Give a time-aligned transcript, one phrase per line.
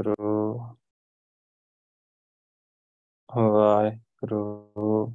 [0.00, 0.76] ਕਰੋ
[3.28, 5.12] ਵਾਹਿਗੁਰੂ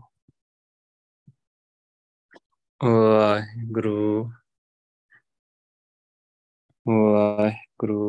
[2.82, 4.30] ਵਾਹਿਗੁਰੂ
[6.86, 8.04] ਵਾਹਿਗੁਰੂ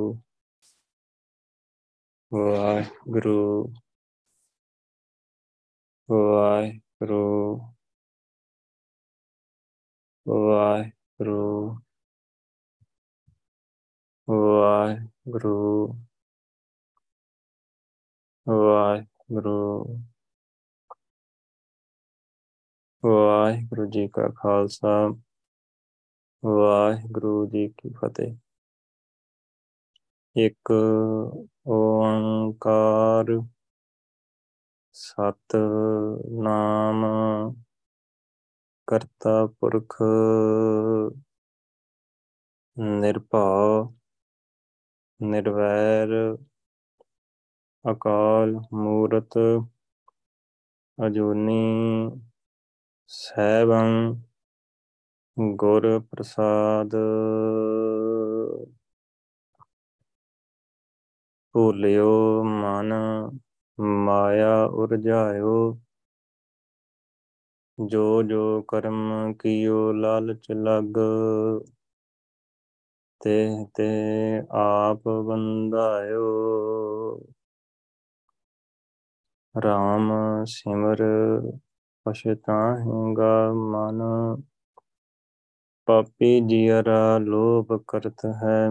[2.32, 3.72] ਵਾਹਿਗੁਰੂ
[6.08, 7.24] ਵਾਹਿਗੁਰੂ
[10.26, 11.76] ਵਾਹਿਗੁਰੂ
[14.28, 16.05] ਵਾਹਿਗੁਰੂ
[18.46, 19.98] ਵਾਹਿਗੁਰੂ
[23.02, 24.92] ਵਾਹਿਗੁਰੂ ਜੀ ਕਾ ਖਾਲਸਾ
[26.42, 28.34] ਵਾਹਿਗੁਰੂ ਜੀ ਕੀ ਫਤਿਹ
[30.36, 30.72] ਇੱਕ
[31.68, 33.32] ਓੰਕਾਰ
[34.94, 35.56] ਸਤ
[36.42, 37.04] ਨਾਮ
[38.88, 39.96] ਕਰਤਾ ਪੁਰਖ
[42.76, 43.94] ਨਿਰਭਉ
[45.20, 46.14] ਨਿਰਵੈਰ
[47.86, 49.38] ਅਕਾਲ ਮੂਰਤ
[50.98, 51.60] ਅਜੂਨੀ
[53.10, 54.16] ਸੈਭੰ
[55.56, 56.96] ਗੁਰ ਪ੍ਰਸਾਦ।
[61.54, 62.92] ਭੂਲਿਓ ਮਨ,
[63.78, 65.56] ਮਾਇਆ ਉਰਜਾਇਓ
[67.78, 70.98] ਜੋ ਜੋ ਕਰਮ ਕੀਓ ਲਾਲਚ ਲਗ,
[73.20, 73.88] ਤੇ ਤੇ
[74.50, 76.26] ਆਪ ਬੰਦਾਇਓ
[79.64, 80.12] ਰਾਮ
[80.44, 81.02] ਸਿਮਰ
[82.06, 84.02] ਪਛਤਾਹੇਗਾ ਮਨ।
[85.88, 88.70] ਪਾਪੀ ਜੀਰਾ ਲੋਭ ਕਰਤ ਹੈ।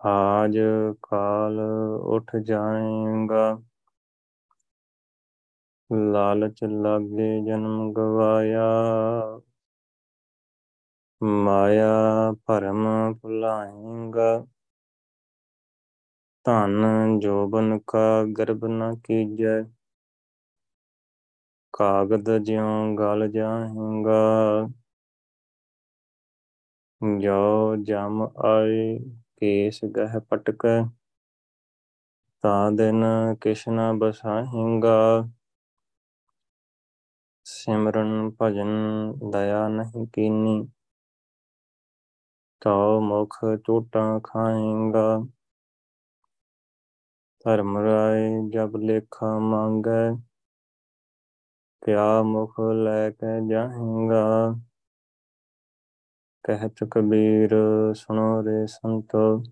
[0.00, 0.58] ਆਜ
[1.02, 1.60] ਕਾਲ
[2.02, 3.62] ਉਠ ਜਾਏਗਾ।
[6.12, 8.66] ਲਾਲਚ ਲਾਗੇ ਜਨਮ ਗਵਾਇਆ।
[11.22, 14.46] ਮਾਇਆ ਭਰਮ ਭੁਲਾਏਗਾ।
[16.46, 16.84] ਧਨ
[17.20, 19.62] ਜੋਬਨ ਕਾ ਗਰਭ ਨ ਕੀਜੈ।
[21.74, 24.68] ਕਾਗਦ ਜਿਉ ਗਲ ਜਾਏਗਾ
[27.22, 28.98] ਜੋ ਜਮ ਆਏ
[29.36, 30.82] ਕੇਸ ਗਹਿ ਪਟਕੈ।
[32.44, 33.04] ਤਾ ਦਿਨ
[33.40, 35.28] ਕਿਛ ਨ ਬਸਾਹੇਗਾ,
[37.46, 38.68] ਸਿਮਰਨ ਭਜਨ
[39.30, 40.68] ਦਇਆ ਨਹੀਂ ਕੀਨੀ।
[42.60, 45.20] ਤਉ ਮੁਖ ਟੋਟਾਂ ਖਾਏਗਾ
[47.44, 50.10] ਧਰਮ ਰਾਏ ਜਬ ਲੇਖਾ ਮੰਗੈ,
[51.82, 54.24] ਕਿਆ ਮੁਖ ਲੈ ਕੇ ਜਾਹੇਗਾ
[56.44, 57.54] ਕਹਿਤ ਕਬੀਰ
[57.94, 59.42] ਸੁਣੋ ਰੇ ਸੰਤੋ,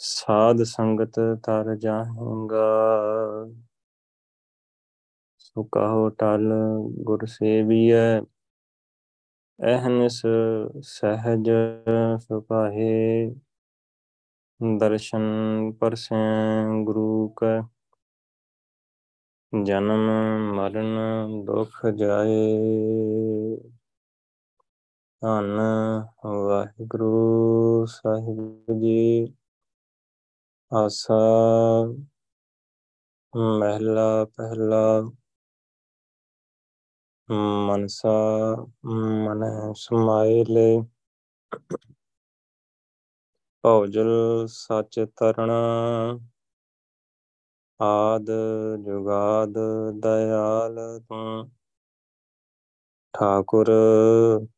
[0.00, 2.66] ਸਾਧ ਸੰਗਤ ਤਰ ਜਾਹੇਗਾ
[5.38, 6.52] ਸੋ ਕਹੋ ਟਲ
[7.04, 8.20] ਗੁਰ ਸੇਵੀਐ
[9.58, 10.20] ਅਹਨਿਸ
[10.82, 11.50] ਸਹਿਜ
[12.20, 13.30] ਸੁਭਾਏ
[14.60, 15.22] ਦਰਸ਼ਨ
[15.80, 16.16] ਪਰਸੈ
[16.84, 17.60] ਗੁਰੂ ਕੈ
[19.64, 20.06] ਜਨਮ
[20.54, 20.96] ਮਰਨ
[21.44, 22.56] ਦੁਖ ਜਾਏ।
[25.22, 25.60] ਧੰਨ
[26.26, 29.34] ਵਾਹਿਗੁਰੂ ਸਾਹਿਬ ਜੀ,
[30.72, 31.18] ਆਸਾ
[33.36, 35.10] ਮਹਿਲਾ ਪਹਿਲਾ,
[37.66, 38.16] ਮਨਸਾ
[38.84, 40.82] ਮਨ ਸਮਾਇਲੇ
[43.64, 45.58] ਭੌਜਲ ਸੱਚ ਤਰਣਾ
[47.80, 48.30] ਆਦ
[48.86, 49.58] ਜੁਗਾਦ
[50.00, 51.50] ਦਇਆਲ ਤੂੰ।
[53.14, 53.70] ਠਾਕੁਰ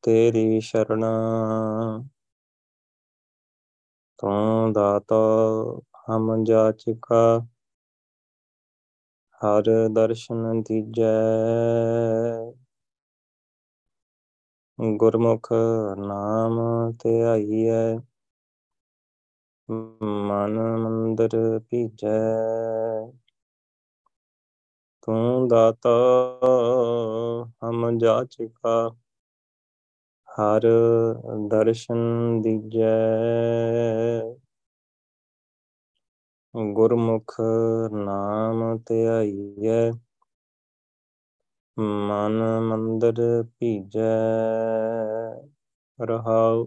[0.03, 1.11] ਤੇਰੀ ਸ਼ਰਣਾ
[4.19, 5.17] ਤੂੰ ਦਾਤਾ
[6.11, 7.47] ਹਮ ਜਾਚਕਾ।
[9.41, 11.13] ਹਰ ਦਰਸ਼ਨ ਦੀਜੈ
[14.79, 15.49] ਗੁਰਮੁਖ
[15.99, 16.59] ਨਾਮ
[16.93, 17.99] ਧਿਆਈਐ
[20.03, 22.19] ਮਨ ਮੰਦਰ ਭੀਜੈ।
[25.03, 25.89] ਤੂੰ ਦਾਤਾ,
[27.65, 28.97] ਹਮ ਜਾਚਕਾ
[30.29, 30.61] ਹਰ
[31.49, 31.97] ਦਰਸ਼ਨ
[32.43, 32.99] ਦੀਜੈ।
[36.73, 37.37] ਗੁਰਮੁਖ
[37.93, 39.91] ਨਾਮ ਧਿਆਈਐ
[41.79, 44.19] ਮਨ ਮੰਦਰ ਭੀਜੈ।
[46.05, 46.67] ਰਹਾਉ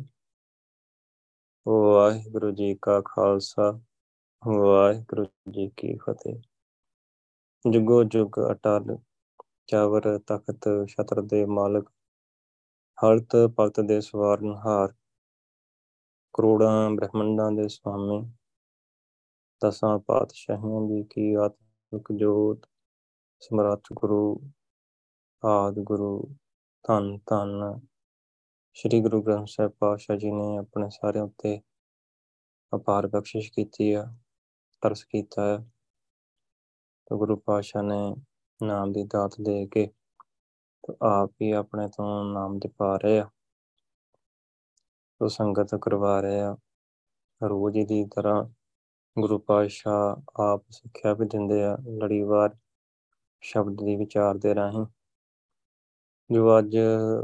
[1.67, 3.79] ਵਾਹਿਗੁਰੂ ਜੀ ਕਾ ਖਾਲਸਾ,
[4.47, 6.41] ਵਾਹਿਗੁਰੂ ਜੀ ਕੀ ਫਤਿਹ।
[7.71, 8.97] ਜੁਗੋ ਜੁਗ ਅਟਲ,
[9.67, 11.89] ਚਾਵਰ ਤਖਤ ਛਤਰ ਦੇ ਮਾਲਕ
[12.97, 14.93] ਹਲਤ ਪਲਤ ਦੇ ਸਵਾਰਨਹਾਰ
[16.33, 18.21] ਕਰੋੜਾਂ ਬ੍ਰਹਮੰਡਾਂ ਦੇ ਸੁਆਮੀ,
[19.61, 22.65] ਦਸਾਂ ਪਾਤਸ਼ਾਹੀਆਂ ਦੀ ਕੀ ਆਤਮਿਕ ਜੋਤ,
[23.39, 24.51] ਸਮਰੱਥ ਗੁਰੂ,
[25.45, 26.35] ਆਦ ਗੁਰੂ,
[26.87, 27.79] ਧੰਨ ਧੰਨ
[28.75, 31.61] ਸ੍ਰੀ ਗੁਰੂ ਗ੍ਰੰਥ ਸਾਹਿਬ ਪਾਤਸ਼ਾਹ ਜੀ ਨੇ ਆਪਣੇ ਸਾਰਿਆਂ ਉੱਤੇ
[32.75, 34.13] ਅਪਾਰ ਬਖਸ਼ਿਸ਼ ਕੀਤੀ ਆ,
[34.81, 35.57] ਤਰਸ ਕੀਤਾ ਹੈ
[37.05, 38.15] ਤੇ ਗੁਰੂ ਪਾਤਸ਼ਾਹ ਨੇ
[38.63, 39.85] ਨਾਮ ਦੀ ਦਾਤ ਦੇ ਕੇ
[40.83, 43.29] ਤੇ ਆਪ ਹੀ ਆਪਣੇ ਤੋਂ ਨਾਮ ਦੇ ਪਾ ਰਹੇ ਆ।
[45.19, 46.57] ਤੋ ਸੰਗਤ ਕਰਵਾ ਰਹੇ ਆ।
[47.43, 48.43] ਰੋਜ਼ ਹੀ ਦੀ ਤਰ੍ਹਾਂ
[49.19, 52.57] ਗੁਰੂ ਪਾਤਸ਼ਾਹ ਆਪ ਸਿੱਖਿਆ ਵੀ ਦਿੰਦੇ ਆ, ਲੜੀਵਾਰ
[53.41, 54.85] ਸ਼ਬਦ ਦੀ ਵਿਚਾਰ ਦੇ ਰਾਹੀਂ।
[56.31, 56.77] ਜੋ ਅੱਜ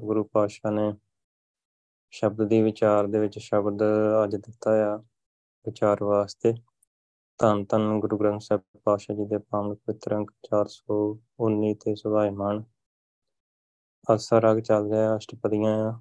[0.03, 0.93] ਗੁਰੂ ਪਾਤਸ਼ਾਹ ਨੇ
[2.11, 3.83] ਸ਼ਬਦ ਦੀ ਵਿਚਾਰ ਦੇ ਵਿੱਚ ਸ਼ਬਦ
[4.23, 4.95] ਅੱਜ ਦਿੱਤਾ ਆ
[5.65, 6.53] ਵਿਚਾਰ ਵਾਸਤੇ।
[7.39, 12.63] ਧੰਨ ਧੰਨ ਗੁਰੂ ਗ੍ਰੰਥ ਸਾਹਿਬ ਪਾਤਸ਼ਾਹ ਜੀ ਦੇ ਪਾਵਨ ਪਵਿੱਤਰ ਅੰਕ 419 ਤੇ ਸੁਭਾਇਮਾਨ।
[14.11, 15.99] ਆਸਾ ਰਾਗ ਚੱਲ ਰਿਹਾ ਅਸ਼ਟਪਦੀਆਂ ਆ।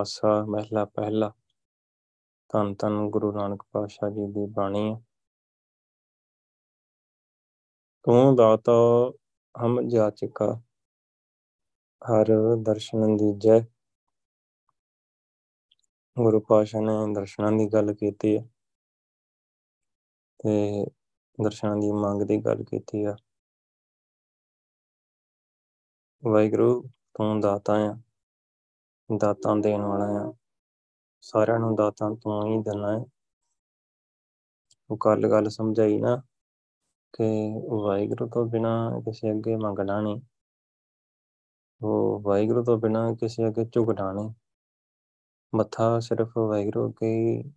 [0.00, 1.32] ਆਸਾ ਮਹਿਲਾ ਪਹਿਲਾ।
[2.52, 5.00] ਧੰਨ ਧੰਨ ਗੁਰੂ ਨਾਨਕ ਪਾਤਸ਼ਾਹ ਜੀ ਦੀ ਬਾਣੀ ਹੈ
[8.04, 8.72] ਤੂੰ ਦਾਤਾ
[9.54, 10.60] ਹਮ ਜਾਚਕਾ
[12.02, 13.60] ਹਰ ਦਰਸ਼ਨ ਦੀਜੈ।
[16.16, 18.44] ਗੁਰੂ ਪਾਤਸ਼ਾਹ ਨੇ ਦਰਸ਼ਨਾਂ ਦੀ ਗੱਲ ਕੀਤੀ ਹੈ
[20.38, 20.84] ਤੇ
[21.44, 23.16] ਦਰਸ਼ਨਾਂ ਦੀ ਮੰਗ ਦੀ ਗੱਲ ਕੀਤੀ ਆ।
[26.22, 26.82] ਵਾਹਿਗੁਰੂ,
[27.14, 27.94] ਤੂੰ ਦਾਤਾ ਆ,
[29.20, 30.32] ਦਾਤਾਂ ਦੇਣ ਵਾਲਾ ਆ।
[31.20, 33.04] ਸਾਰਿਆਂ ਨੂੰ ਦਾਤਾਂ ਤੂੰ ਹੀ ਦੇਣਾ ਹੈ
[34.90, 36.22] ਉਹ ਕੱਲ ਗੱਲ ਸਮਝਾਈ ਨਾ
[37.12, 37.24] ਕਿ
[37.68, 40.20] ਵਾਹਿਗੁਰੂ ਤੋਂ ਬਿਨਾ ਕਿਸੇ ਅੱਗੇ ਮੰਗਣਾ ਨਹੀਂ।
[41.82, 44.30] ਉਹ ਵਾਹਿਗੁਰੂ ਤੋਂ ਬਿਨਾ ਕਿਸੇ ਅੱਗੇ ਝੁਕਣਾ ਨਹੀਂ।
[45.54, 47.52] ਮੱਥਾ ਸਿਰਫ ਵਾਹਿਗੁਰੂ ਅੱਗੇ ਹੀ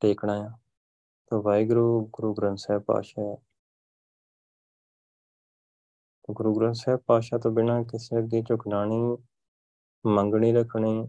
[0.00, 0.58] ਟੇਕਣਾ ਆ।
[1.26, 3.36] ਤਾਂ ਵਾਹਿਗੁਰੂ, ਗੁਰੂ ਗ੍ਰੰਥ ਸਾਹਿਬ ਪਾਤਸ਼ਾਹ ਹੈ।
[6.30, 9.16] ਗੁਰੂ ਗ੍ਰੰਥ ਸਾਹਿਬ ਪਾਤਸ਼ਾਹ ਤੋਂ ਬਿਨਾ ਕਿਸੇ ਅੱਗੇ ਝੁਕਣਾ ਨਹੀਂ
[10.06, 11.08] ਮੰਗਣੀ ਰੱਖਣੀ,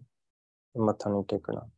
[0.77, 1.69] ਮੱਥਾ ਨਹੀਂ ਟੇਕਣਾ।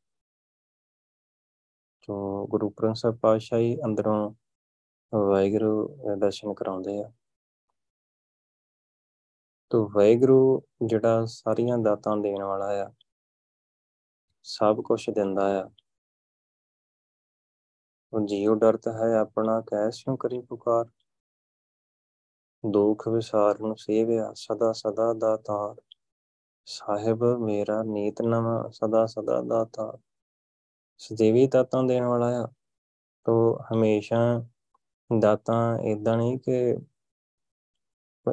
[2.02, 4.34] ਜੋ ਗੁਰੂ ਗ੍ਰੰਥ ਸਾਹਿਬ ਪਾਤਸ਼ਾਹ ਹੀ ਅੰਦਰੋਂ
[5.16, 7.12] ਵਾਹਿਗੁਰੂ ਦਰਸ਼ਨ ਕਰਾਉਂਦੇ ਆ।
[9.70, 12.92] ਤੋ ਵਾਹਿਗੁਰੂ ਜਿਹੜਾ ਸਾਰੀਆਂ ਦਾਤਾਂ ਦੇਣ ਵਾਲਾ ਆ
[14.44, 15.70] ਸਭ ਕੁਝ ਦਿੰਦਾ ਆ।
[18.14, 20.86] ਉਹ ਜੀਉ ਡਰਤ ਹੈ ਆਪਣਾ ਕੈਸਿਉ ਕਰੀ ਪੁਕਾਰ।
[22.72, 25.96] ਦੁਖ ਵਿਸਾਰ ਨੂੰ ਸੇਵਿਆ ਸਦਾ ਸਦਾ ਦਾਤਾਰ
[26.66, 29.98] ਸਾਹਿਬ ਮੇਰਾ ਨੀਤ ਨਵਾਂ ਸਦਾ ਸਦਾ ਦਾਤਾਰ
[30.98, 32.48] ਸਦੇਵੀ ਦਾਤਾਂ ਦੇਣ ਵਾਲਾ ਆ।
[33.26, 34.46] ਤੋ ਹਮੇਸ਼ਾ
[35.20, 36.78] ਦਾਤਾਂ ਇਦਾਂ ਨਹੀਂ ਕਿ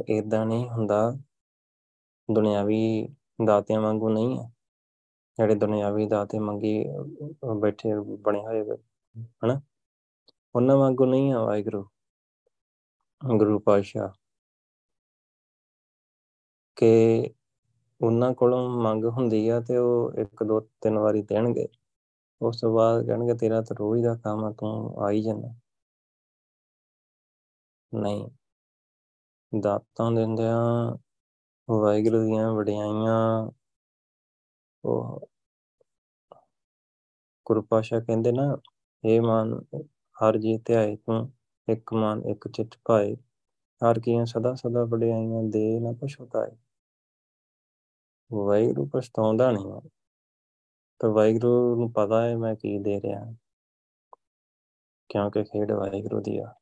[0.09, 1.13] ਇਦਾਂ ਨਹੀਂ ਹੁੰਦਾ।
[2.33, 3.09] ਦੁਨਿਆਵੀ
[3.47, 4.60] ਦਾਤਿਆਂ ਵਾਂਗੂ ਨਹੀਂ ਹੈ
[5.39, 6.85] ਜਿਹੜੇ ਦੁਨਿਆਵੀ ਦਾਤੇ ਮੰਗੀ
[7.61, 8.65] ਬੈਠੇ ਬਣੇ ਹੋਏ
[9.45, 9.61] ਹਨਾ?
[10.55, 11.85] ਉਹਨਾਂ ਵਾਂਗੂ ਨਹੀਂ ਆ ਵਾਹਿਗੁਰੂ,
[13.37, 14.09] ਗੁਰੂ ਪਾਤਸ਼ਾਹ।
[16.77, 17.31] ਕਿ
[18.03, 21.69] ਉਹਨਾਂ ਕੋਲੋਂ ਮੰਗ ਹੁੰਦੀ ਆ ਤੇ ਉਹ ਇੱਕ ਦੋ ਤਿੰਨ ਵਾਰੀ ਦੇਣਗੇ।
[22.43, 25.49] ਉਸ ਤੋਂ ਬਾਅਦ ਕਹਿਣਗੇ, ਤੇਰਾ ਤਾਂ ਰੋਜ਼ ਦਾ ਕੰਮ ਆ, ਤੂੰ ਆ ਹੀ ਜਾਂਦਾ।
[27.95, 28.31] ਨਹੀਂ।
[29.61, 30.59] ਦਾਤਾਂ ਦਿੰਦਿਆਂ
[31.71, 33.51] ਵਾਹਿਗੁਰੂ ਦੀਆਂ ਵਡਿਆਈਆਂ
[34.85, 35.29] ਉਹ
[37.47, 38.59] ਗੁਰੂ ਪਾਸ਼ਾ ਕਹਿੰਦੇ ਨਾ
[39.05, 39.61] ਇਹ ਮਨ,
[40.17, 41.33] ਹਰ ਜੀ ਧਿਆਏ ਤੂੰ,
[41.69, 43.17] ਇੱਕ ਮਨ, ਇੱਕ ਚਿੱਤ ਪਾਏ
[43.81, 46.57] ਹਰ ਕੀਆਂ ਸਦਾ ਸਦਾ ਵਡਿਆਈਆਂ ਦੇ ਨਾ ਪਛਤਾਏ।
[48.33, 49.81] ਵਾਹਿਗੁਰੂ ਪਛਤਾਉਂਦਾ ਨਹੀਂ
[50.99, 53.35] ਤਾਂ ਵਾਹਿਗੁਰੂ ਨੂੰ ਪਤਾ ਹੈ ਮੈਂ ਕੀ ਦੇ ਰਿਹਾ
[55.09, 56.55] ਕਿਉਂਕਿ ਖੇਡ ਵਾਹਿਗੁਰੂ ਦੀ ਆ।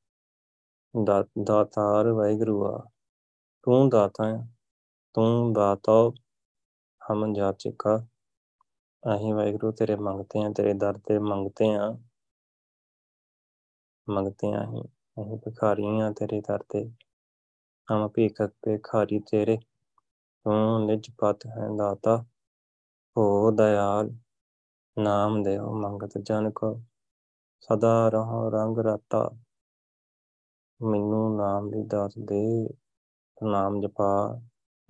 [1.44, 2.90] ਦਾਤਾਰ ਵਾਹਿਗੁਰੂ ਆ।
[3.62, 4.48] ਤੂੰ ਦਾਤਾ ਹੈ।
[5.14, 6.12] ਤੂੰ ਦਾਤਾ
[7.12, 8.06] ਹਮ ਜਾਚਕਾ।
[9.14, 11.98] ਅਸੀਂ ਵਾਹਿਗੁਰੂ, ਤੇਰੇ ਮੰਗਤੇ ਆ, ਤੇਰੇ ਦਰ ਤੇ ਮੰਗਤੇ ਆ।
[14.10, 14.82] ਮੰਗਤੇ ਆ ਅਸੀਂ
[15.22, 16.90] ਅਸੀਂ ਭਿਖਾਰੀ ਆ ਤੇਰੇ ਦਰ ਤੇ।
[17.92, 19.56] ਹਮ ਭੀਖਕ ਭਿਖਾਰੀ ਤੇਰੇ,
[20.44, 22.24] ਤੂੰ ਨਿਜ ਪਤ ਹੈ ਦਾਤਾ।
[23.16, 24.10] ਹੋ ਦਇਆਲ,
[24.98, 26.80] ਨਾਮ ਦੇਵ ਮੰਗਤ ਜਨ ਕੋ।
[27.60, 29.30] ਸਦਾ ਰਹੋ ਰੰਗ ਰਤਾ।
[30.82, 32.68] ਮੈਨੂੰ ਨਾਮ ਦੀ ਦਾਤ ਦੇ,
[33.42, 34.40] ਨਾਮ ਜਪਾ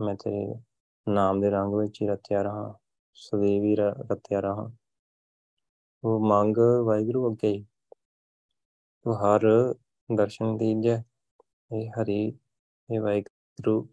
[0.01, 0.68] ਮੈਂ ਤੇਰੇ
[1.09, 2.79] ਨਾਮ ਦੇ ਰੰਗ ਵਿੱਚ ਹੀ ਰਤਿਆ ਰਹਾ
[3.15, 4.73] ਸਦੀਵੀ ਰਤਿਆ ਰਹਾ।
[6.05, 7.65] ਉਹ ਮੰਗ ਵਾਹਿਗੁਰੂ ਅੱਗੇ
[9.03, 9.75] ਤੂੰ ਹਰ
[10.17, 11.03] ਦਰਸ਼ਨ ਦੀਜੈ,
[11.75, 12.39] ਇਹ ਹਰੀ,
[12.95, 13.89] ਇਹ ਵਾਹਿਗੁਰੂ,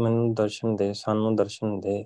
[0.00, 2.04] ਮੈਨੂੰ ਦਰਸ਼ਨ ਦੇ, ਸਾਨੂੰ ਦਰਸ਼ਨ ਦੇ।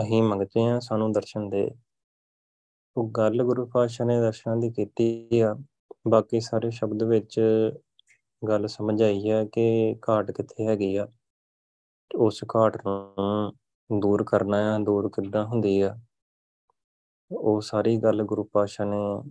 [0.00, 1.70] ਅਹੀਂ ਮੰਗਦੇ ਆ ਸਾਨੂੰ ਦਰਸ਼ਨ ਦੇ।
[2.96, 5.56] ਉਹ ਗੱਲ ਗੁਰੂ ਪਾਤਸ਼ਾਹ ਨੇ ਦਰਸ਼ਨਾਂ ਦੀ ਕੀਤੀ ਆ।
[6.08, 7.40] ਬਾਕੀ ਸਾਰੇ ਸ਼ਬਦ ਵਿੱਚ
[8.48, 11.08] ਗੱਲ ਸਮਝ ਆਈ ਹੈ ਕਿ ਘਾਟ ਕਿੱਥੇ ਹੈਗੀ ਆ।
[12.14, 13.52] ਉਸ ਘਾਟ ਨੂੰ
[14.00, 15.98] ਦੂਰ ਕਰਨਾ ਆ ਦੂਰ ਕਿੱਦਾਂ ਹੁੰਦੀ ਆ?
[17.32, 19.30] ਉਹ ਸਾਰੀ ਗੱਲ ਗੁਰੂ ਪਾਤਸ਼ਾਹ ਨੇ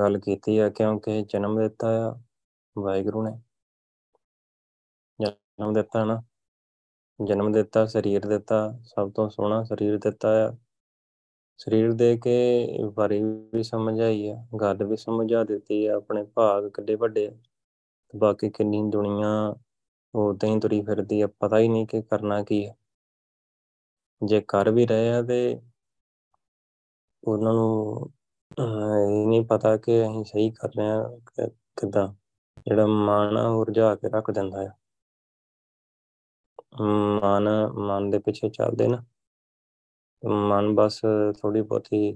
[0.00, 2.20] ਗੱਲ ਕੀਤੀ ਆ, ਕਿਉਂਕਿ ਜਨਮ ਦਿੱਤਾ ਆ,
[2.78, 3.40] ਵਾਹਿਗੁਰੂ ਨੇ।
[5.24, 6.22] ਜਨਮ ਦਿੱਤਾ ਨਾ।
[7.24, 10.56] ਜਨਮ ਦਿੱਤਾ, ਸਰੀਰ ਦਿੱਤਾ, ਸਭ ਤੋਂ ਸੋਹਣਾ ਸਰੀਰ ਦਿੱਤਾ ਆ।
[11.56, 16.68] ਸਰੀਰ ਦੇ ਕੇ ਬਾਰੇ ਵੀ ਸਮਝ ਆਈ ਆ, ਗੱਲ ਵੀ ਸਮਝਾ ਦਿੱਤੀ ਆ, ਆਪਣੇ ਭਾਗ
[16.68, 17.30] ਕਿੱਡੇ ਵੱਡੇ
[18.14, 19.28] ਬਾਕੀ ਕਿੰਨੀ ਦੁਨੀਆ
[20.14, 22.74] ਉਦਾਂ ਹੀ ਤੁਰੀ ਫਿਰਦੀ ਆ, ਪਤਾ ਹੀ ਨਹੀਂ ਕਿ ਕਰਨਾ ਕੀ ਹੈ
[24.22, 25.38] ਜੇ ਕਰ ਵੀ ਰਹੇ ਆ ਤੇ
[27.22, 28.10] ਉਹਨਾਂ ਨੂੰ
[28.50, 32.06] ਇਹ ਨਹੀਂ ਪਤਾ ਕਿ ਅਸੀਂ ਸਹੀ ਕਰ ਰਹੇ ਹਾਂ ਕਿਦਾਂ,
[32.66, 34.70] ਜਿਹੜਾ ਮਨ ਆ ਉਹ ਰਜਾ ਕੇ ਰੱਖ ਦਿੰਦਾ ਆ।
[37.22, 37.48] ਮਨ
[37.78, 39.02] ਮਨ ਦੇ ਪਿੱਛੇ ਚੱਲਦੇ ਨਾ,
[40.22, 41.00] ਮਨ ਬਸ
[41.40, 42.12] ਥੋੜੀ ਬਹੁਤੀ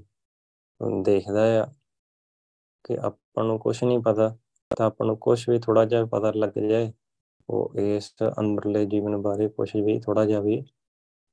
[1.04, 1.66] ਦੇਖਦਾ ਆ
[2.84, 4.34] ਕਿ ਆਪਾਂ ਨੂੰ ਕੁਝ ਨਹੀਂ ਪਤਾ।
[4.76, 6.92] ਤਾਂ ਆਪਾਂ ਨੂੰ ਕੁਝ ਵੀ ਥੋੜਾ ਜਿਹਾ ਪਤਾ ਲੱਗ ਜਾਏ,
[7.50, 10.62] ਉਹ ਇਸ ਅੰਦਰਲੇ ਜੀਵਨ ਬਾਰੇ ਕੁਝ ਵੀ ਥੋੜਾ ਜਿਹਾ ਵੀ,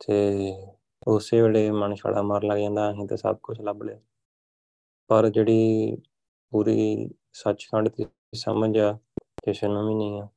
[0.07, 0.53] ਤੇ
[1.07, 3.99] ਉਸੇ ਵੇਲੇ ਮਨ ਛੜਾ ਮਾਰ ਲੱਗ ਜਾਂਦਾ, ਅਸੀਂ ਤਾਂ ਸਭ ਕੁਝ ਲੱਭ ਲਿਆ।
[5.07, 5.95] ਪਰ ਜਿਹੜੀ
[6.51, 8.05] ਪੂਰੀ ਸੱਚਖੰਡ ਦੀ
[8.35, 8.97] ਸਮਝ ਆ,
[9.43, 10.27] ਕਿਸੇ ਨੂੰ ਵੀ ਨਹੀਂ ਆ।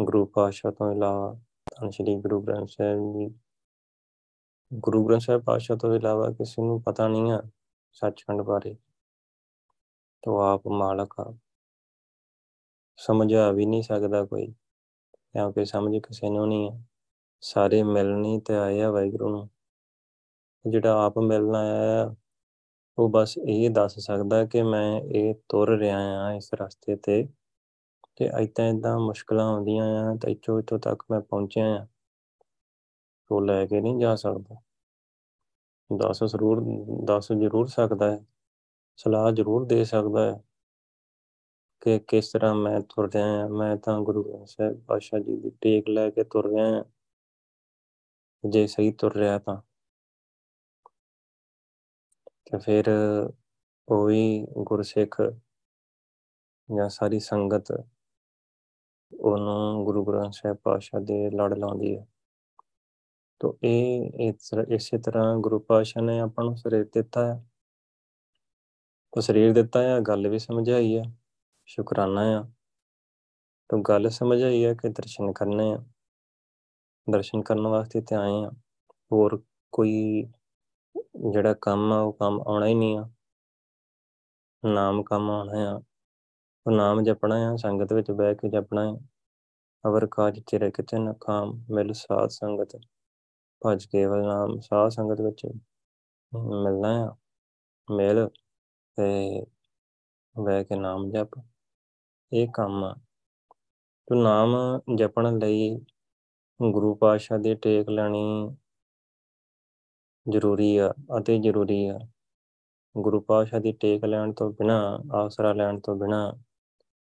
[0.00, 3.34] ਗੁਰੂ ਪਾਸ਼ਾ ਤੋਂ ਇਲਾਵਾ ਧੰਨ ਸ਼੍ਰੀ ਗੁਰੂ ਗ੍ਰੰਥ ਸਾਹਿਬ ਜੀ,
[4.74, 7.42] ਗੁਰੂ ਗ੍ਰੰਥ ਸਾਹਿਬ ਪਾਸ਼ਾ ਤੋਂ ਇਲਾਵਾ ਕਿਸੇ ਨੂੰ ਪਤਾ ਨਹੀਂ ਆ
[7.92, 8.76] ਸੱਚਖੰਡ ਬਾਰੇ।
[10.22, 11.34] ਤੋਂ ਆਪ ਮਾਲਕ ਆ।
[13.02, 14.46] ਸਮਝਾ ਵੀ ਨਹੀਂ ਸਕਦਾ ਕੋਈ
[15.12, 16.80] ਕਿਉਂਕਿ ਸਮਝ ਕਿਸੇ ਨੂੰ ਨਹੀਂ ਆ।
[17.40, 19.50] ਸਾਰੇ ਮਿਲਣੀ ਤੇ ਆਏ ਆ ਵਾਹਿਗੁਰੂ ਨੂੰ।
[20.70, 22.14] ਜਿਹੜਾ ਆਪ ਮਿਲਣ ਆਇਆ ਆ,
[22.98, 27.28] ਉਹ ਬਸ ਇਹ ਦੱਸ ਸਕਦਾ ਕਿ ਮੈਂ ਇਹ ਤੁਰ ਰਿਹਾ ਆ ਇਸ ਰਸਤੇ ਤੇ
[28.16, 31.86] ਤੇ ਇਦਾਂ ਇਦਾਂ ਮੁਸ਼ਕਲਾਂ ਆਉਂਦੀਆਂ ਆ ਤੇ ਇੱਥੋਂ ਇੱਥੋਂ ਤੱਕ ਮੈਂ ਪਹੁੰਚਿਆ ਆ।
[33.30, 34.56] ਉਹ ਲੈ ਕੇ ਨਹੀਂ ਜਾ ਸਕਦਾ।
[35.96, 36.64] ਦੱਸ ਜ਼ਰੂਰ
[37.04, 38.24] ਦੱਸ ਜ਼ਰੂਰ ਸਕਦਾ ਹੈ।
[38.96, 40.44] ਸਲਾਹ ਜ਼ਰੂਰ ਦੇ ਸਕਦਾ ਹੈ।
[41.82, 43.48] ਕਿ ਕਿਸ ਤਰ੍ਹਾਂ ਮੈਂ ਤੁਰ ਰਿਹਾ ਹਾਂ?
[43.48, 46.84] ਮੈਂ ਤਾਂ ਗੁਰੂ ਗ੍ਰੰਥ ਸਾਹਿਬ ਪਾਤਸ਼ਾਹ ਜੀ ਦੀ ਟੇਕ ਲੈ ਕੇ ਤੁਰ ਰਿਹਾ ਹਾਂ।
[48.50, 49.62] ਜੇ ਸਹੀ ਤੁਰ ਰਿਹਾ ਤਾਂ।
[52.44, 52.84] ਤੇ ਫਿਰ
[53.88, 55.22] ਉਹ ਵੀ ਗੁਰਸਿੱਖ
[56.76, 57.84] ਜਾਂ ਸਾਰੀ ਸੰਗਤ
[59.20, 62.06] ਉਹਨੂੰ ਗੁਰੂ ਗ੍ਰੰਥ ਸਾਹਿਬ ਪਾਤਸ਼ਾਹ ਦੇ ਲੜ ਲਾਉਂਦੀ ਹੈ।
[63.40, 64.10] ਤੋ ਇਹ
[64.68, 67.50] ਇਸੇ ਤਰ੍ਹਾਂ ਗੁਰੂ ਪਾਤਸ਼ਾਹ ਨੇ ਆਪਾਂ ਨੂੰ ਸਰੀਰ ਦਿੱਤਾ ਹੈ।
[69.16, 71.21] ਉਹ ਸਰੀਰ ਦਿੱਤਾ ਹੈ, ਗੱਲ ਵੀ ਸਮਝਾਈ ਹੈ।
[71.66, 72.44] ਸ਼ੁਕਰਾਨਾ ਆ।
[73.68, 75.84] ਤੋ ਗੱਲ ਸਮਝਾਈ ਹੈ ਕਿ ਦਰਸ਼ਨ ਕਰਨੇ ਆ?
[77.10, 78.50] ਦਰਸ਼ਨ ਕਰਨ ਵਾਸਤੇ ਤੇ ਆਏ ਆ।
[79.12, 79.42] ਹੋਰ
[79.72, 80.22] ਕੋਈ
[81.30, 83.10] ਜਿਹੜਾ ਕੰਮ ਆ, ਉਹ ਕੰਮ ਆਉਣਾ ਹੀ ਨਹੀਂ ਆ।
[84.64, 85.82] ਨਾਮ ਕੰਮ ਆਉਣਾ ਆ।
[86.66, 88.98] ਉਹ ਨਾਮ ਜਪਣਾ ਆ, ਸੰਗਤ ਵਿੱਚ ਬਹਿ ਕੇ ਜਪਣਾ ਆ।
[89.86, 92.80] ਅਵਰ ਕਾਜ ਤੇਰੇ ਕਿਤੇ ਨਾ ਕਾਮ ਮਿਲ ਸਾਧ ਸੰਗਤ।
[93.66, 95.46] ਭਜ ਕੇਵਲ ਨਾਮ, ਸਾਧ ਸੰਗਤ ਵਿੱਚ
[96.34, 97.16] ਮਿਲਣਾ ਆ।
[97.94, 98.28] ਮਿਲ
[98.96, 99.40] ਤੇ
[100.44, 101.51] ਬਹਿ ਕੇ ਨਾਮ ਜਪ।
[102.32, 102.96] ਇਹ ਕੰਮ ਆ।
[104.08, 105.80] ਤੂੰ ਨਾਮ ਜਪਣ ਲਈ
[106.62, 108.56] ਗੁਰੂ ਪਾਤਸ਼ਾਹ ਦੀ ਟੇਕ ਲੈਣੀ
[110.30, 111.98] ਜ਼ਰੂਰੀ ਆ ਅਤੇ ਜ਼ਰੂਰੀ ਆ।
[112.98, 116.32] ਗੁਰੂ ਪਾਤਸ਼ਾਹ ਦੀ ਟੇਕ ਲੈਣ ਤੋਂ ਬਿਨਾ, ਆਸਰਾ ਲੈਣ ਤੋਂ ਬਿਨਾ,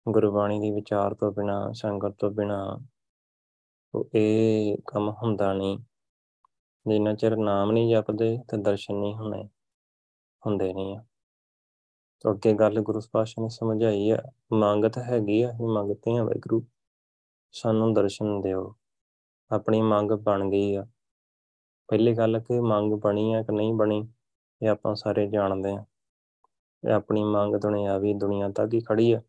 [0.09, 2.79] ਗੁਰਬਾਣੀ ਦੀ ਵਿਚਾਰ ਤੋਂ ਬਿਨਾ, ਸੰਗਤ ਤੋਂ ਬਿਨਾ
[3.95, 5.79] ਉਹ ਇਹ ਕੰਮ ਹੁੰਦਾ ਨਹੀਂ।
[6.87, 9.49] ਜਿੰਨਾ ਚਿਰ ਨਾਮ ਨਹੀਂ ਜਪਦੇ ਤੇ ਦਰਸ਼ਨ ਨਹੀਂ ਹੋਣੇ,
[10.45, 11.03] ਹੁੰਦੇ ਨਹੀਂ ਆ।
[12.21, 14.17] ਤਾਂ ਅੱਗੇ ਗੱਲ ਗੁਰੂ ਪਾਤਸ਼ਾਹ ਨੇ ਸਮਝਾਈ ਆ
[14.53, 16.63] ਮੰਗਤ ਹੈਗੀ ਆ ਮੰਗਤੇ ਆ ਵਾਹਿਗੁਰੂ,
[17.53, 18.73] ਸਾਨੂੰ ਦਰਸ਼ਨ ਦਿਓ,
[19.51, 20.85] ਆਪਣੀ ਮੰਗ ਬਣ ਗਈ ਆ।
[21.89, 24.07] ਪਹਿਲੀ ਗੱਲ ਕਿ ਮੰਗ ਬਣੀ ਆ ਕਿ ਨਹੀਂ ਬਣੀ,
[24.61, 25.85] ਇਹ ਆਪਾਂ ਸਾਰੇ ਜਾਣਦੇ ਆ
[26.83, 29.21] ਇਹ ਆਪਣੀ ਮੰਗ ਦੁਨਿਆਵੀ ਦੁਨੀਆ ਤੱਕ ਹੀ ਖੜੀ ਆ।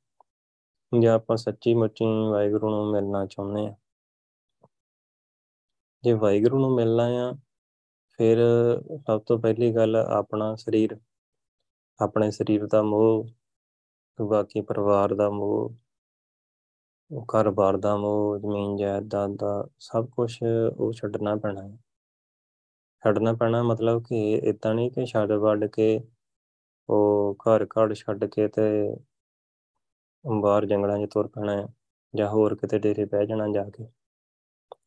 [0.92, 3.74] ਜੇ ਆਪਾਂ ਸੱਚੀ ਮੁੱਚੀ ਵਾਹਿਗੁਰੂ ਨੂੰ ਮਿਲਣਾ ਚਾਹੁੰਦੇ ਆ
[6.04, 7.32] ਜੇ ਵਾਹਿਗੁਰੂ ਨੂੰ ਮਿਲਣਾ ਆ,
[8.18, 8.38] ਫਿਰ
[9.06, 10.96] ਸਭ ਤੋਂ ਪਹਿਲੀ ਗੱਲ ਆਪਣਾ ਸਰੀਰ
[12.02, 13.26] ਆਪਣੇ ਸਰੀਰ ਦਾ ਮੋਹ
[14.18, 15.74] ਬਾਕੀ ਪਰਿਵਾਰ ਦਾ ਮੋਹ
[17.36, 20.38] ਘਰ-ਬਾਰ ਦਾ ਮੋਹ, ਜ਼ਮੀਨ, ਜਾਇਦਾਦ ਦਾ, ਸਭ ਕੁਝ
[20.78, 21.78] ਉਹ ਛੱਡਣਾ ਪੈਣਾ ਹੈ।
[23.02, 26.00] ਛੱਡਣਾ ਪੈਣਾ ਮਤਲਬ ਕਿ ਇਦਾਂ ਨਹੀਂ ਕਿ ਛੱਡ ਵੱਡ ਕੇ
[26.88, 28.96] ਉਹ ਘਰ ਘੜ ਛੱਡ ਕੇ ਤੇ
[30.40, 31.66] ਬਾਹਰ ਜੰਗਲਾਂ 'ਚ ਤੁਰ ਪੈਣਾ ਹੈ
[32.16, 33.86] ਜਾਂ ਹੋਰ ਕਿਤੇ ਡੇਰੇ ਬਹਿ ਜਾਣਾ ਜਾ ਕੇ।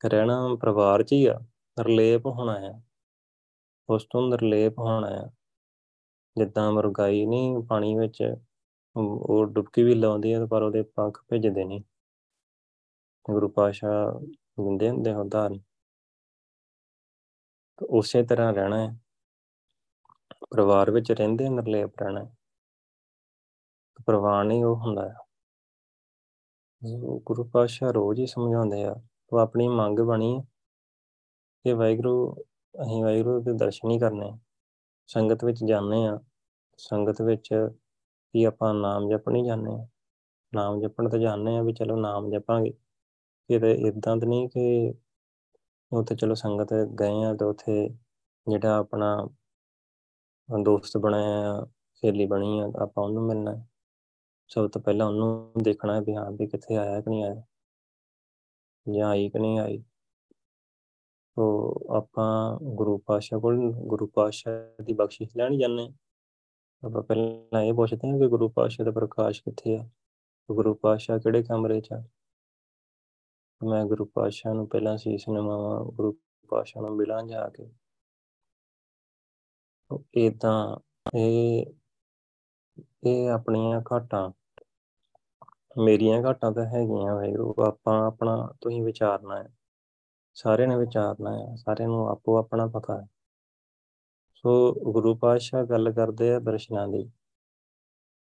[0.10, 1.40] ਰਹਿਣਾ ਪਰਿਵਾਰ 'ਚ ਹੀ ਆ,
[1.78, 2.84] ਨਿਰਲੇਪ ਹੋਣਾ ਹੈ।
[3.90, 5.35] ਉਸ ਤੋਂ ਨਿਰਲੇਪ ਹੋਣਾ ਹੈ।
[6.38, 8.36] ਜਿੱਦਾਂ ਮੁਰਗਾਈ ਨਹੀਂ ਪਾਣੀ ਵਿੱਚ,
[8.96, 11.82] ਉਹ ਡੁਬਕੀ ਵੀ ਲਾਉਂਦੀ ਹੈ ਪਰ ਉਹਦੇ ਪੰਖ ਭਿੱਜਦੇ ਨਹੀਂ
[13.32, 14.20] ਗੁਰੂ ਪਾਸ਼ਾ
[14.65, 15.60] ਦਿੰਦੇ ਹੁੰਦੇ ਉਦਾਹਰਨ
[17.89, 19.00] ਉਸੇ ਤਰ੍ਹਾਂ ਰਹਿਣਾ ਹੈ।
[20.51, 22.36] ਪਰਿਵਾਰ ਵਿੱਚ ਰਹਿੰਦੇ ਨਿਰਲੇਪ ਰਹਿਣਾ ਹੈ।
[24.06, 25.13] ਪਰਿਵਾਰ ਨਹੀਂ ਉਹ ਹੁੰਦਾ। ਹੈ
[27.25, 28.96] ਗੁਰੂ ਪਾਸ਼ਾ ਰੋਜ਼ ਹੀ ਸਮਝਾਉਂਦੇ ਆ,
[29.34, 30.44] ਉਹ ਆਪਣੀ ਮੰਗ ਬਣੀ
[31.65, 32.36] ਕਿ ਵਾਹਿਗੁਰੂ,
[32.84, 34.32] ਅਸੀਂ ਵਾਹਿਗੁਰੂ ਦੇ ਦਰਸ਼ਨ ਹੀ ਕਰਨੇ
[35.08, 36.20] ਸੰਗਤ ਵਿੱਚ ਜਾਂਦੇ ਆ
[36.78, 37.54] ਸੰਗਤ ਵਿੱਚ
[38.34, 39.88] ਵੀ ਆਪਾਂ ਨਾਮ ਜਪਣੀ ਜਾਂਦੇ ਆ
[40.56, 42.72] ਨਾਮ ਜਪਣ ਤੇ ਜਾਂਦੇ ਆ ਵੀ ਚਲੋ ਨਾਮ ਜਪਾਂਗੇ।
[43.50, 44.94] ਫਿਰ ਇਦਾਂ ਤਾਂ ਨਹੀਂ ਕਿ
[45.94, 47.90] ਉੱਥੇ ਚਲੋ ਸੰਗਤ ਗਏ ਆ ਤੇ ਉੱਥੇ
[48.50, 49.30] ਜਿਹੜਾ ਆਪਣਾ
[50.64, 53.66] ਦੋਸਤ ਬਣਾਇਆ ਸਹੇਲੀ ਬਣੀ ਆ, ਆਪਾਂ ਉਹਨੂੰ ਮਿਲਣਾ
[54.48, 57.44] ਸਭ ਤੋਂ ਪਹਿਲਾਂ ਉਹਨੂੰ ਦੇਖਣਾ ਵੀ ਹਾਂ ਵੀ ਕਿੱਥੇ ਆਇਆ ਕਿ ਨਹੀਂ ਆਇਆ।
[58.96, 59.84] ਜਾਂ ਆਈ ਕਿ ਨਹੀਂ ਆਈ।
[61.38, 64.51] ਉਹ ਆਪਾਂ ਗੁਰੂ ਪਾਸ਼ਾ ਕੋਲ, ਗੁਰੂ ਪਾਸ਼ਾ
[64.82, 65.94] ਦੀ ਬਖਸ਼ਿਸ਼ ਲੈਣ ਜਾਂਦੇ
[66.86, 69.89] ਆਪਾਂ ਪਹਿਲਾਂ ਇਹ ਪੁੱਛਦੇ ਹਾਂ ਕਿ ਗੁਰੂ ਪਾਸ਼ਾ ਦਾ ਪ੍ਰਕਾਸ਼ ਕਿੱਥੇ ਆ?
[70.51, 72.04] ਗੁਰੂ ਪਾਸ਼ਾ ਕਿਹੜੇ ਕਮਰੇ 'ਚ ਆ?
[73.68, 76.18] ਮੈਂ ਗੁਰੂ ਪਾਸ਼ਾ ਨੂੰ ਪਹਿਲਾਂ ਸੀਸ ਨਵਾਵਾਂ, ਗੁਰੂ
[76.50, 77.72] ਪਾਸ਼ਾ ਨੂੰ ਮਿਲਾਂ ਜਾ ਕੇ।
[80.15, 80.77] ਇਦਾਂ
[81.18, 81.65] ਇਹ
[83.08, 84.32] ਇਹ ਆਪਣੀਆਂ ਘਾਟਾਂ,
[85.84, 89.55] ਮੇਰੀਆਂ ਘਾਟਾਂ ਤਾਂ ਹੈਗੀਆਂ ਵਾਹਿਗੁਰੂ ਆਪਾਂ ਆਪਣਾ ਤੁਸੀਂ ਵਿਚਾਰਨਾ ਹੈ।
[90.36, 93.08] ਸਾਰਿਆਂ ਨੇ ਵਿਚਾਰਨਾ ਹੈ ਸਾਰਿਆਂ ਨੂੰ ਆਪੋ ਆਪਣਾ ਪਤਾ ਹੈ
[94.36, 94.51] ਸੋ
[94.94, 97.04] ਗੁਰੂ ਪਾਤਸ਼ਾਹ ਗੱਲ ਕਰਦੇ ਆ ਦਰਸ਼ਨਾਂ ਦੀ।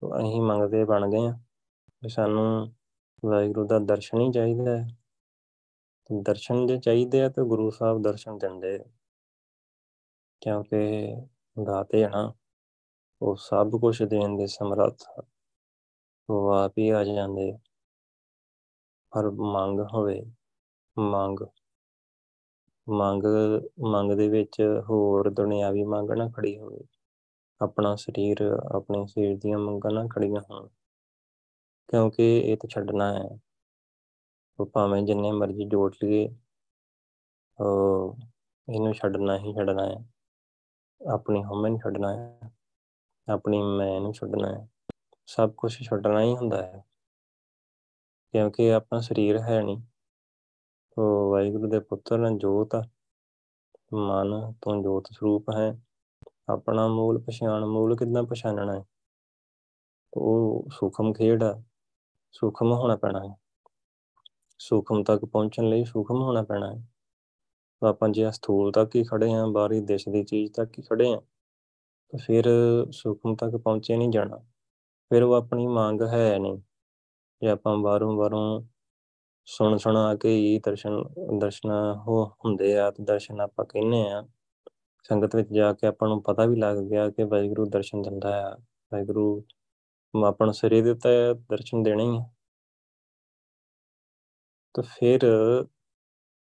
[0.01, 1.31] ਸੋ ਅਸੀਂ ਮੰਗਦੇ ਬਣ ਗਏ ਆ
[2.01, 2.45] ਕਿ ਸਾਨੂੰ
[3.23, 4.87] ਵਾਹਿਗੁਰੂ ਦਾ ਦਰਸ਼ਨ ਹੀ ਚਾਹੀਦਾ ਹੈ
[6.09, 8.77] ਦਰਸ਼ਨ ਜੇ ਚਾਹੀਦੇ ਆ ਤਾਂ ਗੁਰੂ ਸਾਹਿਬ ਦਰਸ਼ਨ ਦਿੰਦੇ
[10.41, 11.15] ਕਿਉਂਕਿ
[11.57, 12.33] ਦਾਤੇ ਨਾ,
[13.21, 15.03] ਉਹ ਸਭ ਕੁਝ ਦੇਣ ਦੇ ਸਮਰੱਥ
[16.29, 17.51] ਉਹ ਆਪ ਹੀ ਆ ਜਾਂਦੇ
[19.11, 20.21] ਪਰ ਮੰਗ ਹੋਵੇ,
[20.97, 21.39] ਮੰਗ
[22.89, 23.23] ਮੰਗ
[23.87, 26.79] ਮੰਗ ਦੇ ਵਿੱਚ ਹੋਰ ਦੁਨਿਆਵੀ ਮੰਗ ਨਾ ਖੜੀ ਹੋਵੇ
[27.61, 30.67] ਆਪਣਾ ਸਰੀਰ, ਆਪਣੇ ਸਰੀਰ ਦੀਆਂ ਮੰਗਾਂ ਨਾ ਖੜੀਆਂ ਹੋਣ।
[31.87, 33.39] ਕਿਉਂਕਿ ਇਹ ਤਾਂ ਛੱਡਣਾ ਹੈ।
[34.59, 36.35] ਉਹ ਭਾਵੇਂ ਜਿੰਨੇ ਮਰਜ਼ੀ ਜੋੜ ਲਈਏ,
[37.59, 38.17] ਉਹ
[38.73, 40.05] ਇਹਨੂੰ ਛੱਡਣਾ ਹੀ ਛੱਡਣਾ ਹੈ।
[41.13, 42.39] ਆਪਣੀ ਹਉਮੈ ਨੂੰ ਛੱਡਣਾ ਹੈ।
[43.29, 44.69] ਆਪਣੀ ਮੈਂ ਨੂੰ ਛੱਡਣਾ ਹੈ।
[45.25, 46.83] ਸਭ ਕੁਝ ਛੱਡਣਾ ਹੀ ਹੁੰਦਾ ਹੈ।
[48.31, 49.98] ਕਿਉਂਕਿ ਆਪਣਾ ਸਰੀਰ ਹੈ ਨਹੀਂ। ਉਹ
[50.99, 52.83] ਵਾਹਿਗੁਰੂ ਦੇ ਪੁੱਤਰ ਨੇ ਜੋਤ ਆ
[53.93, 55.81] ਮਨ, ਤੋਂ ਜੋਤ ਸਰੂਪ ਹੈ।
[56.49, 58.85] ਆਪਣਾ ਮੂਲ ਪਛਾਣ, ਮੂਲ ਕਿਦਾਂ ਪਛਾਣਨਾ ਹੈ?
[60.13, 61.63] ਉਹ ਸੁਖਮ ਖੇਡ ਆ
[62.31, 63.35] ਸੁਖਮ ਹੋਣਾ ਪੈਣਾ ਹੈ।
[64.57, 66.87] ਸੁਖਮ ਤੱਕ ਪਹੁੰਚਣ ਲਈ ਸੁਖਮ ਹੋਣਾ ਪੈਣਾ ਹੈ।
[67.89, 71.21] ਆਪਾਂ ਜੇ ਸਥੂਲ ਤੱਕ ਹੀ ਖੜੇ ਆਂ ਬਾਹਰੀ ਦੇਸ਼ ਦੀ ਚੀਜ਼ ਤੱਕ ਹੀ ਖੜੇ ਆਂ
[72.09, 72.43] ਤਾਂ ਫਿਰ
[72.91, 74.37] ਸੁਖਮ ਤੱਕ ਪਹੁੰਚੇ ਨਹੀਂ ਜਾਣਾ।
[75.09, 76.57] ਫਿਰ ਉਹ ਆਪਣੀ ਮੰਗ ਹੈ ਨਹੀਂ।
[77.41, 78.61] ਜੇ ਆਪਾਂ ਬਾਹਰੋਂ ਬਾਹਰੋਂ
[79.51, 81.03] ਸੁਣ ਸੁਣਾ ਕੇ ਹੀ ਦਰਸ਼ਨ
[81.39, 84.27] ਦਰਸ਼ਨ ਹੋ ਹੁੰਦੇ ਆ ਤੇ ਦਰਸ਼ਨ ਆਪਾਂ ਕਹਿੰਨੇ ਆ।
[85.03, 88.57] ਸੰਗਤ ਵਿੱਚ ਜਾ ਕੇ ਆਪਾਂ ਨੂੰ ਪਤਾ ਵੀ ਲੱਗ ਗਿਆ ਕਿ ਵਾਹਿਗੁਰੂ ਦਰਸ਼ਨ ਦਿੰਦਾ ਆ।
[88.93, 89.45] ਵਾਹਿਗੁਰੂ
[90.27, 92.29] ਆਪਣਾ ਸਰੀਰ ਦਿੱਤਾ ਹੈ ਦਰਸ਼ਨ ਦੇਣੇ ਹੀ ਆ।
[94.73, 95.19] ਤਾਂ ਫਿਰ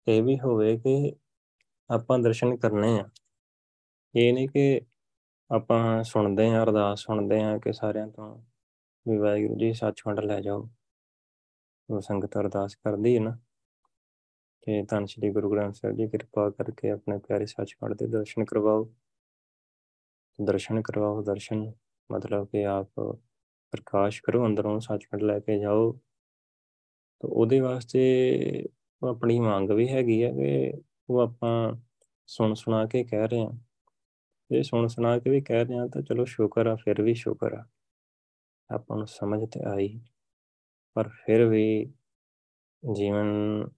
[0.09, 1.13] ਇਹ ਵੀ ਹੋਵੇ ਕਿ
[1.91, 3.09] ਆਪਾਂ ਦਰਸ਼ਨ ਕਰਨੇ ਆ।
[4.15, 4.81] ਇਹ ਨਹੀਂ ਕਿ
[5.55, 8.43] ਆਪਾਂ ਸੁਣਦੇ ਆ, ਅਰਦਾਸ ਸੁਣਦੇ ਆ ਕਿ ਸਾਰਿਆਂ ਤੋਂ
[9.09, 10.69] ਵੀ ਵਾਹਿਗੁਰੂ ਜੀ ਸੱਚਖੰਡ ਲੈ ਜਾਓ।
[11.91, 13.39] ਉਹ ਸੰਗਤ ਅਰਦਾਸ ਕਰਦੀ ਹੈ ਨਾ
[14.63, 18.95] ਕਿ ਧੰਨ ਸ਼੍ਰੀ ਗੁਰੂ ਗ੍ਰੰਥ ਸਾਹਿਬ ਜੀ, ਕਿਰਪਾ ਕਰਕੇ ਆਪਣੇ ਪਿਆਰੇ ਸੱਚਖੰਡ ਦੇ ਦਰਸ਼ਨ ਕਰਵਾਓ।
[20.45, 21.73] ਦਰਸ਼ਨ ਕਰਵਾਓ, ਦਰਸ਼ਨ
[22.13, 22.91] ਮਤਲਬ ਕਿ ਆਪ
[23.71, 25.93] ਪ੍ਰਕਾਸ਼ ਕਰੋ, ਅੰਦਰੋਂ ਸੱਚਖੰਡ ਲੈ ਕੇ ਜਾਓ।
[27.21, 28.65] ਤਾਂ ਉਹਦੇ ਵਾਸਤੇ
[29.09, 30.73] ਆਪਣੀ ਮੰਗ ਵੀ ਹੈਗੀ ਹੈ ਕਿ
[31.11, 31.73] ਉਹ ਆਪਾਂ
[32.27, 33.53] ਸੁਣ ਸੁਣਾ ਕੇ ਕਹਿ ਰਹੇ ਹਾਂ।
[34.53, 37.53] ਇਹ ਸੁਣ ਸੁਣਾ ਕੇ ਵੀ ਕਹਿ ਰਹੇ ਹਾਂ ਤਾਂ ਚਲੋ ਸ਼ੁਕਰ ਆ, ਫਿਰ ਵੀ ਸ਼ੁਕਰ
[37.53, 37.65] ਆ।
[38.71, 40.01] ਆਪਾਂ ਨੂੰ ਸਮਝ ਤੇ ਆਈ।
[40.95, 41.93] ਪਰ ਫਿਰ ਵੀ
[42.93, 43.29] ਜੀਵਨ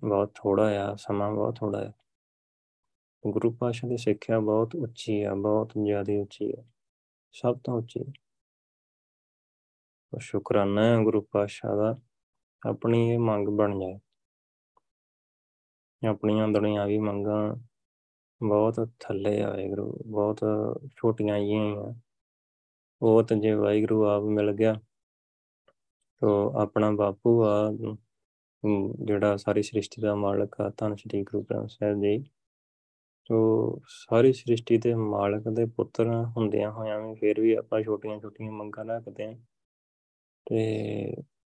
[0.05, 1.92] ਬਹੁਤ ਥੋੜਾ ਆ ਸਮਾਂ ਬਹੁਤ ਥੋੜਾ ਹੈ
[3.25, 6.64] ਗੁਰੂ ਪਾਸ਼ਾ ਦੀ ਸਿੱਖਿਆ ਬਹੁਤ ਉੱਚੀ ਆ ਬਹੁਤ ਜ਼ਿਆਦਾ ਉੱਚੀ ਆ
[7.33, 8.05] ਸਭ ਤੋਂ ਉੱਚੀ
[10.18, 11.96] ਸ਼ੁਕਰਾਨਾ ਹੈ ਗੁਰੂ ਪਾਸ਼ਾ ਦਾ
[12.68, 13.98] ਆਪਣੀ ਇਹ ਮੰਗ ਬਣ ਜਾਏ
[16.09, 17.57] ਆਪਣੀਆਂ ਦੁਨੀਆਵੀ ਮੰਗਾਂ
[18.40, 20.40] ਬਹੁਤ ਥੱਲੇ ਆ ਵਾਹਿਗੁਰੂ ਬਹੁਤ
[20.96, 21.94] ਛੋਟੀਆਂ ਜਿਹੀਆਂ ਆ
[23.03, 24.81] ਉਹ ਤੇ ਜੇ ਵਾਹਿਗੁਰੂ ਆਪ ਮਿਲ ਗਿਆ
[26.22, 26.28] ਤੋ
[26.61, 27.52] ਆਪਣਾ ਬਾਪੂ ਆ
[29.06, 32.18] ਜਿਹੜਾ ਸਾਰੀ ਸ੍ਰਿਸ਼ਟੀ ਦਾ ਮਾਲਕ ਆ, ਧੰਨ ਸ਼੍ਰੀ ਗੁਰੂ ਗ੍ਰੰਥ ਸਾਹਿਬ ਜੀ।
[33.28, 33.38] ਤੋ
[33.88, 38.85] ਸਾਰੀ ਸ੍ਰਿਸ਼ਟੀ ਦੇ ਮਾਲਕ ਦੇ ਪੁੱਤਰ ਹੁੰਦਿਆਂ ਹੋਇਆਂ ਵੀ ਫਿਰ ਵੀ ਆਪਾਂ ਛੋਟੀਆਂ ਛੋਟੀਆਂ ਮੰਗਾਂ
[38.85, 39.35] ਰੱਖਦੇ ਆ
[40.46, 40.62] ਤੇ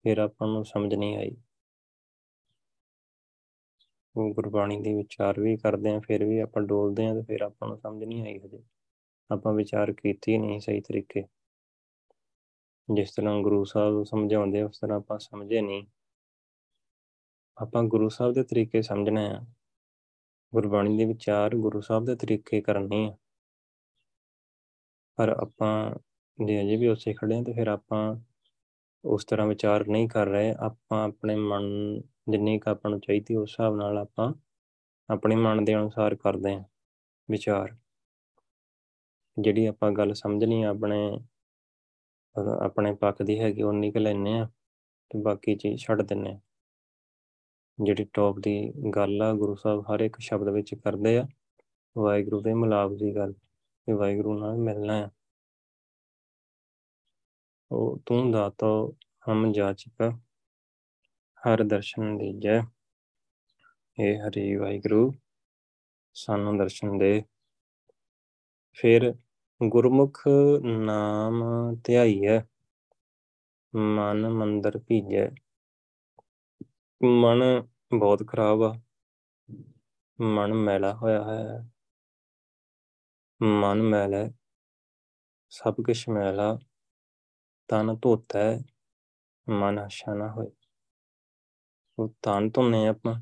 [0.04, 1.36] ਫਿਰ ਆਪਾਂ ਨੂੰ ਸਮਝ ਨਹੀਂ ਆਈ।
[4.16, 7.68] ਉਹ ਗੁਰਬਾਣੀ ਦੇ ਵਿਚਾਰ ਵੀ ਕਰਦੇ ਆ ਫਿਰ ਵੀ ਆਪਾਂ ਡੋਲਦੇ ਆ ਤੇ ਫਿਰ ਆਪਾਂ
[7.68, 8.62] ਨੂੰ ਸਮਝ ਨਹੀਂ ਆਈ ਹਜੇ।
[9.30, 11.24] ਆਪਾਂ ਵਿਚਾਰ ਕੀਤੀ ਨਹੀਂ ਸਹੀ ਤਰੀਕੇ।
[12.94, 15.86] ਜਿਸ ਤਰ੍ਹਾਂ ਗੁਰੂ ਸਾਹਿਬ ਸਮਝਾਉਂਦੇ ਉਸ ਤਰ੍ਹਾਂ ਆਪਾਂ ਸਮਝੇ ਨਹੀਂ।
[17.62, 19.46] ਆਪਾਂ ਗੁਰੂ ਸਾਹਿਬ ਦੇ ਤਰੀਕੇ ਸਮਝਣਾ ਆ।
[20.54, 23.16] ਗੁਰਬਾਣੀ ਦੇ ਵਿਚਾਰ ਗੁਰੂ ਸਾਹਿਬ ਦੇ ਤਰੀਕੇ ਕਰਨੇ ਆ।
[25.16, 25.94] ਪਰ ਆਪਾਂ
[26.44, 28.16] ਜੇ ਅਜੇ ਵੀ ਉਸੇ ਖੜੇ ਆ, ਤੇ ਫਿਰ ਆਪਾਂ
[29.04, 33.50] ਉਸ ਤਰ੍ਹਾਂ ਵਿਚਾਰ ਨਹੀਂ ਕਰ ਰਹੇ। ਆਪਾਂ ਆਪਣੇ ਮਨ, ਜਿੰਨੀ ਕ ਆਪਾਂ ਨੂੰ ਚਾਹੀਦੀ, ਉਸ
[33.50, 34.34] ਹਿਸਾਬ ਨਾਲ ਆਪਾਂ
[35.10, 36.64] ਆਪਣੇ ਮਨ ਦੇ ਅਨੁਸਾਰ ਕਰਦੇ ਆ
[37.30, 37.76] ਵਿਚਾਰ।
[39.40, 41.20] ਜਿਹੜੀ ਆਪਾਂ ਗੱਲ ਸਮਝਣੀ ਆਪਣੇ
[42.36, 44.48] ਆਪਣੇ ਪੱਖ ਦੀ ਹੈਗੀ ਉਨੀ ਕੁ ਲੈਨੇ ਆ
[45.10, 46.40] ਤੇ ਬਾਕੀ ਚੀਜ਼ ਛੱਡ ਦਿੰਨੇ ਆ
[47.78, 51.26] ਜਿਹੜੀ ਟੌਪ ਦੀ ਗੱਲ ਆ, ਗੁਰੂ ਸਾਹਿਬ ਹਰ ਇੱਕ ਸ਼ਬਦ ਵਿੱਚ ਕਰਦੇ ਆ,
[51.98, 55.10] ਵਾਹਿਗੁਰੂ ਦੇ ਮਿਲਾਪ ਦੀ ਗੱਲ ਕਿ ਵਾਹਿਗੁਰੂ ਨਾਲ ਮਿਲਣਾ ਆ।
[57.70, 58.66] ਉਹ ਤੂੰ ਦਾਤਾ,
[59.30, 60.02] ਹਮ ਜਾਚਕ,
[61.42, 62.60] ਹਰ ਦਰਸ਼ਨ ਦੀ ਜੈ
[63.98, 65.12] ਏ ਹਰੀ ਵਾਹਿਗੁਰੂ,
[66.14, 67.22] ਸਾਨੂੰ ਦਰਸ਼ਨ ਦੇ।
[68.72, 69.14] ਫਿਰ
[69.68, 70.28] ਗੁਰਮੁਖ
[70.62, 71.42] ਨਾਮ
[71.84, 72.40] ਧਿਆਈਐ,
[73.74, 75.30] ਮਨ ਮੰਦਰ ਭੀਜੈ।
[77.04, 77.42] ਮਨ
[77.98, 78.80] ਬਹੁਤ ਖਰਾਬ ਆ।
[80.20, 81.70] ਮਨ ਮੈਲਾ ਹੋਇਆ ਹੈ।
[83.42, 84.30] ਮਨ ਮੈਲ ਹੈ।
[85.50, 86.58] ਸਭ ਕੁਝ ਮੈਲਾ।
[87.68, 88.58] ਤਨ ਧੋਤਾ ਹੈ।
[89.48, 90.50] ਮਨ ਅਸ਼ਾ ਨਾ ਹੋਏ।
[91.98, 93.20] ਉਹ ਤਨ ਧੋਨੇ ਆਪਾਂ।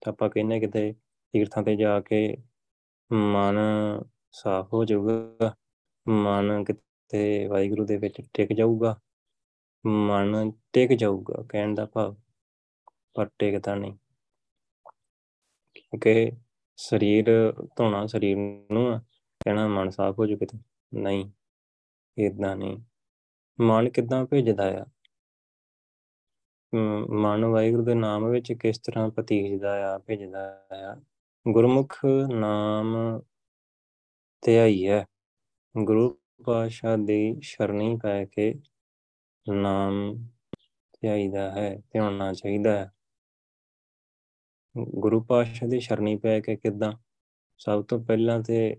[0.00, 0.92] ਤਾਂ ਆਪਾਂ ਕਹਿੰਦੇ ਕਿਤੇ
[1.32, 2.36] ਤੀਰਥਾਂ ਤੇ ਜਾ ਕੇ
[3.12, 3.58] ਮਨ
[4.36, 5.54] ਸਾਫ਼ ਹੋ ਜਾਊਗਾ।
[6.08, 9.00] ਮਨ ਕਿਤੇ ਵਾਹਿਗੁਰੂ ਦੇ ਵਿੱਚ ਟਿਕ ਜਾਊਗਾ।
[9.86, 12.16] ਮਨ ਟਿਕ ਜਾਊਗਾ, ਕਹਿਣ ਦਾ ਭਾਵ,
[13.14, 13.96] ਪਰ ਟਿਕਦਾ ਨਹੀਂ।
[16.02, 16.32] ਕਿ
[16.76, 18.36] ਸਰੀਰ ਧੋਣਾ ਸਰੀਰ
[18.72, 18.98] ਨੂੰ ਆ,
[19.44, 20.58] ਕਹਿਣਾ ਮਨ ਸਾਫ਼ ਹੋ ਜੂ ਕਿਤੇ।
[20.94, 21.30] ਨਹੀਂ
[22.18, 22.78] ਇਦਾਂ ਨਹੀਂ।
[23.60, 24.86] ਮਨ ਕਿਦਾਂ ਭੇਜਦਾ ਆ?
[27.10, 31.02] ਮਨ ਵਾਹਿਗੁਰੂ ਦੇ ਨਾਮ ਵਿੱਚ ਕਿਸ ਤਰ੍ਹਾਂ ਪਤੀਜਦਾ ਆ, ਭੇਜਦਾ ਆ?
[31.48, 31.98] ਗੁਰਮੁਖ
[32.30, 32.96] ਨਾਮ
[34.46, 35.06] ਧਿਆਈ ਹੈ।
[35.84, 38.54] ਗੁਰੂ ਪਾਸ਼ਾ ਦੀ ਸ਼ਰਣੀ ਪੈ ਕੇ
[39.52, 40.14] ਨਾਮ
[41.00, 42.92] ਧਿਆਈਦਾ ਹੈ ਧਿਆਉਣਾ ਚਾਹੀਦਾ ਹੈ।
[44.78, 46.92] ਗੁਰੂ ਪਾਸ਼ਾ ਦੀ ਸ਼ਰਣੀ ਪੈ ਕੇ ਕਿਦਾਂ?
[47.58, 48.76] ਸਭ ਤੋਂ ਪਹਿਲਾਂ ਤੇ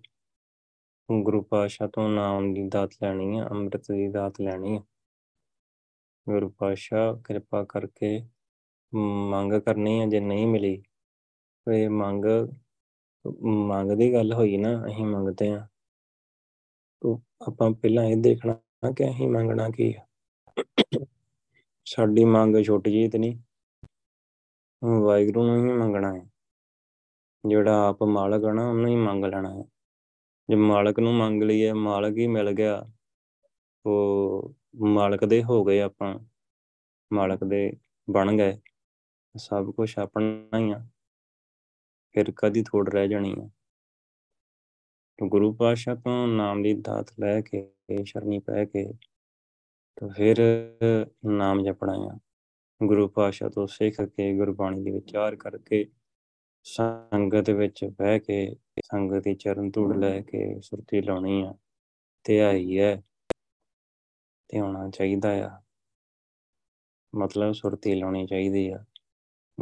[1.12, 4.82] ਗੁਰੂ ਪਾਸ਼ਾ ਤੋਂ ਨਾਮ ਦੀ ਦਾਤ ਲੈਣੀ ਹੈ, ਅੰਮ੍ਰਿਤ ਦੀ ਦਾਤ ਲੈਣੀ ਹੈ।
[6.30, 8.28] ਗੁਰੂ ਪਾਸ਼ਾ ਕਿਰਪਾ ਕਰਕੇ
[9.30, 10.84] ਮੰਗ ਕਰਨੀ ਹੈ, ਜੇ ਨਹੀਂ ਮਿਲੀ
[11.66, 12.26] ਤੇ ਮੰਗ
[13.46, 15.68] ਮੰਗ ਦੀ ਗੱਲ ਹੋਈ ਨਾ, ਅਸੀਂ ਮੰਗਦੇ ਆ
[17.02, 20.08] ਤੋ ਆਪਾਂ ਪਹਿਲਾਂ ਇਹ ਦੇਖਣਾ ਕਿ ਅਸੀਂ ਮੰਗਣਾ ਕੀ ਹੈ
[21.86, 23.38] ਸਾਡੀ ਮੰਗ ਛੋਟੀ ਜੀ ਤੇ ਨਹੀਂ
[24.84, 26.30] ਵਾਹਿਗੁਰੂ ਨੂੰ ਹੀ ਮੰਗਣਾ ਹੈ।
[27.48, 29.64] ਜਿਹੜਾ ਆਪ ਮਾਲਕ ਹੈ ਨਾ, ਉਹਨੂੰ ਹੀ ਮੰਗ ਲੈਣਾ ਹੈ।
[30.50, 32.86] ਜੇ ਮਾਲਕ ਨੂੰ ਮੰਗ ਲਈਏ ਮਾਲਕ ਹੀ ਮਿਲ ਗਿਆ
[33.86, 36.20] ਉਹ ਮਾਲਕ ਦੇ ਹੋ ਗਏ ਆਪਾਂ।
[37.14, 37.72] ਮਾਲਕ ਦੇ
[38.10, 38.60] ਬਣ ਗਏ।
[39.38, 40.88] ਸਭ ਕੁਝ ਆਪਣਾ ਹੀ ਆ।
[42.18, 43.50] ਫਿਰ ਕਦੀ ਥੋੜ ਰਹਿ ਜਾਣੀ ਆ?
[45.24, 47.74] ਗੁਰੂ ਪਾਸ਼ਾ ਤੋਂ ਨਾਮ ਦੀ ਦਾਤ ਲੈ ਕੇ,
[48.06, 48.94] ਸ਼ਰਨੀ ਪੈ ਕੇ
[49.96, 50.36] ਤਾਂ ਫਿਰ
[51.26, 52.20] ਨਾਮ ਜਪਣਾ ਆ।
[52.84, 55.92] ਗੁਰੂ ਪਾਸ਼ਾ ਤੋਂ ਸਿੱਖ ਕੇ, ਗੁਰਬਾਣੀ ਦੇ ਵਿਚਾਰ ਕਰਕੇ,
[56.64, 61.56] ਸੰਗਤ ਵਿੱਚ ਬਹਿ ਕੇ, ਸੰਗਤ ਦੇ ਚਰਨ ਧੂੜ ਲੈ ਕੇ ਸੁਰਤੀ ਲਾਉਣੀ ਆ।
[62.24, 63.04] ਤੇ ਆਈ ਹੈ,
[64.48, 65.62] ਤੇ ਹੋਣਾ ਚਾਹੀਦਾ ਆ।
[67.16, 68.86] ਮਤਲਬ ਸੁਰਤੀ ਲਾਉਣੀ ਚਾਹੀਦੀ ਆ।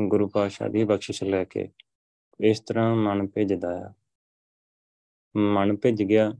[0.08, 1.72] ਗੁਰੂ ਪਾਸ਼ਾ ਦੀ ਬਖਸ਼ਿਸ਼ ਲੈ ਕੇ।
[2.40, 3.94] ਇਸ ਤਰ੍ਹਾਂ ਮਨ ਭਿੱਜਦਾ ਆ।
[5.38, 6.34] ਮਨ ਭਿੱਜ ਗਿਆ,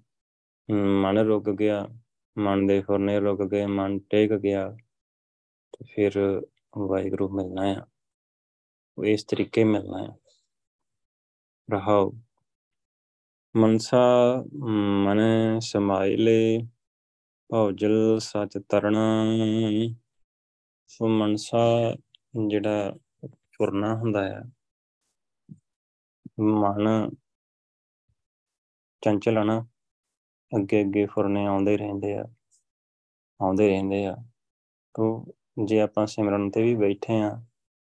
[0.72, 1.88] ਮਨ ਰੁਕ ਗਿਆ,
[2.38, 4.78] ਮਨ ਦੇ ਫੁਰਨੇ ਰੁਕ ਗਏ, ਮਨ ਟੇਕ ਗਿਆ,
[5.72, 6.42] ਤੇ ਫਿਰ
[6.78, 7.86] ਵਾਹਿਗੁਰੂ ਮਿਲਣਾ ਆ।
[8.98, 10.18] ਉਹ ਇਸ ਤਰੀਕੇ ਮਿਲਣਾ ਆ।
[11.72, 12.12] ਰਹਾਉ
[13.56, 14.44] ਮਨਸਾ,
[15.04, 15.20] ਮਨ
[15.60, 16.60] ਸਮਾਇਲੇ
[17.50, 19.26] ਭੌਜਲ ਸਚ ਤਰਣਾ।
[20.88, 21.96] ਸੋ ਮਨਸਾ
[22.48, 22.96] ਜਿਹੜਾ
[23.36, 24.42] ਫੁਰਨਾ ਹੁੰਦਾ ਹੈ
[26.40, 27.10] ਮਨ
[29.02, 29.66] ਚੰਚਲ ਨਾ
[30.52, 32.26] ਅੱਗੇ ਅੱਗੇ ਫੁਰਨੇ ਆਉਂਦੇ ਰਹਿੰਦੇ ਆ,
[33.42, 34.16] ਆਉਂਦੇ ਰਹਿੰਦੇ ਆ।
[34.96, 35.26] ਤੋਂ
[35.66, 37.42] ਜੇ ਆਪਾਂ ਸਿਮਰਨ ਤੇ ਵੀ ਬੈਠੇ ਆ,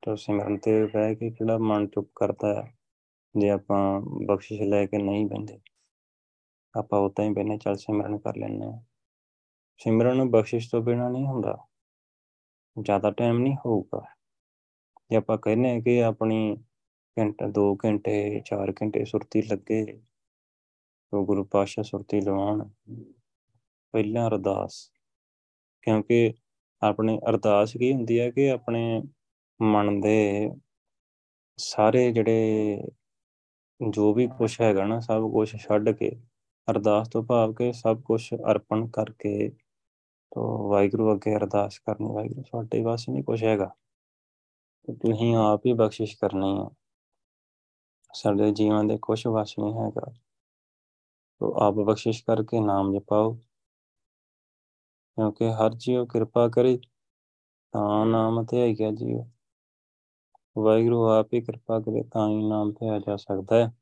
[0.03, 2.77] ਤਾਂ ਸਿਮਰਨ ਤੇ ਬਹਿ ਕੇ ਕਿਹੜਾ ਮਨ ਚੁੱਪ ਕਰਦਾ ਹੈ
[3.37, 5.61] ਜੇ ਆਪਾਂ ਬਖਸ਼ਿਸ਼ ਲੈ ਕੇ ਨਹੀਂ ਬੰਦੇ
[6.79, 8.81] ਆਪਾਂ ਉਤਾਂ ਹੀ ਬੈਨੇ ਚੱਲ ਸਿਮਰਨ ਕਰ ਲੈਣੇ ਆ
[9.81, 11.59] ਸਿਮਰਨ ਬਖਸ਼ਿਸ਼ ਤੋਂ ਬਿਨਾ ਨਹੀਂ ਹੁੰਦਾ।
[12.77, 14.05] ਜ਼ਿਆਦਾ ਟਾਈਮ ਨਹੀਂ ਹੋਊਗਾ।
[15.11, 16.57] ਜੇ ਆਪਾਂ ਕਹਿੰਦੇ ਆ ਕਿ ਆਪਣੀ
[17.21, 20.01] ਘੰਟਾ 2 ਘੰਟੇ 4 ਘੰਟੇ ਸੁਰਤੀ ਲੱਗੇ।
[21.11, 22.69] ਤੋ ਗੁਰੂ ਪਾਸ਼ਾ ਸੁਰਤੀ ਲਵਾਉਣ।
[23.93, 24.93] ਪਹਿਲਾਂ ਅਰਦਾਸ।
[25.83, 26.35] ਕਿਉਂਕਿ
[26.83, 29.03] ਆਪਣੀ ਅਰਦਾਸ ਕੀ ਹੁੰਦੀ ਹੈ ਕਿ ਆਪਣੇ
[29.63, 30.51] ਮਨ ਦੇ
[31.57, 32.83] ਸਾਰੇ ਜਿਹੜੇ
[33.91, 36.11] ਜੋ ਵੀ ਕੁਝ ਹੈਗਾ ਨਾ, ਸਭ ਕੁਝ ਛੱਡ ਕੇ,
[36.71, 39.51] ਅਰਦਾਸ ਤੋਂ ਭਾਵ ਕਿ ਸਭ ਕੁਝ ਅਰਪਣ ਕਰਕੇ
[40.35, 43.75] ਤੋ ਵਾਹਿਗੁਰੂ ਅੱਗੇ ਅਰਦਾਸ ਕਰਨੀ। ਵਾਹਿਗੁਰੂ, ਸਾਡੇ ਵਾਸ ਨਹੀਂ ਕੁਝ ਹੈਗਾ।
[45.03, 46.80] ਤੁਸੀਂ ਆਪ ਹੀ ਬਖਸ਼ਿਸ਼ ਕਰਨੀ ਹੈ
[48.15, 50.13] ਸਾਡੇ ਜੀਵਨ ਦੇ ਕੁਝ ਵਸ ਨਹੀਂ ਹੈਗਾ।
[51.39, 53.33] ਤੋ ਆਪ ਬਖਸ਼ਿਸ਼ ਕਰਕੇ ਨਾਮ ਜਪਾਓ।
[55.17, 56.79] ਕਿਉਂਕਿ ਹਰ ਜੀਵ ਕਿਰਪਾ ਕਰੇ,
[57.73, 59.19] ਤਾਂ ਨਾਮ ਤੇ ਆਇਆ ਜੀਵ।
[60.59, 63.73] ਵਾਹਿਗੁਰੂ ਆਪ ਹੀ ਕਿਰਪਾ ਕਰੇ, ਤਾਂ ਹੀ ਨਾਮ ਤੇ ਆ ਜਾ ਸਕਦਾ ਹੈ।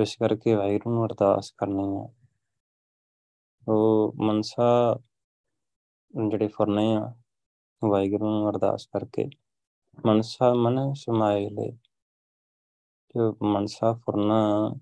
[0.00, 2.14] ਇਸ ਕਰਕੇ ਵਾਹਿਗੁਰੂ ਨੂੰ ਅਰਦਾਸ ਕਰਨੀ ਹੈ।
[3.68, 5.00] ਉਹ ਮਨਸਾ
[6.28, 7.14] ਜਿਹੜੇ ਫਰਨੇ ਆ,
[7.84, 9.30] ਵਾਹਿਗੁਰੂ ਨੂੰ ਅਰਦਾਸ ਕਰਕੇ
[10.06, 11.87] ਮਨਸਾ ਮਨ ਸਮਾਏ ਲੈ।
[13.16, 14.74] ਜੋ ਮਨਸਾ ਫੁਰਨਾ,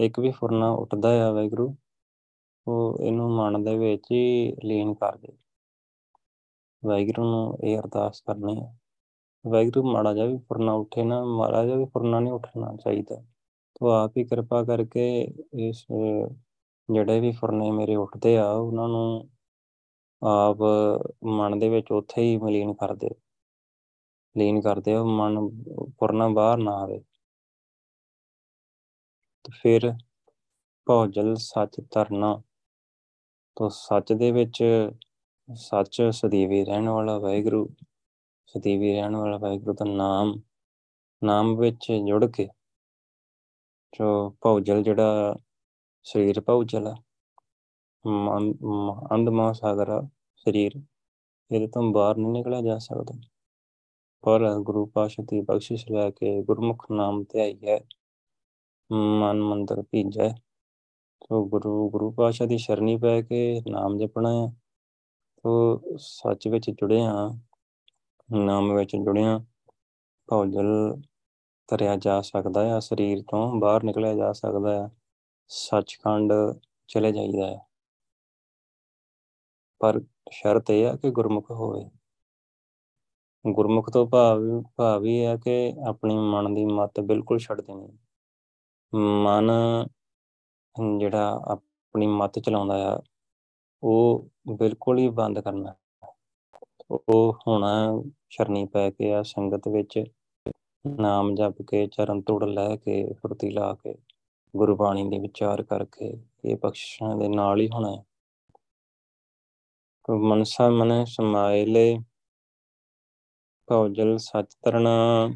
[0.00, 1.76] ਇੱਕ ਵੀ ਫੁਰਨਾ ਉੱਠਦਾ ਆ ਵਾਹਿਗੁਰੂ,
[2.68, 5.36] ਉਹ ਇਹਨੂੰ ਮਨ ਦੇ ਵਿੱਚ ਹੀ ਲੀਨ ਕਰ ਦੇ।
[6.84, 8.78] ਵਾਹਿਗੁਰੂ ਨੂੰ ਇਹ ਅਰਦਾਸ ਕਰਨੀ ਹੈ
[9.46, 13.24] ਵਾਹਿਗੁਰੂ ਮਾੜਾ ਜਿਹਾ ਵੀ ਫੁਰਨਾ ਉੱਠੇ ਨਾ, ਮਾੜਾ ਜਿਹਾ ਵੀ ਫੁਰਨਾ ਨਹੀਂ ਉੱਠਣਾ ਚਾਹੀਦਾ।
[13.74, 15.20] ਤੋ ਆਪ ਹੀ ਕਿਰਪਾ ਕਰਕੇ
[15.54, 15.86] ਇਸ,
[16.90, 19.28] ਜਿਹੜੇ ਵੀ ਫੁਰਨੇ ਮੇਰੇ ਉੱਠਦੇ ਆ, ਉਹਨਾਂ ਨੂੰ
[20.24, 20.56] ਆਪ
[21.24, 23.10] ਮਨ ਦੇ ਵਿੱਚ ਉੱਥੇ ਹੀ ਮਲੀਨ ਕਰ ਦੇ।
[24.38, 25.48] ਲੀਨ ਕਰਦੇ ਆ ਮਨ
[25.98, 27.09] ਫੁਰਨਾ ਬਾਹਰ ਨਾ ਆਵੇ। ਤੇ
[29.44, 29.92] ਫਿਰ
[30.86, 32.40] ਭੌਜਲ ਸੱਚ ਧਰਨਾ।
[33.56, 34.62] ਤੋ ਸੱਚ ਦੇ ਵਿੱਚ
[35.48, 37.68] ਸੱਚ ਸਦੀਵੀ ਰਹਿਣ ਵਾਲਾ ਵਾਹਿਗੁਰੂ,
[38.46, 40.40] ਸਦੀਵੀ ਰਹਿਣ ਵਾਲਾ ਵਾਹਿਗੁਰੂ ਦਾ ਨਾਮ
[41.22, 42.48] ਨਾਮ ਵਿੱਚ ਜੁੜ ਕੇ
[43.92, 44.08] ਜੋ
[44.42, 45.34] ਭੌਜਲ ਜਿਹੜਾ
[46.06, 46.94] ਸਰੀਰ ਭੌਜਲ ਆ
[49.14, 49.88] ਅੰਧ ਮਹਾਸਾਗਰ
[50.46, 50.72] ਸਰੀਰ,
[51.50, 53.20] ਇਹਦੇ ਤੋਂ ਬਾਹਰ ਨਹੀਂ ਨਿਕਲਿਆ ਜਾ ਸਕਦਾ।
[54.24, 57.80] ਪਰ ਗੁਰੂ ਪਾਸ਼ਾ ਦੀ ਬਖਸ਼ਿਸ਼ ਲੈ ਕੇ ਗੁਰਮੁਖ ਨਾਮ ਤੇ ਆਈ ਹੈ।
[58.92, 60.28] ਮਨ ਮੰਦਰ ਭੀਜੈ
[61.20, 64.52] ਤੋ ਗੁਰੂ ਗੁਰੂ ਪਾਤਸ਼ਾਹ ਦੀ ਸ਼ਰਣੀ ਪੈ ਕੇ ਨਾਮ ਜਪਣਾ ਹੈ।
[65.42, 67.30] ਤੋ ਸੱਚ ਵਿੱਚ ਜੁੜੇ ਹਾਂ।
[68.36, 69.38] ਨਾਮ ਵਿੱਚ ਜੁੜਿਆ
[70.30, 71.00] ਭੌਜਲ
[71.66, 74.90] ਤਰਿਆ ਜਾ ਸਕਦਾ ਹੈ। ਸਰੀਰ ਤੋਂ ਬਾਹਰ ਨਿਕਲਿਆ ਜਾ ਸਕਦਾ ਹੈ।
[75.48, 76.32] ਸੱਚਖੰਡ
[76.88, 77.58] ਚਲੇ ਜਾਈਦਾ ਹੈ।
[79.78, 80.00] ਪਰ
[80.30, 81.90] ਸ਼ਰਤ ਇਹ ਹੈ ਕਿ ਗੁਰਮੁਖ ਹੋਵੇ।
[83.52, 84.40] ਗੁਰਮੁਖ ਤੋਂ ਭਾਵ
[84.76, 87.98] ਭਾਵ ਇਹ ਹੈ ਕਿ ਆਪਣੀ ਮਨ ਦੀ ਮਤ ਬਿਲਕੁਲ ਛੱਡ ਦੇਣੀ
[88.94, 89.50] ਮਨ
[90.98, 93.02] ਜਿਹੜਾ ਆਪਣੀ ਮਤ ਚਲਾਉਂਦਾ ਆ,
[93.82, 95.74] ਉਹ ਬਿਲਕੁਲ ਹੀ ਬੰਦ ਕਰਨਾ।
[96.90, 100.04] ਉਹ ਹੋਣਾ ਸ਼ਰਨੀ ਪੈ ਕੇ ਆ ਸੰਗਤ ਵਿੱਚ,
[100.86, 103.94] ਨਾਮ ਜਪ ਕੇ, ਚਰਨ ਤੋੜ ਲੈ ਕੇ, ਫੁਰਤੀ ਲਾ ਕੇ,
[104.56, 106.12] ਗੁਰਬਾਣੀ ਦੇ ਵਿਚਾਰ ਕਰਕੇ
[106.44, 108.04] ਇਹ ਬਖਸ਼ਿਸ਼ਾਂ ਦੇ ਨਾਲ ਹੀ ਹੋਣਾ ਹੈ।
[110.10, 111.98] ਮਨਸਾ ਮਨ ਸਮਾਇਲੇ
[113.66, 115.28] ਭਉਜਲ ਸਚ ਤਰਣਾ।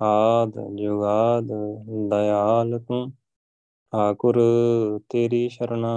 [0.00, 1.46] ਆਦ ਜੁਗਾਦ
[2.10, 3.12] ਦਇਆਲ ਤੂੰ,
[3.92, 4.36] ਠਾਕੁਰ
[5.10, 5.92] ਤੇਰੀ ਸ਼ਰਣਾ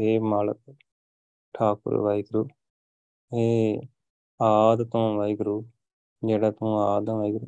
[0.00, 0.74] हे ਮਾਲਕ,
[1.54, 2.44] ਠਾਕੁਰ ਵਾਹਿਗੁਰੂ
[3.32, 3.80] हे
[4.40, 5.64] ਆਦ ਤੋਂ ਵਾਹਿਗੁਰੂ,
[6.22, 7.46] ਜਿਹੜਾ ਤੂੰ ਆਦ ਵਾਹਿਗੁਰੂ,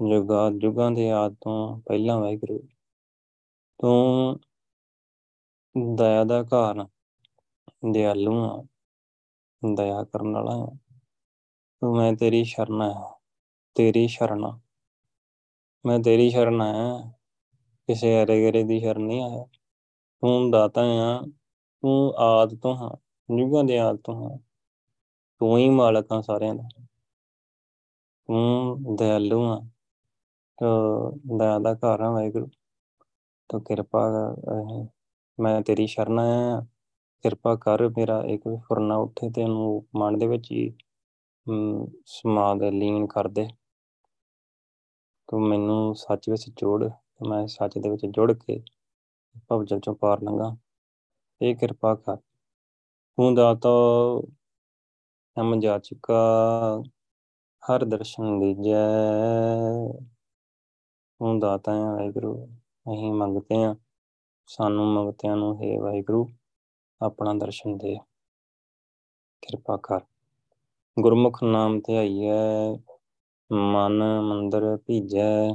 [0.00, 2.58] ਜੁਗਾ, ਜੁਗਾਂ ਦੇ ਆਦ ਤੋਂ ਪਹਿਲਾਂ ਵਾਹਿਗੁਰੂ,
[3.80, 4.40] ਤੂੰ
[5.96, 6.84] ਦਇਆ ਦਾ ਘਰ
[7.92, 8.62] ਦਿਆਲੂ ਆ
[9.62, 10.76] ਦਇਆ ਕਰਨ ਵਾਲਾ ਆ
[11.82, 13.17] ਤੂੰ ਮੈਂ ਤੇਰੀ ਸ਼ਰਨ ਹੈ।
[13.78, 14.44] ਤੇਰੀ ਸ਼ਰਨ
[15.86, 17.12] ਮੈਂ ਤੇਰੀ ਸ਼ਰਨ ਹੈ।
[17.86, 19.44] ਕਿਸੇ ਅਰੇ ਗਰੇ ਦੀ ਸ਼ਰਨ ਨਹੀਂ ਆਇਆ।
[20.22, 21.20] ਤੂੰ ਦਾਤਾ ਆ।
[21.82, 22.90] ਤੂੰ ਆਦ ਤੋਂ ਹਾਂ।
[23.38, 24.38] ਜੁਗਾਂ ਦੇ ਆਦ ਤੋਂ ਹਾਂ।
[25.40, 26.68] ਤੂੰ ਹੀ ਮਾਲਕ ਆ ਸਾਰਿਆਂ ਦਾ।
[28.28, 29.60] ਤੂੰ ਦਇਆਲੂ ਆ।
[30.58, 32.48] ਤੋ ਦਇਆ ਦਾ ਘਰ ਆ ਵਾਹਿਗੁਰੂ।
[33.48, 34.34] ਤੋ ਕਿਰਪਾ
[35.40, 36.60] ਮੈਂ ਤੇਰੀ ਸ਼ਰਨ ਆ
[37.22, 40.72] ਕਿਰਪਾ ਕਰ ਮੇਰਾ ਇੱਕ ਵੀ ਫੁਰਨਾ ਉੱਠੇ ਤੇ ਉਹਨੂੰ ਮਨ ਦੇ ਵਿੱਚ ਹੀ
[42.06, 43.48] ਸਮਾ ਦੇ ਲੀਨ ਕਰ ਦੇ।
[45.28, 46.90] ਤੂੰ ਮੈਨੂੰ ਸੱਚ ਵਿੱਚ ਜੋੜ
[47.28, 48.62] ਮੈਂ ਸੱਚ ਦੇ ਵਿੱਚ ਜੁੜ ਕੇ
[49.48, 50.56] ਭਵਜਲ ਚੋਂ ਪਾਰ ਲੰਗਾ
[51.42, 52.16] ਇਹ ਕਿਰਪਾ ਕਰ।
[53.16, 53.68] ਤੂੰ ਦਾਤਾ
[55.40, 56.14] ਹਮ ਜਾਚਕਾ
[57.62, 58.86] ਹਰ ਦਰਸ਼ਨ ਦੀਜੈ
[61.18, 62.46] ਤੂੰ ਦਾਤਾ ਹੈ ਵਾਹਿਗੁਰੂ,
[62.92, 63.76] ਅਸੀਂ ਮੰਗਤੇ ਆ
[64.46, 66.28] ਸਾਨੂੰ ਮੰਗਤਿਆਂ ਨੂੰ ਹੈ ਵਾਹਿਗੁਰੂ,
[67.02, 67.96] ਆਪਣਾ ਦਰਸ਼ਨ ਦੇ।
[69.42, 70.00] ਕਿਰਪਾ ਕਰ।
[71.00, 72.97] ਗੁਰਮੁਖ ਨਾਮ ਧਿਆਈਐ।
[73.52, 75.48] ਮਨ ਮੰਦਰ ਭੀਜੈ।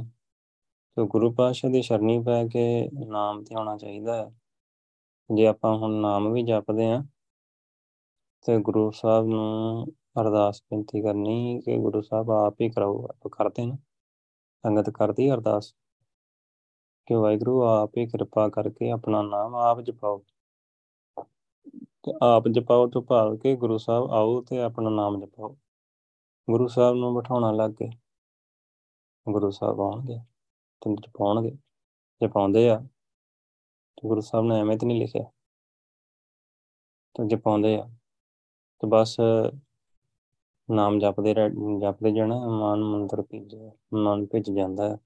[0.96, 4.34] ਤੇ ਗੁਰੂ ਪਾਤਸ਼ਾਹ ਦੀ ਸ਼ਰਣੀ ਪੈ ਕੇ ਨਾਮ ਧਿਆਉਣਾ ਚਾਹੀਦਾ ਹੈ।
[5.34, 7.04] ਜੇ ਆਪਾਂ ਹੁਣ ਨਾਮ ਵੀ ਜਪਦੇ ਆ
[8.46, 9.86] ਤੇ ਗੁਰੂ ਸਾਹਿਬ ਨੂੰ
[10.20, 13.78] ਅਰਦਾਸ ਬੇਨਤੀ ਕਰਨੀ ਕਿ ਗੁਰੂ ਸਾਹਿਬ ਆਪ ਹੀ ਕਰਾਓ ਆਪ ਕਰਦੇ ਨੇ।
[14.64, 15.74] ਸੰਗਤ ਕਰਦੀ ਅਰਦਾਸ?
[17.06, 20.24] ਕਿ ਵਾਹਿਗੁਰੂ, ਆਪ ਹੀ ਕਿਰਪਾ ਕਰਕੇ ਆਪਣਾ ਨਾਮ ਆਪ ਜਪਾਓ।
[22.02, 25.56] ਤੇ ਆਪ ਜਪਾਓ ਤੋਂ ਭਾਵ ਕਿ ਗੁਰੂ ਸਾਹਿਬ ਆਓ ਤੇ ਆਪਣਾ ਨਾਮ ਜਪਾਓ।
[26.50, 27.90] ਗੁਰੂ ਸਾਹਿਬ ਨੂੰ ਬਿਠਾਉਣਾ ਲੱਗ ਗਏ।
[29.28, 30.18] ਗੁਰੂ ਸਾਹਿਬ ਆਉਣਗੇ
[30.80, 31.56] ਤੇ ਜਪਾਉਣਗੇ
[32.22, 32.78] ਜਪਾਉਂਦੇ ਆ,
[33.96, 35.22] ਤੇ ਗੁਰੂ ਸਾਹਿਬ ਨੇ ਐਵੇਂ ਤੇ ਨਹੀਂ ਲਿਖਿਆ।
[37.14, 37.86] ਤੇ ਜਪਾਉਂਦੇ ਆ,
[38.78, 39.16] ਤੇ ਬਸ
[40.70, 41.34] ਨਾਮ ਜਪਦੇ
[41.80, 43.56] ਜਪਦੇ ਜਾਣਾ ਮਨ ਮੰਦਰ ਭਿੱਜ,
[43.94, 44.96] ਮਨ ਭਿੱਜ ਜਾਂਦਾ ਹੈ।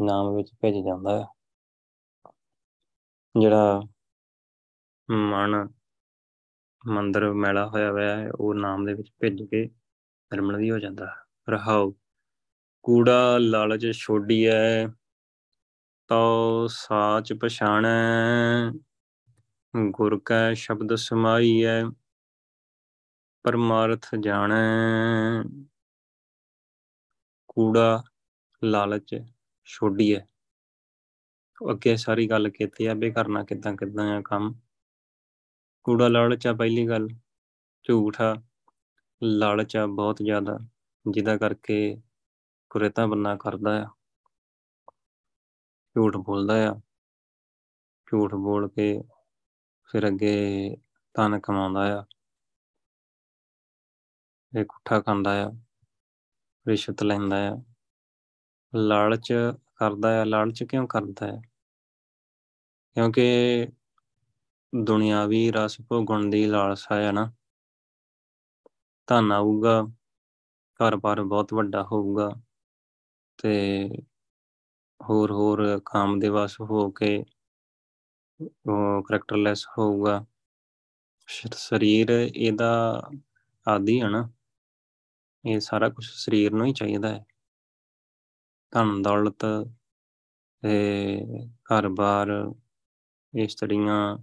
[0.00, 1.26] ਨਾਮ ਵਿੱਚ ਭਿੱਜ ਜਾਂਦਾ ਹੈ।
[3.40, 3.82] ਜਿਹੜਾ
[5.10, 5.68] ਮਨ
[6.86, 9.70] ਮੰਦਰ ਮੈਲਾ ਹੋਇਆ ਹੋਇਆ ਹੈ, ਉਹ ਨਾਮ ਦੇ ਵਿੱਚ ਭਿੱਜ ਕੇ
[10.32, 11.14] ਨਿਰਮਲ ਵੀ ਹੋ ਜਾਂਦਾ। ਹੈ
[11.50, 11.92] ਰਹਾਉ,
[12.82, 14.86] ਕੂੜਾ ਲਾਲਚ ਛੋਡੀਐ,
[16.08, 18.72] ਤਉ ਸਾਚ ਪਛਾਣੈ,
[19.90, 21.84] ਗੁਰ ਕੈ ਸ਼ਬਦ ਸਮਾਈਐ
[23.42, 24.56] ਪਰਮਾਰਥ ਜਾਣੈ।
[27.48, 28.04] ਕੂੜਾ
[28.64, 29.22] ਲਾਲਚ
[29.64, 30.20] ਛੋਡੀਐ।
[31.70, 34.54] ਅੱਗੇ ਸਾਰੀ ਗੱਲ ਕੀਤੀ ਆ ਵੀ ਕਰਨਾ ਕਿਦਾਂ ਕਿਦਾਂ ਆ ਕੰਮ।
[35.84, 37.08] ਕੂੜਾ ਲਾਲਚ ਆ ਪਹਿਲੀ ਗੱਲ,
[37.84, 38.42] ਝੂਠਾ
[39.22, 40.58] ਲਾਲਚ ਆ ਬਹੁਤ ਜ਼ਿਆਦਾ,
[41.10, 41.96] ਜਿਹਦਾ ਕਰਕੇ
[42.70, 43.86] ਕੁਰੇਤਾ ਬੰਨਾ ਕਰਦਾ ਆ।
[45.96, 46.74] ਝੂਠ ਬੋਲਦਾ ਆ।
[48.08, 49.02] ਝੂਠ ਬੋਲ ਕੇ
[49.90, 50.76] ਫਿਰ ਅੱਗੇ
[51.14, 52.04] ਧਨ ਕਮਾਉਂਦਾ ਆ।
[54.52, 55.50] ਇਹ ਕੁੱਠਾ ਖਾਂਦਾ ਆ,
[56.68, 57.62] ਰਿਸ਼ਵਤ ਲੈਂਦਾ ਆ।
[58.74, 59.32] ਲਾਲਚ
[59.76, 61.40] ਕਰਦਾ ਆ, ਲਾਲਚ ਕਿਉਂ ਕਰਦਾ ਹੈ
[62.94, 63.68] ਕਿਉਂਕਿ
[64.84, 67.30] ਦੁਨਿਆਵੀ ਰਸ ਭੋਗਣ ਦੀ ਲਾਲਸਾ ਹੈ ਨਾ।
[69.12, 69.82] ਧਨ ਆਊਗਾ,
[70.80, 72.30] ਘਰ-ਬਾਰ ਬਹੁਤ ਵੱਡਾ ਹੋਊਗਾ
[73.38, 73.50] ਤੇ
[75.00, 77.24] ਹੋਰ ਹੋਰ ਕਾਮ ਦੇ ਵਸ ਹੋ ਕੇ
[78.40, 80.24] ਉਹ ਕਰੈਕਟਰਲੈਸ ਹੋਊਗਾ।
[81.28, 82.70] ਸਰੀਰ ਇਹਦਾ
[83.66, 84.28] ਆਦੀ ਹੈ ਨਾ,
[85.44, 87.24] ਇਹ ਸਾਰਾ ਕੁਝ ਸਰੀਰ ਨੂੰ ਹੀ ਚਾਹੀਦਾ ਹੈ।
[88.72, 89.44] ਧਨ, ਦੌਲਤ
[90.62, 92.28] ਤੇ ਘਰ-ਬਾਰ,
[93.34, 94.16] ਇਸਤਰੀਆਂ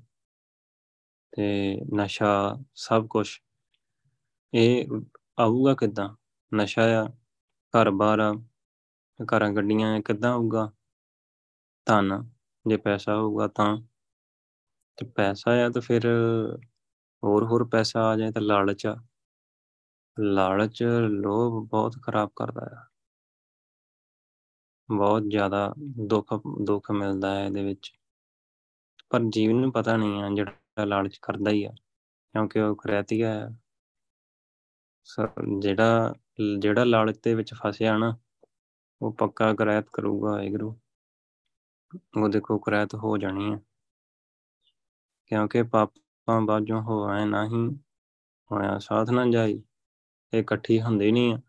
[1.33, 2.33] ਤੇ ਨਸ਼ਾ
[2.75, 3.27] ਸਭ ਕੁਝ
[4.53, 4.87] ਇਹ
[5.39, 6.09] ਆਊਗਾ ਕਿਦਾਂ?
[6.51, 7.05] ਨਸ਼ਾ ਆ,
[7.73, 8.33] ਘਰ-ਬਾਰ ਆ,
[9.25, 10.71] ਘਰਾਂ ਗੱਡੀਆਂ ਕਿੱਦਾਂ ਆਊਗਾ?
[11.85, 12.29] ਧਨ
[12.67, 13.77] ਜੇ ਪੈਸਾ ਹੋਊਗਾ ਤਾਂ।
[14.97, 16.07] ਤੇ ਪੈਸਾ ਆ ਤਾਂ ਫਿਰ
[17.23, 18.95] ਹੋਰ ਹੋਰ ਪੈਸਾ ਆ ਜਾਏ ਤਾਂ ਲਾਲਚ ਆ।
[20.19, 22.85] ਲਾਲਚ ਲੋਭ ਬਹੁਤ ਖਰਾਬ ਕਰਦਾ ਆ।
[24.89, 25.73] ਬਹੁਤ ਜ਼ਿਆਦਾ
[26.07, 26.33] ਦੁੱਖ
[26.63, 27.91] ਦੁੱਖ ਮਿਲਦਾ ਹੈ ਇਹਦੇ ਵਿੱਚ।
[29.09, 33.49] ਪਰ ਜੀਵਨ ਨੂੰ ਪਤਾ ਨਹੀਂ ਆ ਜਿਹੜਾ ਲਾਲਚ ਕਰਦਾ ਹੀ ਆ, ਕਿਉਂਕਿ ਉਹ ਖਰੈਤੀਆ ਹੈ
[35.59, 36.13] ਜਿਹੜਾ
[36.59, 38.17] ਜਿਹੜਾ ਲਾਲਚ ਦੇ ਵਿੱਚ ਫਸਿਆ ਨਾ,
[39.01, 40.79] ਉਹ ਪੱਕਾ ਕਰਾਇਤ ਕਰੂਗਾ ਵਾਹਿਗੁਰੂ।
[42.17, 43.59] ਉਹ ਦੇਖੋ ਕਰਾਇਤ ਹੋ ਜਾਣੀ ਹੈ।
[45.25, 47.75] ਕਿਉਂਕਿ ਪਾਪਾਂ ਬਾਝੋਂ ਹੋਇਆ ਨਹੀਂ
[48.51, 49.63] ਹੋਇਆ। ਸਾਥ ਨਾ ਜਾਈ,
[50.33, 51.39] ਇਹ ਇਕੱਠੀ ਹੁੰਦੇ ਨਹੀਂ ਆ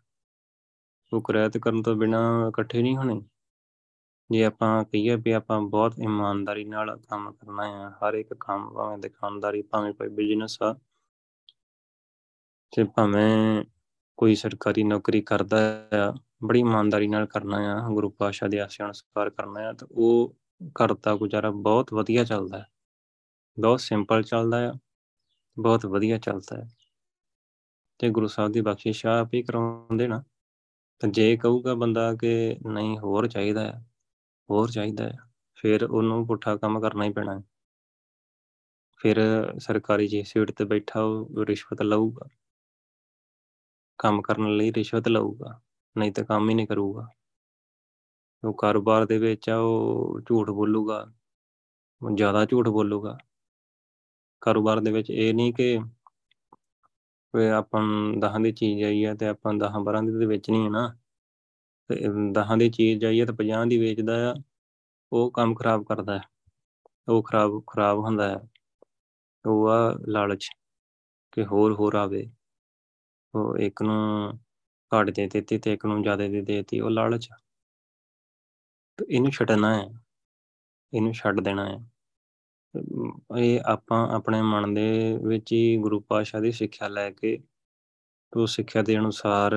[1.13, 3.21] ਉਹ ਕਰਾਇਤ ਕਰਨ ਤੋਂ ਬਿਨਾ ਇਕੱਠੇ ਨਹੀਂ ਹੋਣੇ।
[4.31, 8.97] ਜੇ ਆਪਾਂ ਕਹੀਏ ਵੀ ਆਪਾਂ ਬਹੁਤ ਇਮਾਨਦਾਰੀ ਨਾਲ ਕੰਮ ਕਰਨਾ ਹੈ, ਹਰ ਇੱਕ ਕੰਮ, ਭਾਵੇਂ
[8.97, 10.79] ਦੁਕਾਨਦਾਰੀ, ਭਾਵੇਂ ਕੋਈ ਬਿਜ਼ਨਸ ਆ
[12.71, 13.63] ਤੇ ਭਾਵੇਂ
[14.17, 15.57] ਕੋਈ ਸਰਕਾਰੀ ਨੌਕਰੀ ਕਰਦਾ
[15.93, 20.35] ਆ, ਬੜੀ ਇਮਾਨਦਾਰੀ ਨਾਲ ਕਰਨਾ ਆ, ਗੁਰੂ ਪਾਸ਼ਾ ਦੇ ਆਸਿਆਂ ਅਨੁਸਾਰ ਕਰਨਾ ਆ, ਤੇ ਉਹ
[20.67, 22.65] ਘਰ ਦਾ ਗੁਜ਼ਾਰਾ ਬਹੁਤ ਵਧੀਆ ਚੱਲਦਾ ਹੈ।
[23.59, 24.73] ਬਹੁਤ ਸਿੰਪਲ ਚੱਲਦਾ ਆ,
[25.59, 26.69] ਬਹੁਤ ਵਧੀਆ ਚੱਲਦਾ ਹੈ।
[27.99, 30.23] ਤੇ ਗੁਰੂ ਸਾਹਿਬ ਦੀ ਬਖਸ਼ਿਸ਼ ਆਪ ਹੀ ਕਰਾਉਂਦੇ ਨਾ,
[30.99, 33.85] ਤੇ ਜੇ ਕਹੂਗਾ ਬੰਦਾ ਕਿ ਨਹੀਂ, ਹੋਰ ਚਾਹੀਦਾ ਹੈ
[34.49, 35.17] ਹੋਰ ਚਾਹੀਦਾ ਹੈ
[35.55, 37.43] ਫਿਰ ਉਹਨੂੰ ਪੁੱਠਾ ਕੰਮ ਕਰਨਾ ਹੀ ਪੈਣਾ ਹੈ।
[38.97, 39.17] ਫਿਰ
[39.59, 42.27] ਸਰਕਾਰੀ ਜੀ ਸੀਟ ਤੇ ਬੈਠਾ ਉਹ ਰਿਸ਼ਵਤ ਲਊਗਾ।
[44.01, 45.59] ਕੰਮ ਕਰਨ ਲਈ ਰਿਸ਼ਵਤ ਲਊਗਾ,
[45.95, 47.07] ਨਹੀਂ ਤਾਂ ਕੰਮ ਹੀ ਨਹੀਂ ਕਰੂਗਾ।
[48.43, 51.05] ਉਹ ਕਾਰੋਬਾਰ ਦੇ ਵਿੱਚ ਆ, ਉਹ ਝੂਠ ਬੋਲੂਗਾ
[52.01, 53.17] ਜ਼ਿਆਦਾ ਝੂਠ ਬੋਲੂਗਾ।
[54.41, 55.77] ਕਾਰੋਬਾਰ ਦੇ ਵਿੱਚ ਇਹ ਨਹੀਂ ਕਿ
[57.33, 57.81] ਕੋਈ ਆਪਾਂ
[58.19, 60.87] ਦਹਾਂ ਦੀ ਚੀਜ਼ ਆਈ ਹੈ ਤੇ ਆਪਾਂ ਦਹਾਂ ਬਾਰਾਂ ਦੀ ਵਿੱਚ ਨਹੀਂ ਹੈ ਨਾ।
[61.89, 64.35] ਤੇ ਦਹਾਂ ਦੀ ਚੀਜ਼ ਆਈ ਹੈ ਤੇ 50 ਦੀ ਵੇਚਦਾ ਆ,
[65.11, 66.21] ਉਹ ਕੰਮ ਖਰਾਬ ਕਰਦਾ ਹੈ
[67.07, 68.39] ਉਹ ਖਰਾਬ ਖਰਾਬ ਹੁੰਦਾ ਹੈ
[69.45, 70.49] ਉਹ ਆ ਲਾਲਚ
[71.31, 72.29] ਕਿ ਹੋਰ ਹੋਰ ਆਵੇ।
[73.35, 74.31] ਉਹ ਇੱਕ ਨੂੰ
[74.91, 77.29] ਘੱਟ ਦੇ ਦਿੱਤੀ ਤੇ ਇੱਕ ਨੂੰ ਜ਼ਿਆਦਾ ਦੇ ਦਿੱਤੀ, ਉਹ ਲਾਲਚ
[78.97, 79.87] ਤੇ ਇਹਨੂੰ ਛੱਡਣਾ ਹੈ।
[80.93, 81.77] ਇਹਨੂੰ ਛੱਡ ਦੇਣਾ ਹੈ।
[83.37, 87.37] ਇਹ ਆਪਾਂ ਆਪਣੇ ਮਨ ਦੇ ਵਿੱਚ ਹੀ ਗੁਰੂ ਪਾਤਸ਼ਾਹ ਦੀ ਸਿੱਖਿਆ ਲੈ ਕੇ
[88.33, 89.55] ਉਹ ਸਿੱਖਿਆ ਦੇ ਅਨੁਸਾਰ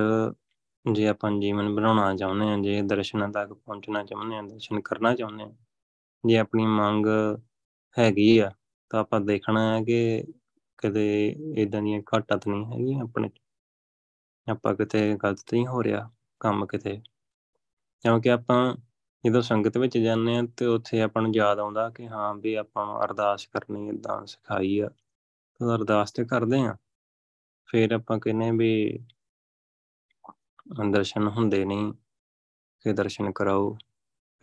[0.93, 5.43] ਜੇ ਆਪਾਂ ਜੀਵਨ ਬਣਾਉਣਾ ਚਾਹੁੰਦੇ ਹਾਂ, ਜੇ ਦਰਸ਼ਨਾਂ ਤੱਕ ਪਹੁੰਚਣਾ ਚਾਹੁੰਦੇ ਹਾਂ, ਦਰਸ਼ਨ ਕਰਨਾ ਚਾਹੁੰਦੇ
[5.43, 5.51] ਹਾਂ,
[6.23, 7.05] ਜੇ ਆਪਣੀ ਮੰਗ
[7.97, 8.51] ਹੈਗੀ ਆ,
[8.89, 10.23] ਤਾਂ ਆਪਾਂ ਦੇਖਣਾ ਹੈ ਕਿ
[10.77, 13.29] ਕਦੇ ਇਦਾਂ ਦੀਆਂ ਘਾਟਾਂ ਨਹੀਂ ਹੈਗੀਆਂ ਆਪਣੇ
[14.47, 16.09] ਆਪਾਂ ਕਿਤੇ ਗਲਤ ਨਹੀਂ ਹੋ ਰਿਹਾ
[16.41, 16.95] ਕੰਮ ਕਿਤੇ।
[18.03, 18.75] ਕਿਉਂਕਿ ਆਪਾਂ
[19.23, 22.85] ਜਦੋਂ ਸੰਗਤ ਵਿੱਚ ਜਾਂਦੇ ਆ ਤੇ ਉੱਥੇ ਆਪਾਂ ਨੂੰ ਯਾਦ ਆਉਂਦਾ ਕਿ ਹਾਂ ਵੀ ਆਪਾਂ
[22.85, 24.89] ਨੂੰ ਅਰਦਾਸ ਕਰਨੀ ਇਦਾਂ ਸਿਖਾਈ ਆ।
[25.59, 26.75] ਤਾਂ ਅਰਦਾਸ ਤੇ ਕਰਦੇ ਆ
[27.69, 28.99] ਫਿਰ ਆਪਾਂ ਕਹਿੰਨੇ ਵੀ
[30.91, 31.93] ਦਰਸ਼ਨ ਹੁੰਦੇ ਨਹੀਂ,
[32.85, 33.73] ਕਿ ਦਰਸ਼ਨ ਕਰਾਓ।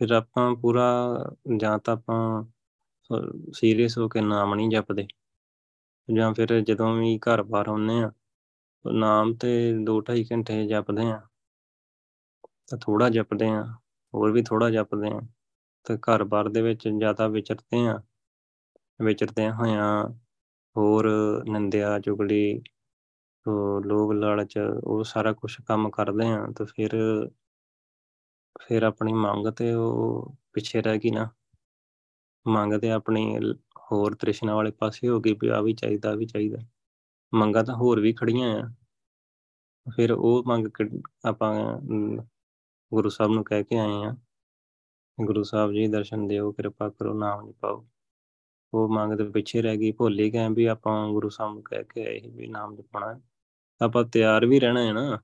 [0.01, 0.85] ਫਿਰ ਆਪਾਂ ਪੂਰਾ
[1.57, 2.43] ਜਾਂ ਤਾਂ ਆਪਾਂ
[3.53, 5.07] ਸੀਰੀਅਸ ਹੋ ਕੇ ਨਾਮ ਨਹੀਂ ਜਪਦੇ।
[6.09, 8.11] ਜਾਂ ਫਿਰ ਜਦੋਂ ਵੀ ਘਰ ਬਾਹਰ ਆਉਂਦੇ ਆ
[8.85, 9.49] ਨਾਮ ਤੇ
[9.83, 11.21] 2-2.5 ਘੰਟੇ ਜਪਦੇ ਆ
[12.67, 13.63] ਤਾਂ ਥੋੜਾ ਜਪਦੇ ਆ
[14.13, 15.19] ਹੋਰ ਵੀ ਥੋੜਾ ਜਪਦੇ ਆ
[15.85, 18.01] ਤੇ ਘਰ-ਬਾਰ ਦੇ ਵਿੱਚ ਜ਼ਿਆਦਾ ਵਿਚਰਦੇ ਆ
[18.99, 20.09] ਵਿਚਰਦੇ ਹੋਇਆਂ
[20.75, 21.07] ਹੋਰ
[21.49, 22.61] ਨਿੰਦਿਆ, ਚੁਗਲੀ
[23.45, 26.95] ਉਹ ਲੋਭ ਲਾਲਚ, ਉਹ ਸਾਰਾ ਕੁਝ ਕੰਮ ਕਰਦੇ ਆ ਤਾਂ ਫਿਰ
[28.61, 31.29] ਫਿਰ ਆਪਣੀ ਮੰਗ ਤੇ ਉਹ ਪਿੱਛੇ ਰਹਿ ਗਈ ਨਾ।
[32.45, 33.37] ਮੰਗ ਤੇ ਆਪਣੀ
[33.91, 36.57] ਹੋਰ ਤ੍ਰਿਸ਼ਨਾ ਵਾਲੇ ਪਾਸੇ ਹੋ ਗਈ ਵੀ ਆ ਵੀ ਚਾਹੀਦਾ ਵੀ ਚਾਹੀਦਾ।
[37.33, 38.67] ਮੰਗਾਂ ਤਾਂ ਹੋਰ ਵੀ ਖੜੀਆਂ ਆ।
[39.87, 40.67] ਫਿਰ ਉਹ ਮੰਗ
[41.25, 41.53] ਆਪਾਂ
[42.91, 44.15] ਗੁਰੂ ਸਾਹਿਬ ਨੂੰ ਕਹਿ ਕੇ ਆਏ ਆ।
[45.17, 47.85] ਗੁਰੂ ਸਾਹਿਬ ਜੀ ਦਰਸ਼ਨ ਦਿਓ, ਕਿਰਪਾ ਕਰੋ, ਨਾਮ ਜਪਾਓ
[48.73, 51.83] ਉਹ ਮੰਗ ਦੇ ਪਿੱਛੇ ਰਹਿ ਗਈ, ਭੁੱਲ ਹੀ ਗਏ ਵੀ ਆਪਾਂ ਗੁਰੂ ਸਾਹਿਬ ਨੂੰ ਕਹਿ
[51.83, 53.19] ਕੇ ਆਏ ਵੀ ਨਾਮ ਜਪਣਾ
[53.81, 55.19] ਆਪਾਂ ਤਿਆਰ ਵੀ ਰਹਿਣਾ ਹੈ ਨਾ।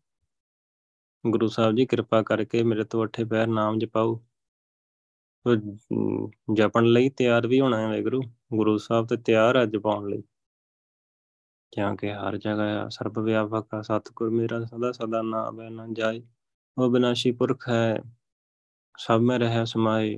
[1.23, 4.19] ਗੁਰੂ ਸਾਹਿਬ ਜੀ ਕਿਰਪਾ ਕਰਕੇ ਮੇਰੇ ਤੋਂ ਅੱਠੇ ਪੈਰ ਨਾਮ ਜਪਾਓ।
[6.53, 8.21] ਜਪਣ ਲਈ ਤਿਆਰ ਵੀ ਹੋਣਾ ਹੈ ਵੈਗੁਰੂ
[8.53, 10.23] ਗੁਰੂ ਸਾਹਿਬ ਤੇ ਤਿਆਰ ਹੈ ਜਪਾਉਣ ਲਈ।
[11.71, 16.21] ਕਿਉਂਕਿ ਹਰ ਜਗ੍ਹਾ ਸਰਬ ਵਿਆਪਕ ਸਤਿਗੁਰ ਮੇਰਾ ਸਦਾ ਸਦਾ ਨਾਮ ਹੈ, ਨਾ ਜਾਏ,
[16.77, 17.97] ਉਹ ਬਿਨਾਸ਼ੀ ਪੁਰਖ ਹੈ,
[18.97, 20.17] ਸਭ ਮੈਂ ਰਹਿ ਸਮਾਏ,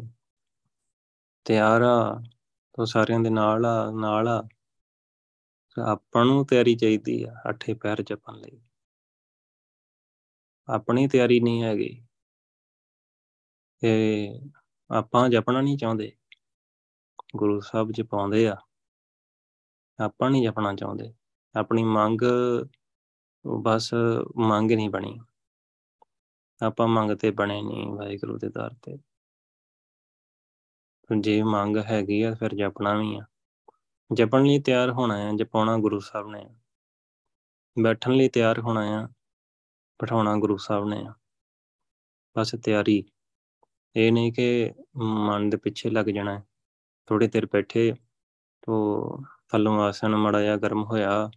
[1.46, 2.22] ਤਿਆਰਾ
[2.74, 4.50] ਤੋ ਸਾਰਿਆਂ ਦੇ ਨਾਲ ਆ ਨਾਲ ਆ,
[5.88, 8.62] ਆਪਾਂ ਨੂੰ ਤਿਆਰੀ ਚਾਹੀਦੀ ਆ ਅੱਠੇ ਪੈਰ ਜਪਣ ਲਈ।
[10.68, 12.08] ਆਪਣੀ ਤਿਆਰੀ ਨਹੀਂ ਹੈਗੀ।
[13.80, 14.40] ਤੇ
[14.92, 16.18] ਆਪਾਂ ਜਪਣਾ ਨਹੀਂ ਚਾਹੁੰਦੇ।
[17.36, 18.58] ਗੁਰੂ ਸਾਹਿਬ ਜਪਾਉਂਦੇ ਆ।
[20.00, 21.14] ਆਪਾਂ ਨਹੀਂ ਜਪਣਾ ਚਾਹੁੰਦੇ।
[21.56, 22.22] ਆਪਣੀ ਮੰਗ,
[23.48, 23.94] ਬਸ
[24.38, 25.20] ਮੰਗ ਨਹੀਂ ਬਣੀ।
[26.66, 28.98] ਆਪਾਂ ਮੰਗਤੇ ਬਣੇ ਨਹੀਂ ਵਾਹਿਗੁਰੂ ਦੇ ਦਰ ਤੇ।
[31.20, 33.26] ਜੇ ਮੰਗ ਹੈਗੀ ਆ, ਫਿਰ ਜਪਣਾ ਵੀ ਆ।
[34.14, 36.50] ਜਪਣ ਲਈ ਤਿਆਰ ਹੋਣਾ ਹੈ ਜਪਾਉਣਾ ਗੁਰੂ ਸਾਹਿਬ ਨੇ।
[37.82, 39.08] ਬੈਠਣ ਲਈ ਤਿਆਰ ਹੋਣਾ ਆ,
[40.02, 41.06] ਬਿਠਾਉਣਾ ਗੁਰੂ ਸਾਹਿਬ ਨੇ।
[42.38, 43.04] ਬਸ ਤਿਆਰੀ।
[43.96, 46.42] ਇਹ ਨਹੀਂ ਕਿ ਮਨ ਦੇ ਪਿੱਛੇ ਲੱਗ ਜਾਣਾ।
[47.06, 47.94] ਥੋੜੇ ਦੇਰ ਬੈਠੇ,
[48.62, 49.06] ਤੋ
[49.52, 51.32] ਥੱਲੋਂ ਆਸਨ ਮੜਾ ਜਾ ਗਰਮ ਹੋਇਆ।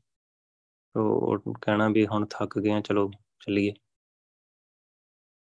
[0.95, 3.72] ਤੋ ਕਹਿਣਾ ਵੀ ਹੁਣ ਥੱਕ ਗਏ ਚਲੋ ਚੱਲੀਏ।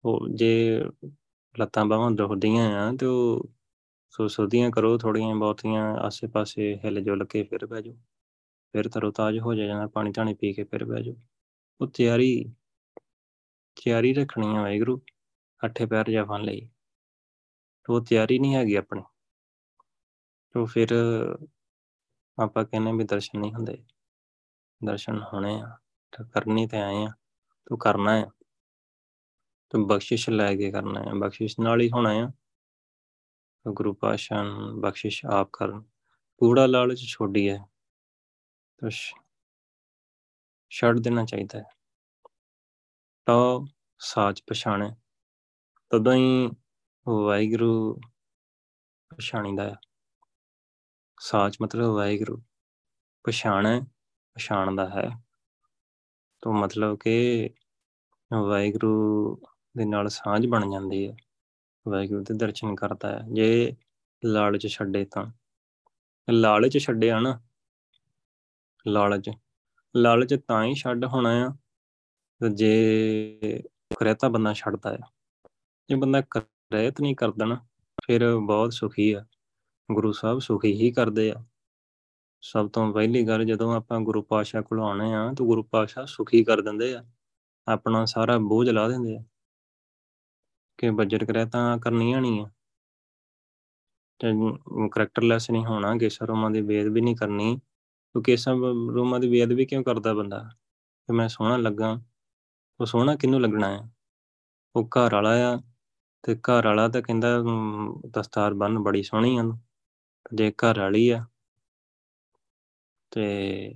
[0.06, 0.84] ਉਹ ਜੇ
[1.60, 3.50] ਲੱਤਾਂ ਬਾਹਾਂ ਦੁਖਦੀਆਂ ਆ, ਤੇ ਉਹ
[4.10, 7.94] ਸੋ ਸੁਧੀਆਂ ਕਰੋ ਥੋੜੀਆਂ ਬਹੁਤੀਆਂ ਆਸੇ-ਪਾਸੇ ਹਿੱਲ ਜੁਲ ਕੇ ਫਿਰ ਬਹਿ ਜਾਓ।
[8.74, 11.16] ਫਿਰ ਤਰੋ ਤਾਜ ਹੋ ਜਾਣਾ ਪਾਣੀ ਧਾਣੀ ਪੀ ਕੇ ਫਿਰ ਬਹਿ ਜਾਓ।
[11.80, 12.54] ਉਹ ਤਿਆਰੀ
[13.78, 15.02] ਤਿਆਰੀ ਰੱਖਣੀ ਆ ਵਾਹਿਗੁਰੂ,
[15.66, 16.70] ਅੱਠੇ ਪੈਰ ਜਪਣ ਲਈ।
[17.90, 19.02] ਉਹ ਤਿਆਰੀ ਨਹੀਂ ਹੈਗੀ ਆਪਣੀ।
[20.56, 20.94] ਤੋ ਫਿਰ
[22.38, 23.78] ਆਪਾਂ ਕਹਿੰਦੇ ਵੀ ਦਰਸ਼ਨ ਨਹੀਂ ਹੁੰਦੇ।
[24.86, 25.78] ਦਰਸ਼ਨ ਹੋਣੇ ਆ,
[26.12, 27.12] ਤਾਂ ਕਰਨੀ ਤੇ ਆਏ ਆ,
[27.66, 28.26] ਤੂੰ ਕਰਨਾ ਹੈ
[29.70, 32.32] ਤੂੰ ਬਖਸ਼ਿਸ਼ ਲੈ ਕੇ ਕਰਨਾ ਹੈ ਬਖਸ਼ਿਸ਼ ਨਾਲ ਹੀ ਹੋਣਾ ਆ।
[33.68, 34.44] ਗੁਰੂ ਪਾਸ਼ਾ
[34.80, 35.84] ਬਖਸ਼ਿਸ਼ ਆਪ ਕਰਨ।
[36.38, 37.60] ਕੂੜਾ ਲਾਲਚ ਛੋਡੀ ਹੈ
[38.78, 38.90] ਤਾਂ
[40.70, 41.64] ਛੱਡ ਦੇਣਾ ਚਾਹੀਦਾ ਹੈ
[43.26, 43.66] ਤਾਂ
[44.00, 44.92] ਸਾਚ ਪਛਾਣੇ।
[45.90, 46.50] ਤਦੋਂ ਹੀ
[47.08, 48.02] ਵਾਹਿਗੁਰੂ
[49.18, 49.76] ਪਛਾਣੀਦਾ ਹੈ
[51.20, 52.42] ਸਾਚ ਮਤਲਬ ਵਾਹਿਗੁਰੂ
[53.24, 53.86] ਪਛਾਣ।
[54.36, 55.10] ਪਛਾਣਦਾ ਹੈ।
[56.42, 57.50] ਤੋਂ ਮਤਲਬ ਕਿ
[58.34, 59.36] ਵਾਹਿਗੁਰੂ
[59.78, 61.18] ਦੇ ਨਾਲ ਸਾਂਝ ਬਣ ਜਾਂਦੀ ਹੈ।
[61.88, 63.76] ਵਾਹਿਗੁਰੂ ਦੇ ਦਰਸ਼ਨ ਕਰਦਾ ਹੈ। ਜੇ
[64.26, 65.32] ਲਾਲਚ ਛੱਡੇ ਤਾਂ।
[66.30, 67.42] ਲਾਲਚ ਛੱਡਿਆ ਨਾ।
[68.88, 69.30] ਲਾਲਚ
[69.96, 71.56] ਲਾਲਚ ਤਾਂ ਹੀ ਛੱਡ ਹੋਣਾ ਆ।
[72.54, 73.40] ਜੇ
[74.00, 74.98] ਕਰੇਤਾ ਬੰਦਾ ਛੱਡਦਾ ਹੈ
[75.90, 77.68] ਜੇ ਬੰਦਾ ਕਰੇਤ ਨਹੀਂ ਕਰਦਾ ਨਾ,
[78.06, 79.26] ਫਿਰ ਬਹੁਤ ਸੁਖੀ ਆ।
[79.92, 81.46] ਗੁਰੂ ਸਾਹਿਬ ਸੁਖੀ ਹੀ ਕਰਦੇ ਆ।
[82.42, 86.44] ਸਭ ਤੋਂ ਪਹਿਲੀ ਗੱਲ ਜਦੋਂ ਆਪਾਂ ਗੁਰੂ ਪਾਸ਼ਾ ਕੋਲ ਆਉਣੇ ਆ ਤਾਂ ਗੁਰੂ ਪਾਸ਼ਾ ਸੁਖੀ
[86.44, 87.04] ਕਰ ਦਿੰਦੇ ਆ,
[87.68, 89.24] ਆਪਣਾ ਸਾਰਾ ਬੋਝ ਲਾ ਦਿੰਦੇ ਆ।
[90.78, 92.50] ਕਿ ਬਜਟ ਕਰਿਆ ਤਾਂ ਕਰਨੀਆਂ ਨਹੀਂ ਆ।
[94.20, 94.28] ਤੇ
[94.92, 97.60] ਕਰੈਕਟਰਲੈਸ ਨਹੀਂ ਹੋਣਾ, ਕੇਸਾ ਰੋਮਾਂ ਦੀ ਵੇਦ ਵੀ ਨਹੀਂ ਕਰਨੀ।
[98.14, 98.52] ਤੋ ਕੇਸਾ
[98.94, 100.40] ਰੋਮਾਂ ਦੀ ਵੇਦ ਵੀ ਕਿਉਂ ਕਰਦਾ ਬੰਦਾ?
[101.08, 101.92] ਕਿ ਮੈਂ ਸੋਹਣਾ ਲੱਗਾ,
[102.80, 103.90] ਉਹ ਸੋਹਣਾ ਕਿਹਨੂੰ ਲੱਗਣਾ ਹੈ
[104.76, 105.58] ਉਹ ਘਰ ਵਾਲਾ ਆ,
[106.24, 107.28] ਤੇ ਘਰ ਵਾਲਾ ਤਾਂ ਕਹਿੰਦਾ
[108.10, 109.44] ਦਸਤਾਰ ਬੰਨ ਬੜੀ ਸੋਹਣੀ ਆ
[110.34, 111.26] ਜੇ ਘਰ ਵਾਲੀ ਆ
[113.12, 113.76] ਤੇ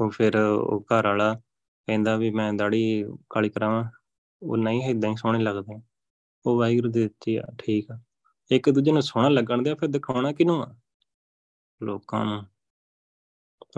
[0.00, 1.34] ਉਹ ਫਿਰ ਉਹ ਘਰ ਵਾਲਾ
[1.86, 3.84] ਕਹਿੰਦਾ ਵੀ ਮੈਂ ਦਾੜੀ ਕਾਲੀ ਕਰਾਵਾਂ,
[4.42, 5.80] ਉਹ ਨਹੀਂ ਇਦਾਂ ਹੀ ਸੋਹਣੇ ਲੱਗਦੇ।
[6.46, 8.00] ਉਹ ਵਾਹਿਗੁਰੂ ਦੇ ਦਿੱਤੀ ਆ, ਠੀਕ ਆ।
[8.50, 10.76] ਇੱਕ ਦੂਜੇ ਨੂੰ ਸੋਹਣਾ ਲੱਗਣ ਦੇ ਫਿਰ ਦਿਖਾਉਣਾ ਕਿਹਨੂੰ ਆ?
[11.82, 12.46] ਲੋਕਾਂ ਨੂੰ।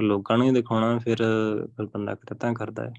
[0.03, 1.17] ਲੋਕਾਂ ਨੂੰ ਹੀ ਦਿਖਾਉਣਾ, ਫਿਰ
[1.83, 2.93] ਬੰਦਾ ਕਰਤਾ ਕਰਦਾ ਹੈ।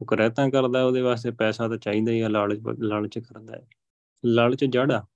[0.00, 3.68] ਉਹ ਕਰਤਾ ਕਰਦਾ, ਉਹਦੇ ਵਾਸਤੇ ਪੈਸਾ ਤਾਂ ਚਾਹੀਦਾ ਹੀ ਆ, ਲਾਲਚ ਲਾਲਚ ਕਰਦਾ ਹੈ।
[4.24, 5.06] ਲਾਲਚ ਜੜ ਆ।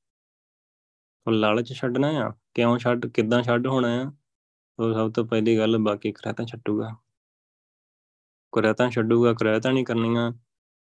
[1.27, 4.13] ਉਹ ਲਾਲਚ ਛੱਡਣਾ ਆ, ਕਿਉਂ ਛੱਡ, ਕਿੱਦਾਂ ਛੱਡ ਹੋਣਾ ਆ?
[4.81, 6.97] ਉਹ ਸਭ ਤੋਂ ਪਹਿਲੀ ਗੱਲ ਬਾਕੀ ਕਰਤਾ ਛੱਡੂਗਾ।
[8.53, 10.33] ਕਰਤਾ ਛੱਡੂਗਾ ਕਰਤਾ ਨਹੀਂ ਕਰਨੀਆਂ,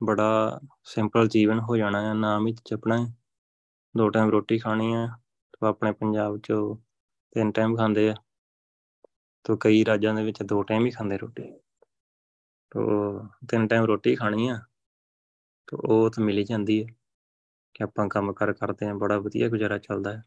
[0.03, 3.13] ਬੜਾ ਸਿੰਪਲ ਜੀਵਨ ਹੋ ਜਾਣਾ ਹੈ ਨਾਮ ਹੀ ਜਪਣਾ ਹੈ।
[3.97, 5.07] ਦੋ ਟਾਈਮ ਰੋਟੀ ਖਾਣੀ ਹੈ
[5.53, 6.53] ਤੇ ਆਪਣੇ ਪੰਜਾਬ 'ਚ
[7.31, 8.15] ਤਿੰਨ ਟਾਈਮ ਖਾਂਦੇ ਆ।
[9.43, 11.43] ਤੋ ਕਈ ਰਾਜਾਂ ਦੇ ਵਿੱਚ ਦੋ ਟਾਈਮ ਹੀ ਖਾਂਦੇ ਰੋਟੀ।
[12.71, 13.19] ਤੋ
[13.49, 14.59] ਤਿੰਨ ਟਾਈਮ ਰੋਟੀ ਖਾਣੀ ਆ,
[15.67, 16.87] ਤੋ ਉਹ ਤਾਂ ਮਿਲ ਹੀ ਜਾਂਦੀ ਹੈ
[17.73, 20.23] ਕਿ ਆਪਾਂ ਕੰਮ ਕਰ ਕਰਦੇ ਆ, ਬੜਾ ਵਧੀਆ ਗੁਜ਼ਾਰਾ ਚੱਲਦਾ ਹੈ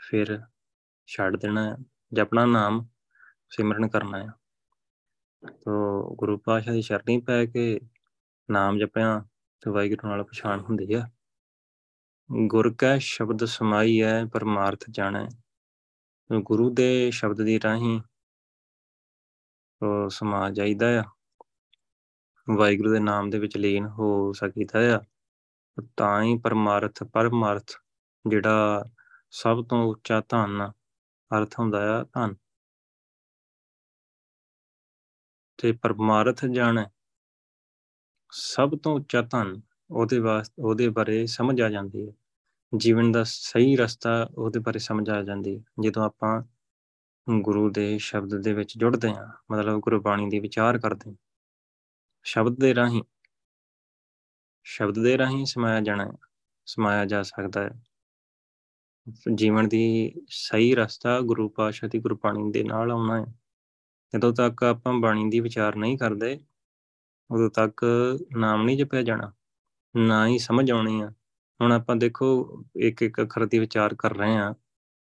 [0.00, 0.40] ਫਿਰ
[1.06, 1.76] ਛੱਡ ਦੇਣਾ ਹੈ
[2.12, 2.86] ਜਪਣਾ ਨਾਮ
[3.48, 4.28] ਸਿਮਰਨ ਕਰਨਾ ਹੈ
[5.48, 7.80] ਤੋ ਗੁਰੂ ਪਾਸ਼ਾ ਦੀ ਸ਼ਰਣੀ ਪੈ ਕੇ
[8.50, 9.24] ਨਾਮ ਜਪਿਆ
[9.60, 11.08] ਤੇ ਵਾਹਿਗੁਰੂ ਨਾਲ ਪਛਾਣ ਹੁੰਦੀ ਆ।
[12.46, 15.28] ਗੁਰ ਕੈ ਸ਼ਬਦ ਸਮਾਈ ਹੈ ਪਰਮਾਰਥ ਜਾਣੈ।
[16.42, 18.00] ਗੁਰੂ ਦੇ ਸ਼ਬਦ ਦੀ ਰਾਹੀਂ
[19.82, 21.04] ਉਹ ਸਮਾ ਜਾਈਦਾ ਆ।
[22.56, 25.00] ਵਾਹਿਗੁਰੂ ਦੇ ਨਾਮ ਦੇ ਵਿੱਚ ਲੀਨ ਹੋ ਸਕੀਦਾ ਆ।
[25.96, 27.70] ਤਾਂ ਹੀ ਪਰਮਾਰਥ ਪਰਮਾਰਥ
[28.28, 28.84] ਜਿਹੜਾ
[29.30, 30.72] ਸਭ ਤੋਂ ਉੱਚਾ ਧਨ
[31.30, 32.34] ਅਰਥ ਹੁੰਦਾ ਆ ਧਨ।
[35.58, 36.84] ਤੇ ਪਰਮਾਰਥ ਜਾਣੈ
[38.32, 39.60] ਸਭ ਤੋਂ ਉੱਚਾ ਧਨ
[39.90, 42.12] ਉਹਦੇ ਵਾਸਤੇ ਉਹਦੇ ਬਾਰੇ ਸਮਝ ਆ ਜਾਂਦੀ ਹੈ।
[42.72, 46.42] ਜੀਵਨ ਦਾ ਸਹੀ ਰਸਤਾ ਉਹਦੇ ਬਾਰੇ ਸਮਝ ਆ ਜਾਂਦੀ ਹੈ। ਜਦੋਂ ਆਪਾਂ
[47.26, 51.16] ਗੁਰੂ ਦੇ ਸ਼ਬਦ ਦੇ ਵਿੱਚ ਜੁੜਦੇ ਹਾਂ, ਮਤਲਬ ਗੁਰਬਾਣੀ ਦੀ ਵਿਚਾਰ ਕਰਦੇ ਹਾਂ,
[52.24, 53.02] ਸ਼ਬਦ ਦੇ ਰਾਹੀਂ,
[54.66, 56.12] ਸ਼ਬਦ ਦੇ ਰਾਹੀਂ ਸਮਾਇਆ ਜਾਣਾ,
[56.66, 57.89] ਸਮਾਇਆ ਜਾ ਸਕਦਾ ਹੈ।
[59.34, 63.26] ਜੀਵਨ ਦੀ ਸਹੀ ਰਸਤਾ ਗੁਰੂ ਪਾਸ਼ਾ ਦੀ ਗੁਰਬਾਣੀ ਦੇ ਨਾਲ ਆਉਣਾ ਹੈ।
[64.14, 66.40] ਜਦੋਂ ਤੱਕ ਆਪਾਂ ਬਾਣੀ ਦੀ ਵਿਚਾਰ ਨਹੀਂ ਕਰਦੇ,
[67.30, 67.86] ਉਦੋਂ ਤੱਕ
[68.36, 69.32] ਨਾਮ ਨਹੀਂ ਜਪਿਆ ਜਾਣਾ,
[69.96, 71.12] ਨਾ ਹੀ ਸਮਝ ਆਉਣੀ ਆ।
[71.60, 74.52] ਹੁਣ ਆਪਾਂ ਦੇਖੋ ਇੱਕ ਇੱਕ ਅੱਖਰ ਦੀ ਵਿਚਾਰ ਕਰ ਰਹੇ ਆ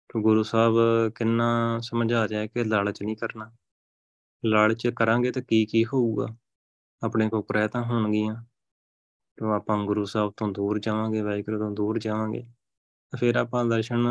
[0.09, 0.75] ਕਿ ਗੁਰੂ ਸਾਹਿਬ
[1.15, 3.51] ਕਿੰਨਾ ਸਮਝਾ ਰਿਹਾ ਕਿ ਲਾਲਚ ਨਹੀਂ ਕਰਨਾ।
[4.45, 6.27] ਲਾਲਚ ਕਰਾਂਗੇ ਤਾਂ ਕੀ ਕੀ ਹੋਊਗਾ?
[7.03, 8.43] ਆਪਣੇ ਕੋ ਤਾਂ ਹੋਣਗੀਆਂ,
[9.37, 12.45] ਤੋਂ ਆਪਾਂ ਗੁਰੂ ਸਾਹਿਬ ਤੋਂ ਦੂਰ ਜਾਵਾਂਗੇ, ਵਾਹਿਗੁਰੂ ਤੋਂ ਦੂਰ ਜਾਵਾਂਗੇ।
[13.19, 14.07] ਫਿਰ ਆਪਾਂ ਦਰਸ਼ਨ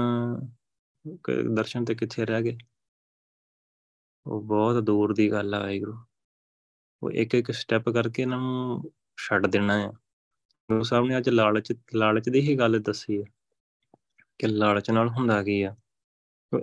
[1.54, 2.58] ਦਰਸ਼ਨ ਤੇ ਕਿੱਥੇ ਰਹਿ ਗਏ?
[4.26, 5.98] ਉਹ ਬਹੁਤ ਦੂਰ ਦੀ ਗੱਲ ਆ ਵਾਹਿਗੁਰੂ।
[7.02, 9.88] ਉਹ ਇੱਕ ਇੱਕ ਸਟੈਪ ਕਰਕੇ ਇਹਨਾਂ ਨੂੰ ਛੱਡ ਦੇਣਾ ਹੈ
[10.70, 13.24] ਗੁਰੂ ਸਾਹਿਬ ਨੇ ਅੱਜ ਲਾਲਚ ਲਾਲਚ ਦੀ ਹੀ ਗੱਲ ਦੱਸੀ ਹੈ
[14.38, 15.76] ਕਿ ਲਾਲਚ ਨਾਲ ਹੁੰਦਾ ਕੀ ਆ?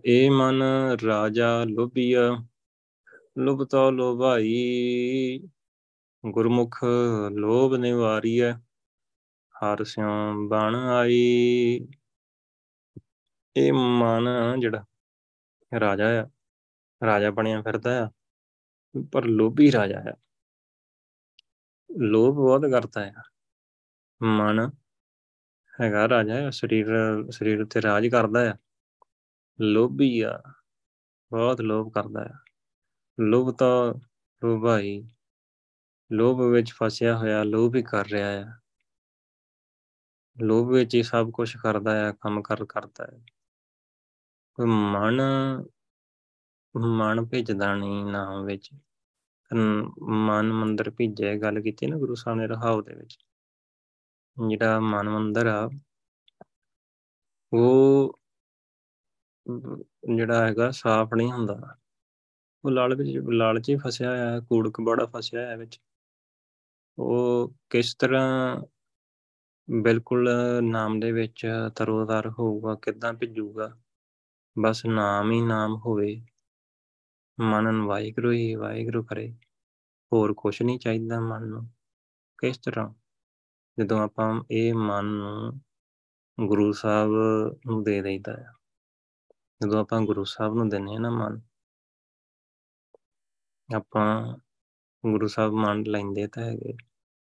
[0.05, 0.63] ਇਹ ਮਨ
[1.05, 2.37] ਰਾਜਾ ਲੋਭੀਆ,
[3.37, 5.39] ਲੁਭਤੋ ਲੋਭਾਈ,
[6.25, 6.79] ਗੁਰਮੁਖ
[7.31, 8.61] ਲੋਭ ਨਿਵਾਰੀ ਹੈ
[9.55, 11.79] ਹਰ ਸਿਉ ਬਣ ਆਈ।
[13.55, 14.27] ਇਹ ਮਨ
[14.59, 14.83] ਜਿਹੜਾ
[15.71, 16.27] ਰਾਜਾ ਆ,
[17.01, 18.09] ਰਾਜਾ ਬਣਿਆ ਫਿਰਦਾ ਆ,
[19.13, 20.13] ਪਰ ਲੋਭੀ ਰਾਜਾ ਹੈ
[21.89, 23.13] ਲੋਭ ਬਹੁਤ ਕਰਦਾ ਹੈ
[24.21, 24.59] ਮਨ
[25.81, 26.87] ਹੈਗਾ ਰਾਜਾ ਸਰੀਰ
[27.31, 28.55] ਸਰੀਰ ਉੱਤੇ ਰਾਜ ਕਰਦਾ ਆ।
[29.59, 30.41] ਲੋਭੀ ਆ,
[31.31, 32.37] ਬਹੁਤ ਲੋਭ ਕਰਦਾ ਆ।
[33.17, 33.93] ਲੋਭ ਤਾਂ
[34.41, 35.01] ਲੋਭਾਈ
[36.11, 38.53] ਲੋਭ ਵਿੱਚ ਫਸਿਆ ਹੋਇਆ, ਲੋਭ ਹੀ ਕਰ ਰਿਹਾ ਆ।
[40.37, 43.38] ਲੋਭ ਵਿੱਚ ਹੀ ਸਭ ਕੁਝ ਕਰਦਾ ਆ, ਕੰਮ ਕਰ, ਕਰਦਾ ਹੈ ਕੋਈ
[44.57, 45.21] ਮਨ
[46.75, 48.69] ਮਨ ਭੇਜਦਾ ਨਹੀਂ ਨਾਮ ਵਿੱਚ।
[49.51, 53.17] ਮਨ ਮੰਦਰ ਭੇਜਿਆ ਗੱਲ ਕੀਤੀ ਨਾ ਗੁਰੂ ਸਾਹਿਬ ਨੇ ਰਹਾਉ ਦੇ ਵਿੱਚ।
[54.37, 55.69] ਜਿਹੜਾ ਮਨ ਮੰਦਰ ਆ,
[57.51, 58.13] ਉਹ
[60.07, 61.75] ਜਿਹੜਾ ਹੈਗਾ ਸਾਫ਼ ਨਹੀਂ ਹੁੰਦਾ।
[62.63, 63.01] ਉਹ ਲਾਲਚ
[63.33, 65.79] ਲਾਲਚ ਹੀ ਫਸਿਆ ਹੋਇਆ ਹੈ ਕੂੜਕ ਬੜਾ ਫਸਿਆ ਹੋਇਆ ਵਿੱਚ।
[66.97, 68.61] ਉਹ ਕਿਸ ਤਰ੍ਹਾਂ
[69.67, 70.29] ਬਿਲਕੁਲ
[70.63, 71.45] ਨਾਮ ਦੇ ਵਿੱਚ
[71.75, 73.69] ਤਰੋਤਾਰ ਹੋਊਗਾ, ਕਿੱਦਾਂ ਭਿੱਜੂਗਾ
[74.61, 76.21] ਬਸ ਨਾਮ ਹੀ ਨਾਮ ਹੋਵੇ।
[77.39, 79.31] ਮਨ ਨੂੰ ਵਾਹਿਗੁਰੂ ਹੀ ਵਾਹਿਗੁਰੂ ਕਰੇ।
[80.13, 81.65] ਹੋਰ ਕੁਝ ਨਹੀਂ ਚਾਹੀਦਾ ਮਨ ਨੂੰ।
[82.39, 82.93] ਕਿਸ ਤਰ੍ਹਾਂ?
[83.79, 85.61] ਜਦੋਂ ਆਪਾਂ ਇਹ ਮਨ ਨੂੰ
[86.37, 87.11] ਗੁਰੂ ਸਾਹਿਬ
[87.67, 88.53] ਨੂੰ ਦੇ ਦੇਈਦਾ ਹੈ
[89.61, 91.41] ਜਦੋਂ ਆਪਾਂ ਗੁਰੂ ਸਾਹਿਬ ਨੂੰ ਦਿੰਨੇ ਆ ਨਾ ਮਨ,
[93.69, 94.37] ਆਪਾਂ
[95.03, 96.77] ਗੁਰੂ ਸਾਹਿਬ ਮੰਨ ਲੈਂਦੇ ਤਾਂ ਹੈਗੇ।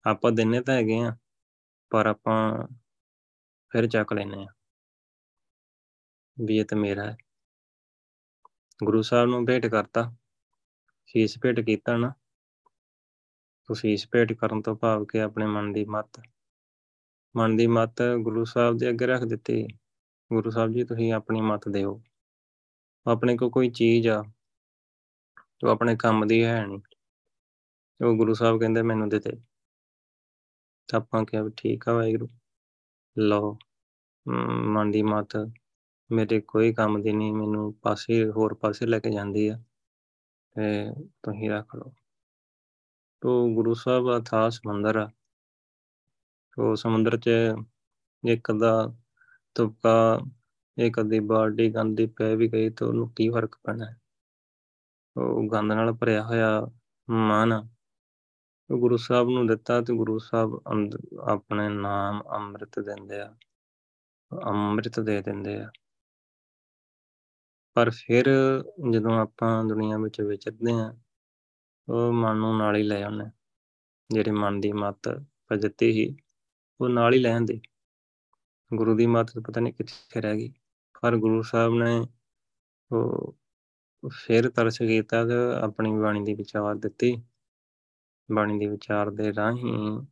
[0.04, 1.16] ਆਪਾਂ ਦਿੰਨੇ ਤਾਂ ਹੈਗੇ ਆ
[1.90, 2.68] ਪਰ ਆਪਾਂ
[3.72, 4.52] ਫਿਰ ਚੱਕ ਲੈਨੇ ਆ
[6.36, 7.16] ਵੀ ਇਹ ਤਾਂ ਮੇਰਾ ਹੈ।
[8.80, 10.02] ਗੁਰੂ ਸਾਹਿਬ ਨੂੰ ਭੇਟ ਕਰਤਾ,
[11.08, 12.12] ਸ਼ੀਸ਼ ਭੇਟ ਕੀਤਾ ਨਾ
[13.68, 16.20] ਤੁਸੀਂ ਇਸ ਭੇਟ ਕਰਨ ਤੋਂ ਭਾਵ ਕਿ ਆਪਣੇ ਮਨ ਦੀ ਮੱਤ,
[17.34, 19.66] ਮਨ ਦੀ ਮੱਤ ਗੁਰੂ ਸਾਹਿਬ ਦੇ ਅੱਗੇ ਰੱਖ ਦਿੱਤੀ,
[20.30, 22.00] ਗੁਰੂ ਸਾਹਿਬ ਜੀ ਤੁਸੀਂ ਆਪਣੀ ਮੱਤ ਦਿਓ,
[23.06, 24.22] ਆਪਣੇ ਕੋ ਕੋਈ ਚੀਜ਼ ਆ,
[25.60, 26.80] ਜੋ ਆਪਣੇ ਕੰਮ ਦੀ ਹੈ ਨਹੀਂ,
[28.00, 29.36] ਉਹ ਗੁਰੂ ਸਾਹਿਬ ਕਹਿੰਦੇ ਮੈਨੂੰ ਦੇ ਦੇ,
[30.88, 32.28] ਤਾਂ ਆਪਾਂ ਕਿਹਾ ਠੀਕ ਆ ਵਾਹਿਗੁਰੂ,
[33.16, 33.56] ਲਓ
[34.26, 35.36] ਮਨ ਦੀ ਮੱਤ
[36.12, 39.58] ਮੇਰੇ ਕੋਈ ਕੰਮ ਦੀ ਨਹੀਂ, ਮੈਨੂੰ ਪਾਸੇ, ਹੋਰ ਪਾਸੇ ਲੈ ਕੇ ਜਾਂਦੀ ਆ।
[40.56, 40.92] ਤੇ
[41.22, 41.92] ਤੁਸੀਂ ਰੱਖ ਲਓ।
[43.20, 45.10] ਤੋ ਗੁਰੂ ਸਾਹਿਬ ਅਥਾਹ ਸਮੁੰਦਰ ਆ।
[46.56, 47.30] ਤੋ ਸਮੁੰਦਰ 'ਚ
[48.28, 48.94] ਇੱਕ ਦਾ
[49.54, 50.20] ਤੁਪਕਾ,
[50.78, 53.84] ਇੱਕ ਅੱਧੀ ਬਾਲਟੀ ਗੰਦੀ ਪੈ ਵੀ ਗਈ ਤਾਂ ਉਹਨੂੰ ਕੀ ਫ਼ਰਕ ਪੈਣਾ?
[53.84, 54.00] ਹੈ
[55.16, 56.66] ਉਹ ਗੰਦ ਨਾਲ ਭਰਿਆ ਹੋਇਆ
[57.10, 57.68] ਮਨ
[58.72, 60.60] ਗੁਰੂ ਸਾਹਿਬ ਨੂੰ ਦਿੱਤਾ ਤੇ ਗੁਰੂ ਸਾਹਿਬ
[61.28, 63.36] ਆਪਣੇ ਨਾਮ ਅੰਮ੍ਰਿਤ ਦਿੰਦੇ ਆ।
[64.46, 65.70] ਅੰਮ੍ਰਿਤ ਦੇ ਦਿੰਦੇ ਆ।
[67.74, 68.24] ਪਰ ਫਿਰ
[68.90, 70.94] ਜਦੋਂ ਆਪਾਂ ਦੁਨੀਆ ਵਿੱਚ ਵਿਚਰਦੇ ਆ
[71.88, 73.30] ਉਹ ਮਨ ਨੂੰ ਨਾਲ ਹੀ ਲੈ ਆਉਂਦੇ
[74.10, 75.08] ਜਿਹੜੇ ਮਨ ਦੀ ਮੱਤ
[75.60, 76.16] ਦਿੱਤੀ ਹੀ
[76.80, 77.60] ਉਹ ਨਾਲ ਹੀ ਲੈ ਆਂਦੇ
[78.74, 80.52] ਗੁਰੂ ਦੀ ਮੱਤ ਪਤਾ ਨਹੀਂ ਕਿੱਥੇ ਰਹਿ ਗਈ।
[81.02, 82.08] ਪਰ ਗੁਰੂ ਸਾਹਿਬ ਨੇ
[82.92, 83.34] ਉਹ
[84.08, 87.22] ਫਿਰ ਤਰਸ ਕੀਤਾ ਤੇ ਆਪਣੀ ਬਾਣੀ ਦੀ ਵਿਚਾਰ ਦਿੱਤੀ।
[88.32, 90.02] ਬਾਣੀ ਦੀ ਵਿਚਾਰ ਦੇ ਰਾਹੀਂ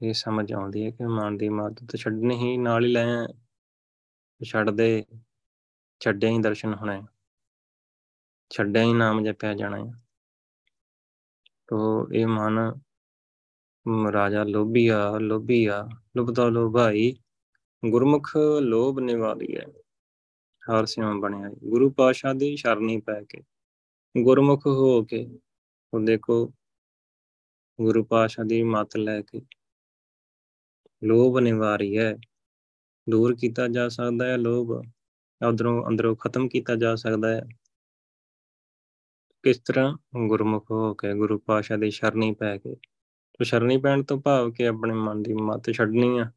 [0.00, 3.06] ਇਹ ਸਮਝ ਆਉਂਦੀ ਹੈ ਕਿ ਮਨ ਦੀ ਮੱਤ ਤੇ ਛੱਡਣੀ ਹੀ, ਨਾਲ ਹੀ ਲੈ
[4.44, 5.04] ਛੱਡ ਦੇ
[6.00, 7.02] ਛੱਡਿਆ ਹੀ ਦਰਸ਼ਨ ਹੋਣੇ
[8.50, 9.92] ਛੱਡਿਆ ਹੀ ਨਾਮ ਜਪਿਆ ਜਾਣਾ ਹੈ।
[11.68, 12.58] ਤੋ ਇਹ ਮਨ
[14.12, 17.16] ਰਾਜਾ ਲੋਭੀਆ ਲੋਭੀਆ ਲੁਭਦਾ ਲੋਭਾਈ,
[17.90, 19.66] ਗੁਰਮੁਖ ਲੋਭ ਨਿਵਾਲੀ ਹੈ।
[20.62, 23.42] ਹਰ ਸਿਉ ਬਣਿਆ ਗੁਰੂ ਪਾਸ਼ਾ ਦੀ ਸ਼ਰਣੀ ਪੈ ਕੇ,
[24.22, 25.38] ਗੁਰਮੁਖ ਹੋ ਕੇ,
[25.94, 26.52] ਉਹ ਦੇਖੋ
[27.80, 29.40] ਗੁਰੂ ਪਾਸ਼ਾ ਦੀ ਮਤ ਲੈ ਕੇ
[31.04, 32.16] ਲੋਭ ਨਿਵਾਰੀ ਹੈ।
[33.10, 34.82] ਦੂਰ ਕੀਤਾ ਜਾ ਸਕਦਾ ਹੈ ਲੋਭ।
[35.48, 37.42] ਉਧਰੋਂ ਅੰਦਰੋਂ ਖਤਮ ਕੀਤਾ ਜਾ ਸਕਦਾ ਹੈ।
[39.42, 42.74] ਕਿਸ ਤਰ੍ਹਾਂ ਗੁਰਮੁਖ ਹੋ ਕੇ, ਗੁਰੂ ਪਾਸ਼ਾ ਦੀ ਸ਼ਰਣੀ ਪੈ ਕੇ?
[43.32, 46.32] ਤੋ ਸ਼ਰਣੀ ਪੈਣ ਤੋਂ ਭਾਵ ਕਿ ਆਪਣੇ ਮਨ ਦੀ ਮੱਤ ਛੱਡਣੀ ਆ।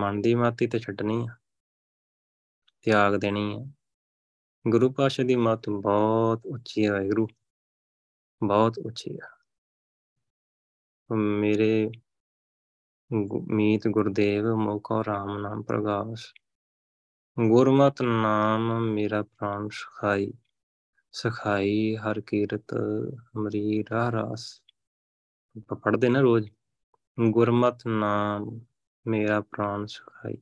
[0.00, 1.36] ਮਨ ਦੀ ਮੱਤ ਹੀ ਤੇ ਛੱਡਣੀ ਆ।
[2.82, 3.72] ਤਿਆਗ ਦੇਣੀ ਆ।
[4.68, 7.28] ਗੁਰੂ ਪਾਸ਼ਾ ਦੀ ਮੱਤ ਬਹੁਤ ਉੱਚੀ ਹੈ ਗੁਰੂ
[8.44, 9.38] ਬਹੁਤ ਉੱਚੀ ਆ।
[11.12, 11.90] ਮੇਰੇ
[13.50, 16.32] ਮੀਤ ਗੁਰਦੇਵ, ਮੋਕੋ ਰਾਮ ਨਾਮ ਪ੍ਰਗਾਸ।
[17.46, 20.32] ਗੁਰਮਤਿ ਨਾਮ ਮੇਰਾ ਪ੍ਰਾਨ ਸੁਖਾਈ,
[21.12, 24.62] ਸਖਾਈ ਹਰ ਕੀਰਤ ਅਮਰੀ ਰਾਹ ਰਾਸ।
[25.82, 26.50] ਪੜਦੇ ਨਾ ਰੋਜ਼?
[27.30, 28.60] ਗੁਰਮਤ ਨਾਮ
[29.06, 30.38] ਮੇਰਾ ਪ੍ਰਾਨ ਸਖਾਈ,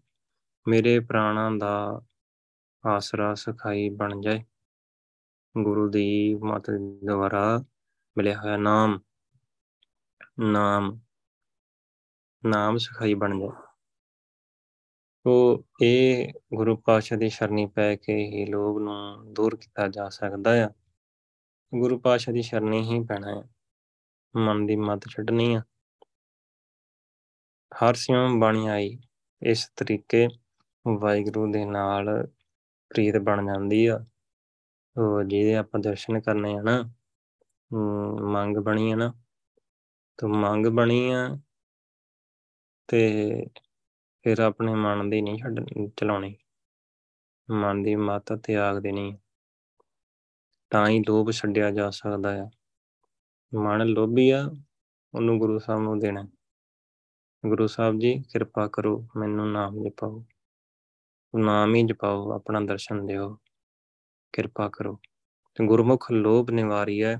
[0.68, 2.02] ਮੇਰੇ ਪ੍ਰਾਣਾਂ ਦਾ
[2.86, 4.44] ਆਸਰਾ ਸਖਾਈ ਬਣ ਜਾਏ।
[5.62, 6.70] ਗੁਰੂ ਦੀ ਮਤ
[7.06, 7.64] ਦੁਆਰਾ
[8.16, 9.00] ਮਿਲਿਆ ਹੋਇਆ ਨਾਮ
[10.40, 11.00] ਨਾਮ
[12.46, 13.65] ਨਾਮ ਸਖਾਈ ਬਣ ਜਾਏ।
[15.26, 20.50] ਉਹ ਇਹ ਗੁਰੂ ਪਾਤਸ਼ਾਹ ਦੀ ਸ਼ਰਣੀ ਪੈ ਕੇ ਹੀ ਲੋਭ ਨੂੰ ਦੂਰ ਕੀਤਾ ਜਾ ਸਕਦਾ
[20.64, 20.68] ਆ।
[21.72, 23.42] ਗੁਰੂ ਪਾਤਸ਼ਾਹ ਦੀ ਸ਼ਰਣੀ ਹੀ ਪੈਣਾ ਹੈ
[24.34, 25.62] ਮਨ ਦੀ ਮਤ ਛੱਡਣੀ ਆ।
[27.72, 28.98] ਹਰ ਸਿਉ ਬਾਣੀ ਆਈ,
[29.42, 30.28] ਇਸ ਤਰੀਕੇ
[30.86, 32.26] ਵਾਹਿਗੁਰੂ ਦੇ ਨਾਲ
[32.90, 33.98] ਪ੍ਰੀਤ ਬਣ ਜਾਂਦੀ ਆ।
[34.96, 36.82] ਉਹ ਜਿਹਦੇ ਆਪਾਂ ਦਰਸ਼ਨ ਕਰਨੇ ਆ ਨਾ
[38.32, 39.12] ਮੰਗ ਬਣੀ ਆ ਨਾ,
[40.18, 41.28] ਤੇ ਮੰਗ ਬਣੀ ਆ
[42.88, 43.46] ਤੇ
[44.26, 45.66] ਫਿਰ ਆਪਣੇ ਮਨ ਦੀ ਨਹੀਂ ਛੱਡ,
[45.96, 46.36] ਚਲਾਉਣੀ।
[47.50, 49.18] ਮਨ ਦੀ ਮੱਤ ਤਿਆਗ ਦੇਣੀ।
[50.70, 52.50] ਤਾਂ ਹੀ ਲੋਭ ਛੱਡਿਆ ਜਾ ਸਕਦਾ ਹੈ
[53.54, 54.50] ਮਨ ਲੋਭੀ ਆ,
[55.14, 56.28] ਉਹਨੂੰ ਗੁਰੂ ਸਾਹਿਬ ਨੂੰ ਦੇਣਾ।
[57.46, 60.24] ਗੁਰੂ ਸਾਹਿਬ ਜੀ, ਕਿਰਪਾ ਕਰੋ, ਮੈਨੂੰ ਨਾਮ ਜਪਾਓ।
[61.38, 63.38] ਨਾਮ ਹੀ ਜਪਾਓ, ਆਪਣਾ ਦਰਸ਼ਨ ਦਿਓ।
[64.32, 65.00] ਕਿਰਪਾ ਕਰੋ।
[65.54, 67.16] ਤੇ ਗੁਰਮੁਖ ਲੋਭ ਨਿਵਾਰੀਐ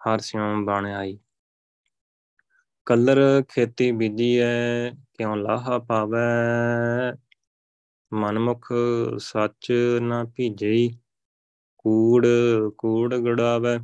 [0.00, 1.18] ਹਰ ਸਿਉ ਬਣ ਆਈ।
[2.86, 3.18] ਕਲਰ
[3.48, 6.24] ਖੇਤੀ ਬੀਜੀਐ ਕਿਉ ਲਾਹਾ ਪਾਵੈ?
[8.12, 8.66] ਮਨਮੁਖ
[9.20, 9.72] ਸੱਚ
[10.02, 10.88] ਨਾ ਭੀਜਈ
[11.78, 12.26] ਕੂੜ
[12.78, 13.78] ਕੂੜ ਗੜਾਵੈ।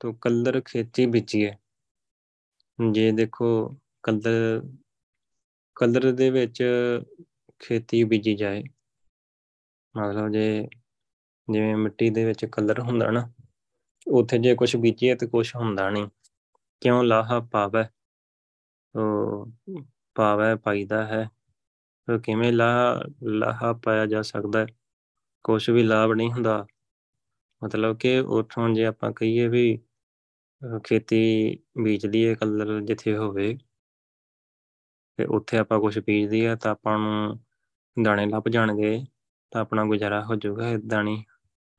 [0.00, 1.52] ਤੋ ਕਲਰ ਖੇਤੀ ਬੀਜੀਐ
[2.78, 3.48] ਜੇ ਦੇਖੋ
[4.02, 4.62] ਕਲਰ
[5.76, 6.62] ਕਲਰ ਦੇ ਵਿੱਚ
[7.60, 8.62] ਖੇਤੀ ਬੀਜੀ ਜਾਏ,
[9.94, 10.68] ਮਤਲਬ ਜੇ,
[11.48, 13.28] ਜਿਵੇਂ ਮਿੱਟੀ ਦੇ ਵਿੱਚ ਕਲਰ ਹੁੰਦਾ ਨਾ,
[14.06, 16.06] ਉੱਥੇ ਜੇ ਕੁਝ ਬੀਜੀਏ ਤੇ ਕੁਝ ਹੁੰਦਾ ਨਹੀਂ।
[16.82, 17.88] ਕਿਉਂ ਲਾਹਾ ਪਾਵੈ?
[18.94, 19.50] ਉਹ
[20.16, 21.24] ਪਾਵੈ ਪਾਈਦਾ ਹੈ।
[22.08, 24.66] ਫਿਰ ਕਿਵੇਂ ਲਾਹਾ ਲਾਹਾ ਪਾਇਆ ਜਾ ਸਕਦਾ ਹੈ?
[25.44, 26.66] ਕੁਝ ਵੀ ਲਾਭ ਨਹੀਂ ਹੁੰਦਾ।
[27.62, 29.78] ਮਤਲਬ ਕਿ ਉੱਥੋਂ ਜੇ ਆਪਾਂ ਕਹੀਏ ਵੀ
[30.84, 31.20] ਖੇਤੀ
[31.84, 33.56] ਬੀਜਦੀ ਹੈ ਕਲਰ ਜਿੱਥੇ ਹੋਵੇ,
[35.18, 37.38] ਤੇ ਉੱਥੇ ਆਪਾਂ ਕੁਝ ਬੀਜਦੀ ਆ, ਤਾਂ ਆਪਾਂ ਨੂੰ
[37.96, 38.98] ਦਾਣੇ ਲੱਭ ਜਾਣਗੇ,
[39.52, 41.22] ਤਾਂ ਆਪਣਾ ਗੁਜ਼ਾਰਾ ਹੋ ਜਾਊਗਾ ਇਦਾਂ ਨਹੀਂ।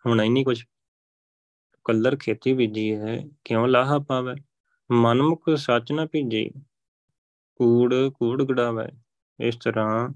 [0.05, 0.63] ਹੋਣਾ ਹੀ ਨਹੀਂ ਕੁਝ
[1.85, 4.35] ਕਲਰ ਖੇਤੀ ਬੀਜੀ ਹੈ, ਕਿਉਂ ਲਾਹਾ ਪਾਵੇ?
[4.91, 6.49] ਮਨਮੁਖ ਸੱਚ ਨਾ ਭੀਜੀ,
[7.55, 8.85] ਕੂੜ ਕੂੜ ਗੜਾਵੇ
[9.39, 10.09] ਇਸ ਤਰ੍ਹਾਂ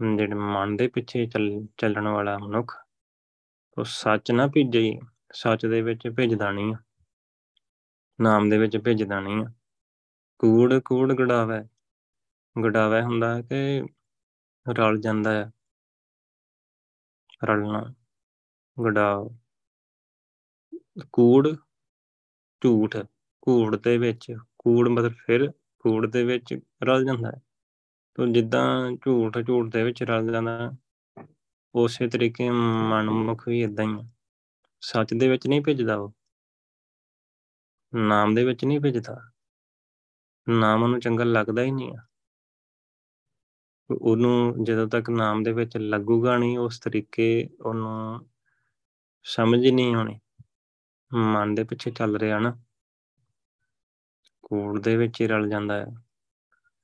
[0.00, 1.26] ਜਿਹੜੇ ਮਨ ਦੇ ਪਿੱਛੇ
[1.78, 2.74] ਚੱਲਣ ਵਾਲਾ ਮਨੁੱਖ,
[3.76, 5.00] ਉਹ ਸੱਚ ਨਾ ਭੀਜੇ,
[5.32, 6.74] ਸੱਚ ਦੇ ਵਿੱਚ ਭੇਜਦਾ ਨਹੀਂ।
[8.18, 9.44] ਨਾਮ ਦੇ ਵਿੱਚ ਭੇਜਦਾ ਨਹੀਂ।
[10.40, 11.62] ਕੂੜ ਕੂੜ ਗੜਾਵੇ
[12.56, 13.82] ਗੜਾਵੇ ਹੁੰਦਾ ਕਿ
[14.66, 15.50] ਰਲ ਜਾਂਦਾ ਹੈ।
[17.44, 17.94] ਰਲਣਾ
[18.76, 19.28] ਗੜਾਵ
[21.12, 21.48] ਕੂੜ
[22.62, 22.96] ਝੂਠ।
[23.42, 27.42] ਕੂੜ ਦੇ ਵਿੱਚ, ਕੂੜ ਮਤਲਬ ਫਿਰ ਕੂੜ ਦੇ ਵਿੱਚ ਰਲ ਜਾਂਦਾ ਹੈ।
[28.14, 30.72] ਤੋਂ ਜਿੱਦਾਂ ਝੂਠ ਝੂਠ ਦੇ ਵਿੱਚ ਰਲ ਜਾਂਦਾ,
[31.74, 34.08] ਉਸੇ ਤਰੀਕੇ ਮਨਮੁਖ ਵੀ ਇਦਾਂ ਹੀ
[34.80, 36.12] ਸੱਚ ਦੇ ਵਿੱਚ ਨਹੀਂ ਭੇਜਦਾ ਉਹ।
[37.94, 39.30] ਨਾਮ ਦੇ ਵਿੱਚ ਨਹੀਂ ਭੇਜਦਾ।
[40.48, 42.06] ਨਾਮ ਨੂੰ ਚੰਗਾ ਲੱਗਦਾ ਹੀ ਨਹੀਂ ਆ।
[44.00, 48.26] ਉਹਨੂੰ ਜਦੋਂ ਤੱਕ ਨਾਮ ਦੇ ਵਿੱਚ ਲੱਗੂਗਾ ਨਹੀਂ, ਉਸ ਤਰੀਕੇ ਉਹਨੂੰ
[49.24, 50.18] ਸਮਝ ਹੀ ਨਹੀਂ ਆਉਣੀ।
[51.14, 52.58] ਮਨ ਦੇ ਪਿੱਛੇ ਚੱਲ ਰਿਹਾ ਨਾ।
[54.50, 55.86] ਕੂੜ ਦੇ ਵਿੱਚ ਹੀ ਰਲ ਜਾਂਦਾ ਹੈ,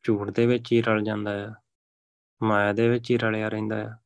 [0.04, 1.54] ਝੂਠ ਦੇ ਵਿੱਚ ਹੀ ਰਲ ਜਾਂਦਾ ਹੈ,
[2.42, 3.98] ਮਾਇਆ ਦੇ ਵਿੱਚ ਹੀ ਰਲਿਆ ਰਹਿੰਦਾ ਹੈ।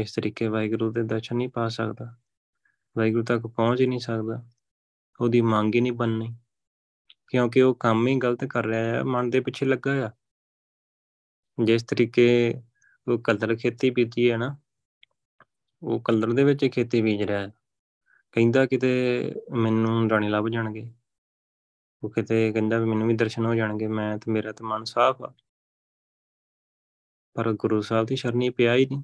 [0.00, 2.16] ਇਸ ਤਰੀਕੇ ਵਾਹਿਗੁਰੂ ਦੇ ਦਰਸ਼ਨ ਨਹੀਂ ਪਾ ਸਕਦਾ,
[2.98, 4.50] ਵਾਹਿਗੁਰੂ ਤੱਕ ਪਹੁੰਚ ਹੀ ਨਹੀਂ ਸਕਦਾ,
[5.20, 6.36] ਉਹਦੀ ਮੰਗ ਹੀ ਨਹੀਂ ਬੰਨਣੀ
[7.28, 10.10] ਕਿਉਂਕਿ ਉਹ ਕੰਮ ਹੀ ਗਲਤ ਕਰ ਰਿਹਾ ਹੈ, ਮਨ ਦੇ ਪਿੱਛੇ ਲੱਗਾ ਆ
[11.64, 12.54] ਜਿਸ ਤਰੀਕੇ
[13.08, 14.56] ਉਹ ਕਲਰ ਖੇਤੀ ਬੀਜੀ ਹੈ ਨਾ,
[15.82, 17.52] ਉਹ ਕਲਰ ਦੇ ਵਿੱਚ ਖੇਤੀ ਬੀਜ ਰਿਹਾ ਹੈ।
[18.32, 20.99] ਕਹਿੰਦਾ ਕਿਤੇ ਮੈਨੂੰ ਰਾਣੀ ਲੱਭ ਜਾਣਗੇ।
[22.02, 25.22] ਉਹ ਕਿਤੇ ਕਹਿੰਦਾ ਵੀ ਮੈਨੂੰ ਵੀ ਦਰਸ਼ਨ ਹੋ ਜਾਣਗੇ, ਮੈਂ ਤੇ ਮੇਰਾ ਤੇ ਮਨ ਸਾਫ਼
[25.22, 25.34] ਆ।
[27.34, 29.02] ਪਰ ਗੁਰੂ ਸਾਹਿਬ ਦੀ ਸ਼ਰਨੀ ਪਿਆ ਹੀ ਨਹੀਂ।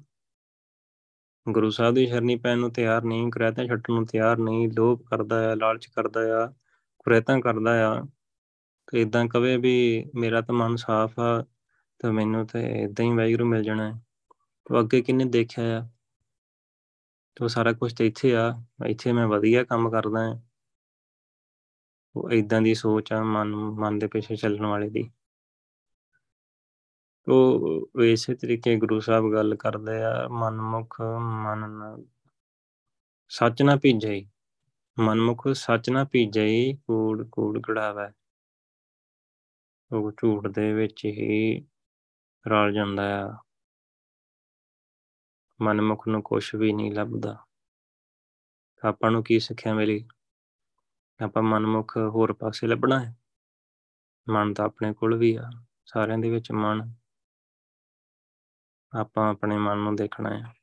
[1.49, 5.51] ਗੁਰੂ ਸਾਹਿਬ ਦੀ ਸ਼ਰਨੀ ਪੈਣ ਨੂੰ ਤਿਆਰ ਨਹੀਂ ਕਰੈਤਾਂ ਛੱਡਣ ਨੂੰ ਤਿਆਰ ਨਹੀਂ, ਲੋਭ ਕਰਦਾ
[5.51, 6.47] ਆ, ਲਾਲਚ ਕਰਦਾ ਆ
[6.99, 8.01] ਕੁਰੈਤਾਂ ਕਰਦਾ ਆ।
[8.91, 11.45] ਤੇ ਇਦਾਂ ਕਵੇ ਵੀ ਮੇਰਾ ਤਾਂ ਮਨ ਸਾਫ਼ ਆ,
[11.99, 14.01] ਤਾਂ ਮੈਨੂੰ ਤੇ ਇਦਾਂ ਹੀ ਵਾਹਿਗੁਰੂ ਮਿਲ ਜਾਣਾ। ਹੈ
[14.65, 15.89] ਤੋ ਅੱਗੇ ਕਿੰਨੇ ਦੇਖਿਆ ਆ?
[17.35, 18.53] ਤੋ ਸਾਰਾ ਕੁਝ ਤੇ ਇੱਥੇ ਆ,
[18.85, 20.46] ਇੱਥੇ ਮੈਂ ਵਧੀਆ ਕੰਮ ਕਰਦਾ ਹਾਂ
[22.17, 25.11] ਉਹ ਇਦਾਂ ਦੀ ਸੋਚ ਆ ਮਨ ਮਨ ਦੇ ਪਿੱਛੇ ਚੱਲਣ ਵਾਲੇ ਦੀ।
[27.25, 32.05] ਤੋ ਇਸੇ ਤਰੀਕੇ ਗੁਰੂ ਸਾਹਿਬ ਗੱਲ ਕਰਦੇ ਆ, ਮਨਮੁਖ ਮਨ
[33.29, 34.25] ਸੱਚ ਨਾ ਭੀਜੇ।
[34.99, 38.13] ਮਨਮੁਖ ਸੱਚ ਨਾ ਭੀਜੇ, ਕੂੜ ਕੂੜ ਕੜਾਵੇ
[39.91, 41.65] ਉਹ ਝੂਠ ਦੇ ਵਿੱਚ ਹੀ
[42.47, 43.37] ਰਲ ਜਾਂਦਾ ਆ।
[45.61, 47.37] ਮਨਮੁਖ ਨੂੰ ਕੁਝ ਵੀ ਨਹੀਂ ਲੱਭਦਾ।
[48.85, 50.07] ਆਪਾਂ ਨੂੰ ਕੀ ਸਿੱਖਿਆ ਮਿਲੀ?
[51.23, 53.15] ਆਪਾਂ ਮਨਮੁਖ ਹੋਰ ਪਾਸੇ ਲੱਭਣਾ ਹੈ।
[54.29, 55.49] ਮਨ ਤਾਂ ਆਪਣੇ ਕੋਲ ਵੀ ਆ,
[55.85, 56.93] ਸਾਰਿਆਂ ਦੇ ਵਿੱਚ ਮਨ।
[58.93, 60.53] ਆਪਾਂ ਆਪਣੇ ਮਨ ਨੂੰ ਦੇਖਣਾ ਹੈ।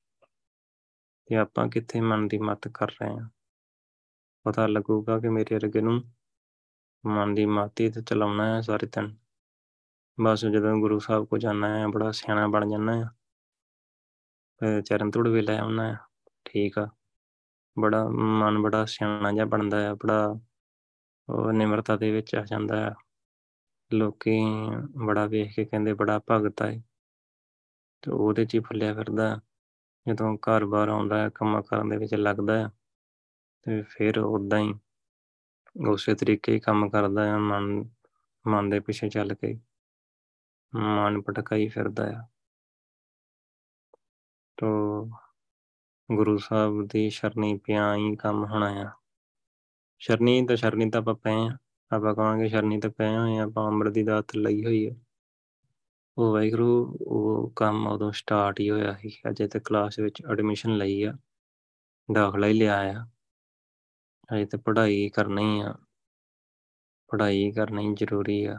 [1.27, 3.29] ਕਿ ਆਪਾਂ ਕਿੱਥੇ ਮਨ ਦੀ ਮਤ ਕਰ ਰਹੇ ਹਾਂ?
[4.45, 6.05] ਪਤਾ ਲੱਗੂਗਾ ਕਿ ਮੇਰੇ ਅਰਗੇ ਨੂੰ
[7.07, 9.17] ਮਨ ਦੀ ਮਾਤੀ ਤੇ ਚਲਾਉਣਾ ਹੈ ਸਾਰੇ ਦਿਨ।
[10.21, 13.11] ਬਸ ਜਦੋਂ ਗੁਰੂ ਸਾਹਿਬ ਕੋ ਜਾਣਾ ਹੈ, ਬੜਾ ਸਿਆਣਾ ਬਣ ਜਾਣਾ ਹੈ।
[14.61, 15.99] ਫਿਰ ਚਰਨ ਤੁੜ ਵੀ ਲੈ ਆਉਣਾ ਹੈ।
[16.45, 16.89] ਠੀਕ ਆ।
[17.79, 20.39] ਬੜਾ ਮਨ ਬੜਾ ਸਿਆਣਾ ਜਿਹਾ ਬਣਦਾ ਹੈ, ਬੜਾ
[21.29, 22.95] ਉਹ ਨਿਮਰਤਾ ਦੇ ਵਿੱਚ ਆ ਜਾਂਦਾ ਹੈ।
[23.91, 24.41] ਲੋਕੀ
[25.07, 26.83] ਬੜਾ ਵੇਖ ਕੇ ਕਹਿੰਦੇ ਬੜਾ ਭਗਤ ਹੈ।
[28.03, 29.41] ਤੇ ਉਹਦੇ 'ਚ ਹੀ ਫੁੱਲਿਆ ਫਿਰਦਾ
[30.09, 32.69] ਜਦੋਂ ਘਰ-ਬਾਰ ਆਉਂਦਾ ਹੈ, ਕੰਮਾਂ ਕਰਨ ਦੇ ਵਿੱਚ ਲੱਗਦਾ ਹੈ,
[33.63, 34.75] ਤੇ ਫਿਰ ਉਦਾਂ ਹੀ
[35.77, 37.85] ਉਸੇ ਤਰੀਕੇ ਹੀ ਕੰਮ ਕਰਦਾ ਹੈ, ਮਨ
[38.47, 39.59] ਮਨ ਦੇ ਪਿੱਛੇ ਚੱਲ ਕੇ
[40.73, 42.27] ਮਨ ਭਟਕਾਈ ਫਿਰਦਾ ਆ
[44.59, 44.67] ਤੋ
[46.13, 48.91] ਗੁਰੂ ਸਾਹਿਬ ਦੀ ਸ਼ਰਣੀ ਪਿਆ ਹੀ ਕੰਮ ਹੋਣਾ ਆ
[49.99, 51.57] ਸ਼ਰਣੀ ਤਾਂ ਸ਼ਰਣੀ ਤਾਂ ਆਪਾਂ ਪਏ ਆ
[51.97, 54.97] ਆਪਾਂ ਕਹਾਂਗੇ ਸ਼ਰਣੀ ਤਾਂ ਪਏ ਹੋਏ ਆ ਆਪਾਂ ਅੰਮ੍ਰਿਤ ਦੀ ਦਾਤ ਲਈ ਹੋਈ ਹੈ
[56.19, 61.03] ਉਹ ਵਾਹਿਗੁਰੂ, ਉਹ ਕੰਮ ਉਦੋਂ ਸਟਾਰਟ ਹੀ ਹੋਇਆ ਸੀ। ਅਜੇ ਤੇ ਕਲਾਸ ਵਿੱਚ ਐਡਮਿਸ਼ਨ ਲਈ
[61.03, 61.15] ਆ।
[62.15, 63.07] ਦਾਖਲਾ ਹੀ ਲਿਆ ਆ।
[64.35, 65.75] ਅਜੇ ਤੇ ਪੜ੍ਹਾਈ ਕਰਨੀ ਆ।
[67.09, 68.59] ਪੜ੍ਹਾਈ ਕਰਨੀ ਜ਼ਰੂਰੀ ਆ।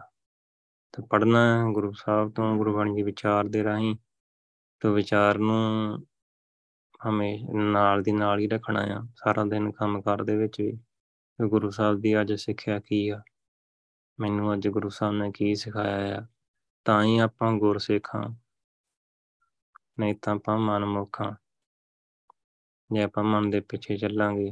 [0.91, 3.95] ਤੇ ਪੜ੍ਹਨਾ ਗੁਰੂ ਸਾਹਿਬ ਤੋਂ, ਗੁਰਬਾਣੀ ਦੇ ਵਿਚਾਰ ਦੇ ਰਾਹੀਂ।
[4.79, 5.97] ਤੇ ਵਿਚਾਰ ਨੂੰ
[7.09, 10.71] ਹਮੇਸ਼ਾ ਨਾਲ ਦੀ ਨਾਲ ਹੀ ਰੱਖਣਾ ਆ, ਸਾਰਾ ਦਿਨ ਕੰਮ ਕਾਰ ਦੇ ਵਿੱਚ ਵੀ।
[11.39, 13.21] ਤੇ ਗੁਰੂ ਸਾਹਿਬ ਦੀ ਅੱਜ ਸਿੱਖਿਆ ਕੀ ਆ?
[14.19, 16.25] ਮੈਨੂੰ ਅੱਜ ਗੁਰੂ ਸਾਹਿਬ ਨੇ ਕੀ ਸਿਖਾਇਆ ਆ?
[16.85, 18.29] ਤਾਂ ਹੀ ਆਪਾਂ ਗੁਰਸਿੱਖ ਹਾਂ
[19.99, 21.35] ਨਹੀਂ ਤਾਂ ਆਪਾਂ ਮਨਮੁੱਖ ਹਾਂ
[22.91, 24.51] ਜੇ ਆਪਾਂ ਮਨ ਦੇ ਪਿੱਛੇ ਚੱਲਾਂਗੇ,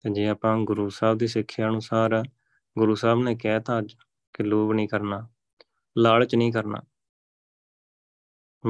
[0.00, 2.22] ਤੇ ਜੇ ਆਪਾਂ ਗੁਰੂ ਸਾਹਿਬ ਦੀ ਸਿੱਖਿਆ ਅਨੁਸਾਰ
[2.78, 3.94] ਗੁਰੂ ਸਾਹਿਬ ਨੇ ਕਹਿਤਾ ਅੱਜ
[4.34, 5.28] ਕਿ ਲੋਭ ਨਹੀਂ ਕਰਨਾ,
[5.98, 6.82] ਲਾਲਚ ਨਹੀਂ ਕਰਨਾ।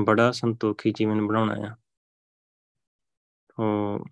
[0.04, 1.76] ਬੜਾ ਸੰਤੋਖੀ ਜੀਵਨ ਬਣਾਉਣਾ ਆ।
[3.58, 4.04] ਉਹ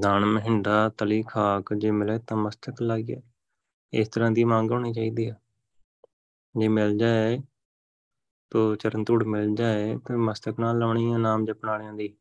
[0.00, 3.22] ਦਾਨ, ਮਹਿੰਦਾ, ਤਲੀ, ਖਾਕ ਜੇ ਮਿਲੇ ਤਾਂ ਮਸਤਕ ਲਾਈਏ।
[3.92, 5.34] ਇਸ ਤਰ੍ਹਾਂ ਦੀ ਮੰਗ ਹੋਣੀ ਚਾਹੀਦੀ ਆ।
[6.56, 7.38] ਜੇ ਮਿਲ ਜਾਏ,
[8.50, 12.16] ਤੋ ਚਰਨ ਧੂੜ ਮਿਲ ਜਾਏ, ਤੇ ਮਸਤਕ ਨਾਲ ਲਾਉਣੀ ਆ, ਨਾਮ ਜਪਣ ਵਾਲਿਆਂ ਦੀ।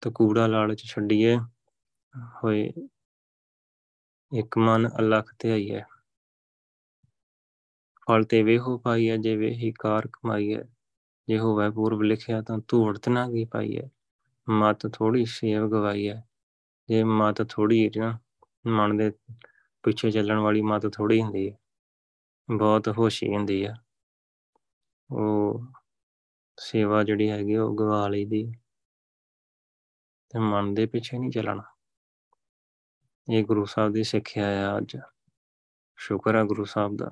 [0.00, 1.36] ਤੇ ਕੂੜਾ ਲਾਲਚ ਛੱਡੀਏ,
[2.44, 2.72] ਹੋਏ,
[4.32, 5.82] ਇੱਕ ਮਨ ਅਲਖ ਤੇ ਆਈਏ।
[8.08, 10.62] ਫਲ ਤੇ ਵੇਹੋ ਪਾਈਐ ਜੇ ਵੇਹੀ ਕਾਰ ਕਮਾਈਐ
[11.28, 13.88] ਜੇ ਹੋਵੇ ਪੂਰਬ ਲਿਖਿਆ ਤਾਂ ਧੂੜ ਤੇ ਨਾ ਗਈ ਪਾਈਐ
[14.50, 16.14] ਮਤ ਥੋੜੀ ਸੇਵ ਗਵਾਈਐ
[16.88, 18.18] ਜੇ ਮਤ ਥੋੜੀ ਨਾ,
[18.66, 19.12] ਮਨ ਦੇ
[19.82, 21.56] ਪਿੱਛੇ ਚੱਲਣ ਵਾਲੀ ਮਤ ਥੋੜੀ ਹੁੰਦੀ ਹੈ।
[22.56, 23.74] ਬਹੁਤ ਹੋਸ਼ੀ ਹੁੰਦੀ ਆ
[25.10, 25.66] ਉਹ
[26.58, 28.52] ਸੇਵਾ ਜਿਹੜੀ ਹੈਗੀ ਉਹ ਗਵਾ ਲਈਦੀ
[30.30, 31.62] ਤੇ ਮਨ ਦੇ ਪਿੱਛੇ ਨਹੀਂ ਚੱਲਣਾ।
[33.32, 34.96] ਇਹ ਗੁਰੂ ਸਾਹਿਬ ਦੀ ਸਿੱਖਿਆ ਆ ਅੱਜ।
[35.96, 37.10] ਸ਼ੁਕਰ ਆ ਗੁਰੂ ਸਾਹਿਬ ਦਾ।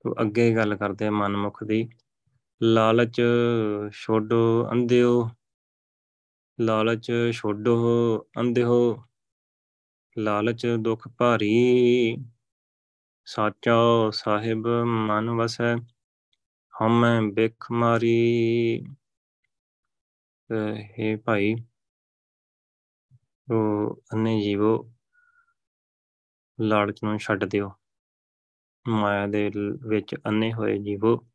[0.00, 1.90] ਤੋਂ ਅੱਗੇ ਗੱਲ ਕਰਦੇ ਆ ਮਨਮੁਖ ਦੀ।
[2.62, 3.22] ਲਾਲਚ
[3.92, 5.30] ਛੋਡੋ, ਅੰਧਿਓ।
[6.62, 7.76] ਲਾਲਚ ਛੋਡੋ
[8.40, 9.02] ਅੰਧਿਓ,
[10.18, 12.16] ਲਾਲਚ ਦੁਖ ਭਾਰੀ,
[13.24, 13.76] ਸਾਚਾ
[14.12, 15.76] ਸਾਹਿਬ ਮਨ ਵਸੈ,
[16.74, 18.84] ਹਮੈ ਬਿਖ ਮਾਰੀ।
[20.98, 21.54] ਹੈ ਭਾਈ,
[23.52, 24.92] ਉਹ ਅੰਨੇ ਜੀਵੋ,
[26.60, 27.70] ਲਾਲਚ ਨੂੰ ਛੱਡ ਦਿਓ।
[28.88, 29.50] ਮਾਇਆ ਦੇ
[29.88, 31.26] ਵਿੱਚ ਅੰਨੇ ਹੋਏ ਜੀਵੋ,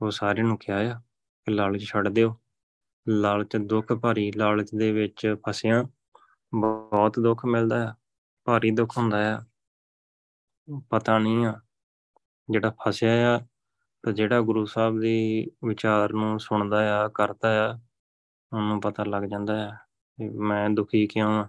[0.00, 1.00] ਉਹ ਸਾਰਿਆਂ ਨੂੰ ਕਿਹਾ ਆ
[1.46, 2.39] ਕਿ ਲਾਲਚ ਛੱਡ ਦਿਓ।
[3.10, 5.82] ਲਾਲਚ, ਦੁੱਖ ਭਾਰੀ ਲਾਲਚ ਦੇ ਵਿੱਚ ਫਸਿਆ,
[6.54, 7.94] ਬਹੁਤ ਦੁੱਖ ਮਿਲਦਾ ਆ
[8.44, 9.44] ਭਾਰੀ ਦੁੱਖ ਹੁੰਦਾ ਆ
[10.90, 11.60] ਪਤਾ ਨਹੀਂ ਆ,
[12.50, 13.40] ਜਿਹੜਾ ਫਸਿਆ ਆ
[14.02, 17.78] ਤੇ ਜਿਹੜਾ ਗੁਰੂ ਸਾਹਿਬ ਦੀ ਵਿਚਾਰ ਨੂੰ ਸੁਣਦਾ ਆ, ਕਰਦਾ ਆ,
[18.52, 19.74] ਉਹਨੂੰ ਪਤਾ ਲੱਗ ਜਾਂਦਾ ਆ
[20.18, 21.48] ਕਿ ਮੈਂ ਦੁਖੀ ਕਿਉਂ ਆ।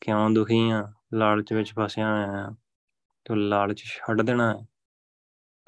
[0.00, 0.92] ਕਿਉਂ ਦੁਖੀ ਆ?
[1.14, 2.50] ਲਾਲਚ ਵਿੱਚ ਫਸਿਆ ਹੋਇਆ ਆ,
[3.24, 4.66] ਤੇ ਲਾਲਚ ਛੱਡ ਦੇਣਾ ਹੈ।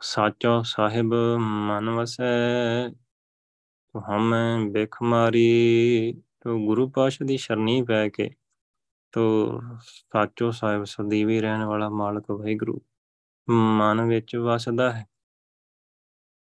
[0.00, 2.88] ਸਾਚੋ ਸਾਹਿਬ ਮਨ ਵਸੈ
[3.94, 8.30] ਹਮੈ ਬਿਖ ਮਾਰੀ, ਤੋ ਗੁਰੂ ਪਾਸ਼ਾ ਦੀ ਸ਼ਰਣੀ ਪੈ ਕੇ,
[9.12, 12.80] ਤੋ ਸਾਚੋ ਸਾਹਿਬ ਸਦੀਵੀ ਰਹਿਣ ਵਾਲਾ ਮਾਲਕ ਵਾਹਿਗੁਰੂ,
[13.48, 15.06] ਮਨ ਵਿੱਚ ਵਸਦਾ ਹੈ।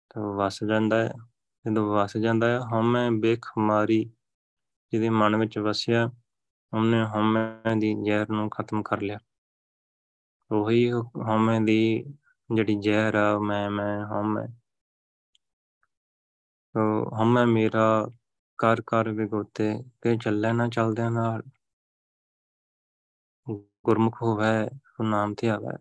[0.09, 1.13] ਤੋ ਵਸ ਜਾਂਦਾ ਹੈ।
[1.65, 4.11] ਜਦੋਂ ਵਸ ਜਾਂਦਾ ਹੈ, ਹਮੈ ਬਿਖ ਮਾਰੀ,
[4.93, 6.11] ਜਿਹਦੇ ਮਨ ਵਿੱਚ ਵਸਿਆ,
[6.73, 9.19] ਉਹਨੇ ਹਮੈ ਦੀ ਜ਼ਹਿਰ ਨੂੰ ਖਤਮ ਕਰ ਲਿਆ।
[10.51, 10.91] ਉਹੀ
[11.35, 12.03] ਹਮੈ ਦੀ
[12.53, 14.60] ਜਿਹੜੀ ਜ਼ਹਿਰ ਆ, ਮੈਂ ਮੈਂ, ਹਮੈ
[17.21, 18.11] ਹਮੈ ਮੇਰਾ
[18.57, 21.41] ਕਰ ਕਰ ਵਿਗੋਤੇ ਕਿ ਚੱਲੇ ਨਾ ਚਲਦਿਆਂ ਨਾਲ
[23.85, 24.65] ਗੁਰਮੁਖ ਹੋਵੇ
[24.99, 25.77] ਉਹ ਨਾਮ ਤੇ ਆਵੇ,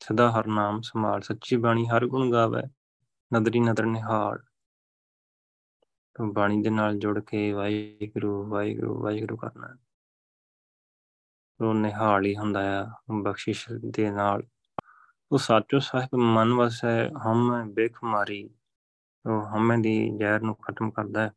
[0.00, 2.62] ਸਦਾ ਹਰ ਨਾਮ ਸੰਭਾਲ, ਸੱਚੀ ਬਾਣੀ ਹਰ ਗੁਣ ਗਾਵੇ,
[3.34, 4.38] ਨਦਰੀ ਨਦਰ ਨਿਹਾਲ।
[6.14, 9.76] ਤੋਂ ਬਾਣੀ ਦੇ ਨਾਲ ਜੁੜ ਕੇ ਵਾਹਿਗੁਰੂ ਵਾਹਿਗੁਰੂ ਵਾਹਿਗੁਰੂ ਕਰਨਾ।
[11.60, 14.42] ਉਹ ਨਿਹਾਲ ਹੀ ਹੁੰਦਾ ਆ, ਬਖਸ਼ਿਸ਼ ਦੇ ਨਾਲ।
[15.32, 18.50] ਉਹ ਸਾਚੋ ਸਾਹਿਬ ਮਨ ਵਸੈ, ਹਮ ਬੇਖ ਮਾਰੀ
[19.28, 21.30] ਉਹ ਹਮੇ ਦੀ ਜ਼ਹਿਰ ਨੂੰ ਖਤਮ ਕਰਦਾ ਹੈ।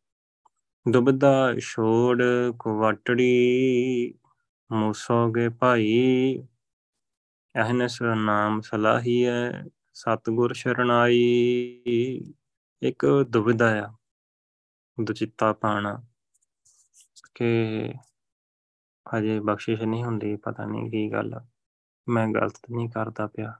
[0.91, 2.23] ਦੁਬਦਾ ਛੋੜ
[2.59, 3.33] ਕੁਵਾਟੜੀ
[4.71, 6.47] ਮੂਸੋਗੇ ਭਾਈ,
[7.55, 11.83] ਅਹਨਸ ਨਾਮ ਸਲਾਹੀਐ, ਸਤਗੁਰ ਸ਼ਰਣਾਈ
[12.81, 13.93] ਇੱਕ ਦੁਬਿਧਾ ਆ,
[15.03, 16.03] ਦੁਚਿੱਤਾ ਪਾਣਾ,
[17.35, 17.93] ਕਿ
[19.17, 21.41] ਹਜੇ ਬਖਸ਼ਿਸ਼ ਨਹੀਂ ਹੁੰਦੀ, ਪਤਾ ਨਹੀਂ ਕੀ ਗੱਲ
[22.09, 23.59] ਮੈਂ ਗਲਤ ਨਹੀਂ ਕਰਦਾ ਪਿਆ।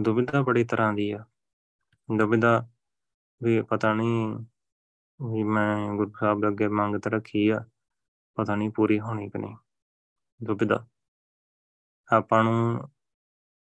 [0.00, 1.24] ਦੁਬਿਧਾ ਬੜੀ ਤਰ੍ਹਾਂ ਦੀ ਆ।
[2.18, 2.68] ਦੁਬਿਧਾ
[3.42, 4.38] ਵੀ ਪਤਾ ਨਹੀਂ
[5.20, 7.64] ਵੀ ਮੈਂ ਗੁਰੂ ਸਾਹਿਬ ਦੇ ਅੱਗੇ ਮੰਗ ਤੇ ਰੱਖੀ ਆ,
[8.34, 9.56] ਪਤਾ ਨਹੀਂ ਪੂਰੀ ਹੋਣੀ ਕਿ ਨਹੀਂ।
[10.42, 10.86] ਦੁਬਿਧਾ।
[12.12, 12.88] ਆਪਾਂ ਨੂੰ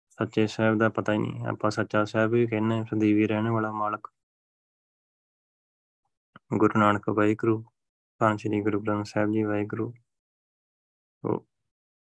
[0.10, 4.12] ਸੱਚੇ ਸਾਹਿਬ ਦਾ ਪਤਾ ਹੀ ਨਹੀਂ, ਆਪਾਂ ਸੱਚਾ ਸਾਹਿਬ ਹੀ ਕਹਿੰਨੇ ਸਦੀਵੀ ਰਹਿਣ ਵਾਲਾ ਮਾਲਕ।
[6.58, 7.66] ਗੁਰੂ ਨਾਨਕ ਵਾਹਿਗੁਰੂ
[8.18, 9.94] ਪੰਜ ਸ੍ਰੀ ਗੁਰੂ ਗ੍ਰੰਥ ਸਾਹਿਬ ਜੀ ਵਾਹਿਗੁਰੂ।
[11.24, 11.48] ਉਹ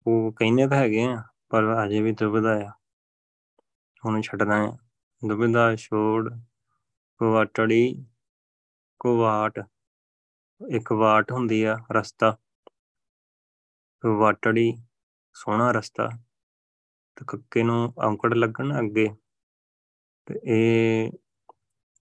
[0.08, 2.72] ਉਹ ਕਹਿੰਦੇ ਤਾਂ ਹੈਗੇ ਆ, ਪਰ ਅਜੇ ਵੀ ਦੁਬਿਧਾ ਆ।
[4.06, 4.78] ਉਹਨੂੰ ਛੱਡਣਾ ਆ।
[5.28, 6.30] ਦੁਬਿਧਾ, ਛੋੜ
[7.22, 8.06] ਕੁਵਾਟੜੀ
[9.00, 9.60] ਕੁਵਾਟ
[10.62, 12.38] ਇੱਕ ਵਾਟ ਹੁੰਦੀ ਆ ਰਸਤਾ।
[14.04, 14.72] ਵਾਟੜੀ
[15.34, 16.10] ਸੋਹਣਾ ਰਸਤਾ,
[17.18, 19.08] ਤੇ ਕੱਕੇ ਨੂੰ ਔਂਕੜ ਲੱਗਣ ਅੱਗੇ।
[20.28, 21.12] ਤੇ ਇਹ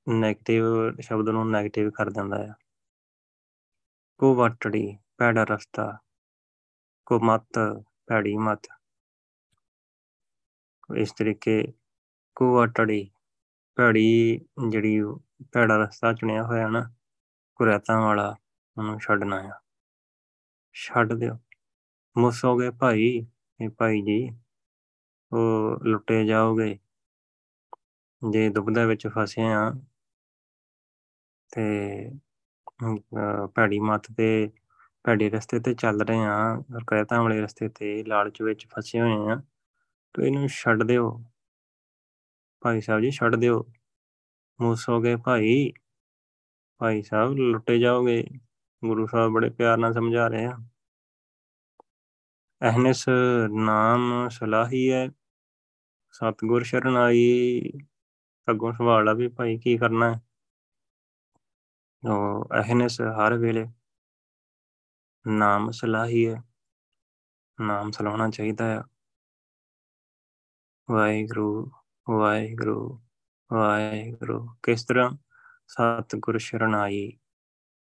[0.07, 0.65] 네ਗੇਟਿਵ
[1.01, 2.55] ਸ਼ਬਦ ਨੂੰ 네ਗੇਟਿਵ ਕਰ ਦਿੰਦਾ ਆ।
[4.19, 5.99] ਕੋ ਵਾਟੜੀ ਪੈੜਾ ਰਸਤਾ
[7.07, 7.59] ਕੋ ਮਤ
[8.07, 8.67] ਪੈੜੀ ਮਤ।
[10.91, 11.73] ਇਸ ਤਰੀਕੇ
[12.37, 13.11] ਕੁਆ ਟੜੀ
[13.79, 15.01] ਭੈੜੀ ਜਿਹੜੀ
[15.53, 16.81] ਭੈੜਾ ਰਸਤਾ ਚੁਣਿਆ ਹੋਇਆ ਨਾ,
[17.57, 18.35] ਕੁਰੈਤਾਂ ਵਾਲਾ,
[18.79, 19.59] ਉਹਨੂੰ ਛੱਡਣਾ ਆ।
[20.75, 21.37] ਛੱਡ ਦਿਓ।
[22.17, 23.07] ਮੁਸੋਗੇ ਭਾਈ,
[23.61, 24.19] ਇਹ ਭਾਈ ਜੀ।
[25.33, 26.79] ਉਹ ਲੁੱਟੇ ਜਾਓਗੇ।
[28.23, 29.71] ਜੇ ਦੁਬਦਾ ਵਿੱਚ ਫਸੇ ਆ,
[31.53, 31.65] ਤੇ
[33.55, 34.51] ਭੈੜੀ ਮੱਤ ਤੇ,
[35.05, 39.41] ਭੈੜੇ ਰਸਤੇ ਤੇ ਚੱਲ ਰਹੇ ਆ ਰਕੈਤਾਂ ਵਾਲੇ ਰਸਤੇ ਤੇ ਲਾਲਚ ਵਿੱਚ ਫਸੇ ਹੋਏ ਆ,
[40.15, 41.11] ਤੇ ਇਹਨੂੰ ਛੱਡ ਦਿਓ।
[42.63, 43.65] ਭਾਈ ਸਾਹਿਬ ਜੀ, ਛੱਡ ਦਿਓ।
[44.61, 45.73] ਮੂਸੋਗੇ ਭਾਈ।
[46.81, 48.25] ਭਾਈ ਸਾਹਿਬ, ਲੁੱਟੇ ਜਾਓਗੇ।
[48.85, 50.57] ਗੁਰੂ ਸਾਹਿਬ ਬੜੇ ਪਿਆਰ ਨਾਲ ਸਮਝਾ ਰਹੇ ਆ।
[52.61, 53.05] ਅਹਨਸ
[53.51, 55.09] ਨਾਮ ਸਲਾਹੀ ਹੈ
[56.13, 57.61] ਸਤਗੁਰ ਸ਼ਰਨ ਆਈ।
[58.49, 60.21] ਅੱਗੋਂ ਸਵਾਲ ਆ ਵੀ ਭਾਈ ਕੀ ਕਰਨਾ ਹੈ
[62.03, 63.67] ਉਹ ਅਹਨਸ ਹਰ ਵੇਲੇ
[65.27, 66.43] ਨਾਮ ਸਲਾਹੀ ਹੈ
[67.61, 68.83] ਨਾਮ ਸਲਾਉਣਾ ਚਾਹੀਦਾ ਹੈ
[70.89, 71.71] ਵਾਹਿਗੁਰੂ
[72.11, 73.01] ਵਾਹਿਗੁਰੂ
[73.53, 75.17] ਵਾਹਿਗੁਰੂ, ਕਿਸ ਤਰ੍ਹਾਂ
[75.69, 77.13] ਸਤਗੁਰ ਸ਼ਰਨ ਆਈ?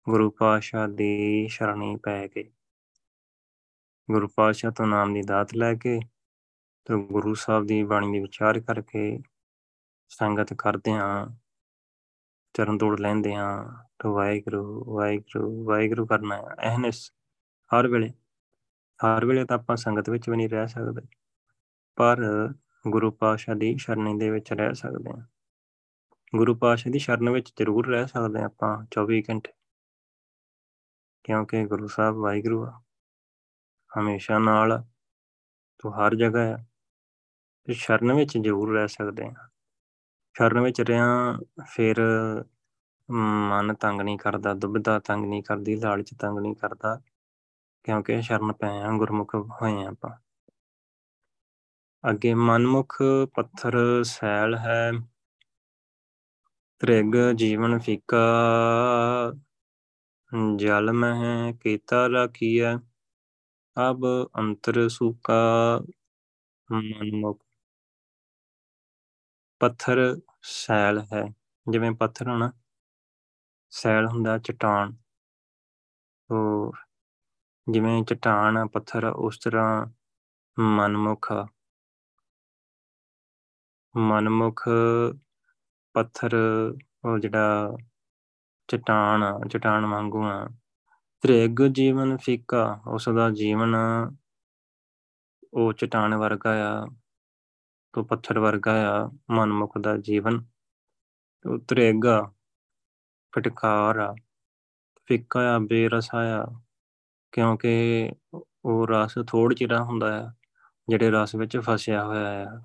[0.09, 2.51] ਗੁਰੂ ਪਾਸ਼ਾ ਦੀ ਸ਼ਰਣੀ ਪੈ ਕੇ।
[4.11, 6.01] ਗੁਰੂ ਪਾਸ਼ਾ ਤੋਂ ਨਾਮ ਦੀ ਦਾਤ ਲੈ ਕੇ
[6.85, 9.21] ਤੇ ਗੁਰੂ ਸਾਹਿਬ ਦੀ ਬਾਣੀ ਦੇ ਵਿਚਾਰ ਕਰਕੇ
[10.09, 11.27] ਸੰਗਤ ਕਰਦੇ ਆਂ
[12.55, 17.13] ਚਰਨ ਤੋੜ ਲੈਂਦੇ ਆਂ ਤੇ ਵਾਹਿਗੁਰੂ ਵਾਹਿਗੁਰੂ ਵਾਹਿਗੁਰੂ ਕਰਨਾ ਹੈ ਅਹਨਸ
[17.45, 18.09] ਹਰ ਵੇਲੇ
[19.07, 21.03] ਹਰ ਵੇਲੇ ਤਾਂ ਆਪਾਂ ਸੰਗਤ ਵਿੱਚ ਵੀ ਨਹੀਂ ਰਹਿ ਸਕਦੇ।
[21.97, 22.19] ਪਰ
[22.89, 25.23] ਗੁਰੂ ਪਾਸ਼ਾ ਦੀ ਸ਼ਰਣੀ ਦੇ ਵਿੱਚ ਰਹਿ ਸਕਦੇ ਆਂ
[26.37, 29.53] ਗੁਰੂ ਪਾਸ਼ਾ ਦੀ ਸ਼ਰਨ ਵਿੱਚ ਜ਼ਰੂਰ ਰਹਿ ਸਕਦੇ ਆਪਾਂ 24 ਘੰਟੇ।
[31.25, 32.83] ਕਿਉਂਕਿ ਗੁਰੂ ਸਾਹਿਬ ਵਾਹਿਗੁਰੂ ਆ।
[33.99, 34.85] ਹਮੇਸ਼ਾ ਨਾਲ
[35.79, 36.67] ਤੂੰ ਹਰ ਜਗ੍ਹਾ ਹੈ
[37.65, 39.49] ਤੇ ਸ਼ਰਨ ਵਿੱਚ ਜ਼ਰੂਰ ਰਹਿ ਸਕਦੇ ਆ
[40.35, 41.97] ਸ਼ਰਨ ਵਿੱਚ ਰਿਆਂ ਫਿਰ
[43.11, 47.01] ਮਨ ਤੰਗ ਨਹੀਂ ਕਰਦਾ, ਦੁਬਿਧਾ ਤੰਗ ਨਹੀਂ ਕਰਦੀ, ਲਾਲਚ ਤੰਗ ਨਹੀਂ ਕਰਦਾ।
[47.85, 50.24] ਕਿਉਂਕਿ ਸ਼ਰਨ ਪਏ ਆ ਗੁਰਮੁਖ ਹੋਏ ਆ ਆਪਾਂ।
[52.05, 52.97] ਅੱਗੇ ਮਨਮੁਖ
[53.35, 54.91] ਪੱਥਰ ਸੈਲ ਹੈ।
[56.81, 58.23] ਤ੍ਰਿਗ ਜੀਵਨ ਫੀਕਾ,
[60.57, 62.77] ਜਲ ਮਹਿ ਕੀਤਾ ਰਖੀਐ,
[63.77, 64.05] ਅਬ
[64.39, 65.81] ਅੰਤਰ ਸੁਕਾ,
[66.73, 67.41] ਮਨਮੁਖ
[69.61, 71.25] ਪੱਥਰ ਸੈਲ ਹੈ।
[71.67, 72.53] ਜਿਵੇਂ ਪੱਥਰ ਹੋਣਾ,
[73.73, 74.97] ਸੈਲ ਹੁੰਦਾ ਚਟਾਨ।
[76.31, 76.73] ਉਹ
[77.67, 79.87] ਜਿਵੇਂ ਚਟਾਨ ਆ ਪੱਥਰ ਉਸ ਤਰ੍ਹਾਂ
[80.59, 81.33] ਮਨਮੁਖ
[83.97, 84.69] ਮਨਮੁਖ,
[85.95, 86.35] ਪੱਥਰ,
[87.05, 87.77] ਉਹ ਜਿਹੜਾ
[88.69, 90.49] ਚਟਾਨ ਚਟਾਨ ਵਾਂਗੂ ਆ।
[91.23, 93.75] ਤ੍ਰਿਗ ਜੀਵਨ ਫੀਕਾ ਉਸ ਦਾ ਜੀਵਨ
[95.55, 96.87] ਉਹ ਚਟਾਨ ਵਰਗਾ ਆ,
[97.93, 100.45] ਤੋਂ ਪੱਥਰ ਵਰਗਾ ਆ, ਮਨਮੁਖ ਦਾ ਜੀਵਨ।
[101.45, 102.05] ਉਹ ਤ੍ਰਿਗ
[103.33, 104.15] ਫਟਕਾਰ ਆ,
[105.07, 106.61] ਫਿੱਕਾ ਆ, ਬੇਰਸ ਆ,
[107.33, 108.13] ਕਿਉਂਕਿ
[108.65, 110.33] ਉਹ ਰਸ ਥੋੜ ਚਿਰਾ ਹੁੰਦਾ ਆ,
[110.89, 112.61] ਜਿਹੜੇ ਰਸ ਵਿੱਚ ਫਸਿਆ ਹੋਇਆ ਆ।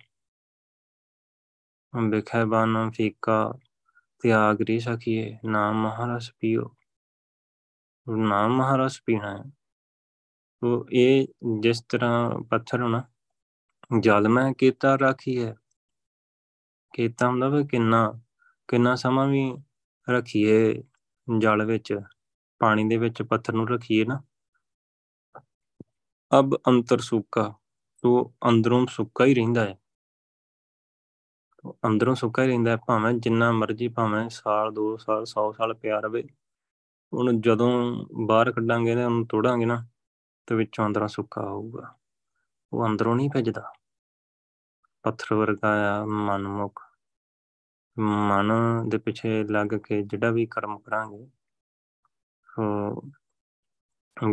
[1.94, 3.38] ਬਿਖੈ ਬਾਨ ਫੀਕਾ
[4.24, 6.70] ਤਿਆਗ ਰੀ ਸਖੀਏ ਨਾਮ ਮਹਾਰਸ ਪੀਓ।
[8.08, 9.44] ਨਾਮ ਮਹਾਰਸ ਪੀਣਾ ਹੈ।
[10.62, 11.28] ਤੋ ਇਹ
[11.62, 13.04] ਜਿਸ ਤਰ੍ਹਾਂ ਪੱਥਰ ਹੋਣਾ,
[14.00, 15.56] ਜਲ ਮੈਂ ਕੀਤਾ ਰੱਖੀ ਹੈ
[16.94, 18.00] ਕੀਤਾ ਹੁੰਦਾ ਵੀ ਕਿੰਨਾ
[18.70, 19.42] ਕਿੰਨਾ ਸਮਾਂ ਵੀ
[20.08, 20.84] ਰੱਖੀਏ
[21.28, 21.94] ਜਲ ਵਿੱਚ,
[22.62, 24.22] ਪਾਣੀ ਦੇ ਵਿੱਚ ਪੱਥਰ ਨੂੰ ਰੱਖੀਏ ਨਾ।
[26.32, 27.54] ਅਬ ਅੰਤਰ ਸੁੱਕਾ,
[28.04, 29.78] ਤੋ ਅੰਦਰੋਂ ਸੁੱਕਾ ਹੀ ਰਹਿੰਦਾ ਹੈ।
[31.88, 36.00] ਅੰਦਰੋਂ ਸੁੱਕਾ ਹੀ ਰਹਿੰਦਾ ਹੈ, ਭਾਵੇਂ ਜਿੰਨਾ ਮਰਜ਼ੀ, ਭਾਵੇਂ ਸਾਲ 2 ਸਾਲ 100 ਸਾਲ ਪਿਆ
[36.00, 36.24] ਰਵੇ।
[37.14, 37.70] ਉਹਨੂੰ ਜਦੋਂ
[38.28, 39.84] ਬਾਹਰ ਕੱਢਾਂਗੇ ਨਾ, ਉਹਨੂੰ ਤੋੜਾਂਗੇ ਨਾ,
[40.48, 41.94] ਤੇ ਵਿੱਚੋਂ ਅੰਦਰੋਂ ਸੁੱਕਾ ਹੋਊਗਾ
[42.72, 43.72] ਉਹ ਅੰਦਰੋਂ ਨਹੀਂ ਭਜਦਾ।
[45.04, 46.82] ਪੱਥਰ ਵਰਗਾ ਆ, ਮਨਮੁਖ।
[47.98, 48.52] ਮਨ
[48.90, 51.26] ਦੇ ਪਿੱਛੇ ਲੱਗ ਕੇ ਜਿਹੜਾ ਵੀ ਕਰਮ ਕਰਾਂਗੇ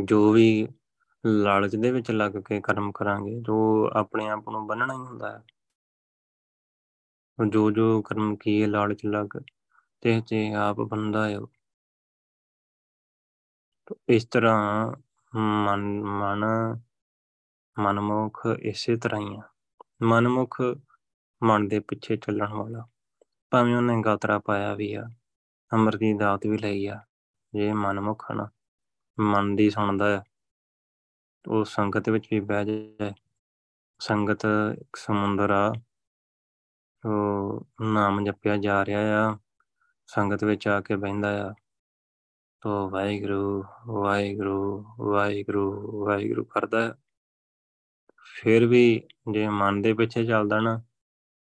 [0.04, 0.66] ਜੋ ਵੀ
[1.24, 5.42] ਲਾਲਚ ਦੇ ਵਿੱਚ ਲੱਗ ਕੇ ਕਰਮ ਕਰਾਂਗੇ, ਜੋ ਆਪਣੇ ਆਪ ਨੂੰ ਬੰਨਣਾ ਹੀ ਹੁੰਦਾ ਹੈ।
[7.38, 9.38] ਜੋ ਜੋ ਕਰਮ ਕੀਏ ਲਾਲਚ ਲੱਗ,
[10.02, 11.38] ਤੇ ਤੇ ਆਪ ਬੰਦਾ ਹੈ
[14.08, 14.92] ਇਸ ਤਰ੍ਹਾਂ
[15.32, 16.44] ਮਨ ਮਨ,
[17.78, 19.42] ਮਨਮੁਖ ਇਸੇ ਤਰ੍ਹਾਂ ਹੀ ਆ।
[20.02, 20.60] ਮਨਮੁਖ
[21.42, 22.86] ਮਨ ਦੇ ਪਿੱਛੇ ਚੱਲਣ ਵਾਲਾ।
[23.50, 25.04] ਭਾਵੇਂ ਉਹਨੇ ਗਾਤਰਾ ਪਾਇਆ ਵੀ ਆ
[25.74, 27.00] ਅਮਰ ਦੀ ਦਾਤ ਵੀ ਲਈ ਆ,
[27.54, 28.48] ਜੇ ਮਨਮੁਖ ਨਾ,
[29.20, 30.22] ਮਨ ਦੀ ਸੁਣਦਾ ਹੈ
[31.44, 33.12] ਉਹ ਸੰਗਤ ਵਿੱਚ ਵੀ ਬਹਿ ਜਾਏ।
[34.00, 34.46] ਸੰਗਤ
[34.80, 35.85] ਇੱਕ ਸਮੁੰਦਰ ਆ ਉਹ
[37.82, 39.38] ਨਾਮ ਜਪਿਆ ਜਾ ਰਿਹਾ ਆ,
[40.06, 41.54] ਸੰਗਤ ਵਿੱਚ ਆ ਕੇ ਬੈੰਦਾ ਆ।
[42.62, 43.64] ਤੋ ਵਾਹਿਗੁਰੂ
[44.02, 46.96] ਵਾਹਿਗੁਰੂ ਵਾਹਿਗੁਰੂ ਵਾਹਿਗੁਰੂ ਕਰਦਾ
[48.34, 49.02] ਫਿਰ ਵੀ
[49.32, 50.80] ਜੇ ਮਨ ਦੇ ਪਿੱਛੇ ਚੱਲਦਾ ਨਾ,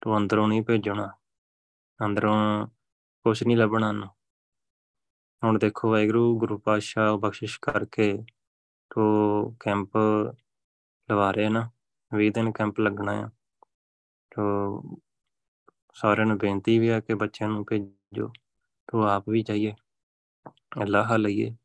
[0.01, 1.07] ਤੋ ਅੰਦਰੋਂ ਨਹੀਂ ਭੇਜਣਾ,
[1.99, 2.68] ਅੰਦਰੋਂ
[3.26, 4.07] ਕੁਝ ਨਹੀਂ ਲੱਭਣਾ ਨੂੰ
[5.43, 8.14] ਹੁਣ ਦੇਖੋ ਵਾਹਿਗੁਰੂ ਗੁਰੂ ਪਾਤਸ਼ਾਹ ਬਖਸ਼ਿਸ਼ ਕਰਕੇ
[8.91, 9.03] ਤੋ
[9.60, 9.97] ਕੈਂਪ
[11.10, 11.70] ਲਵਾ ਰਹੇ ਨਾ
[12.12, 13.30] 20 ਦਿਨ ਕੈਂਪ ਲੱਗਣਾ ਆ।
[14.32, 14.41] ਤੋ
[16.02, 18.28] ਸਾਰਿਆਂ ਨੂੰ ਬੇਨਤੀ ਵੀ ਹੈ ਕਿ ਬੱਚਿਆਂ ਨੂੰ ਭੇਜੋ,
[18.91, 19.74] ਤੋ ਆਪ ਵੀ ਜਾਈਏ
[20.88, 21.56] ਲਾਹਾ ਲਈਏ।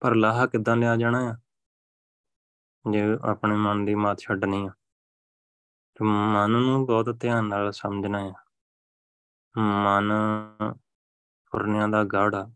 [0.00, 1.36] ਪਰ ਲਾਹਾ ਕਿੱਦਾਂ ਲਿਆ ਜਾਣਾ ਆ?
[2.90, 4.70] ਜੇ ਆਪਣੇ ਮਨ ਦੀ ਮਾਤ ਛੱਡਣੀ ਆ।
[5.94, 8.32] ਤੇ ਮਨ ਨੂੰ ਬਹੁਤ ਧਿਆਨ ਨਾਲ ਸਮਝਣਾ ਆ।
[9.58, 10.12] ਮਨ
[11.50, 12.50] ਫੁਰਨਿਆਂ ਦਾ ਗਾੜਾ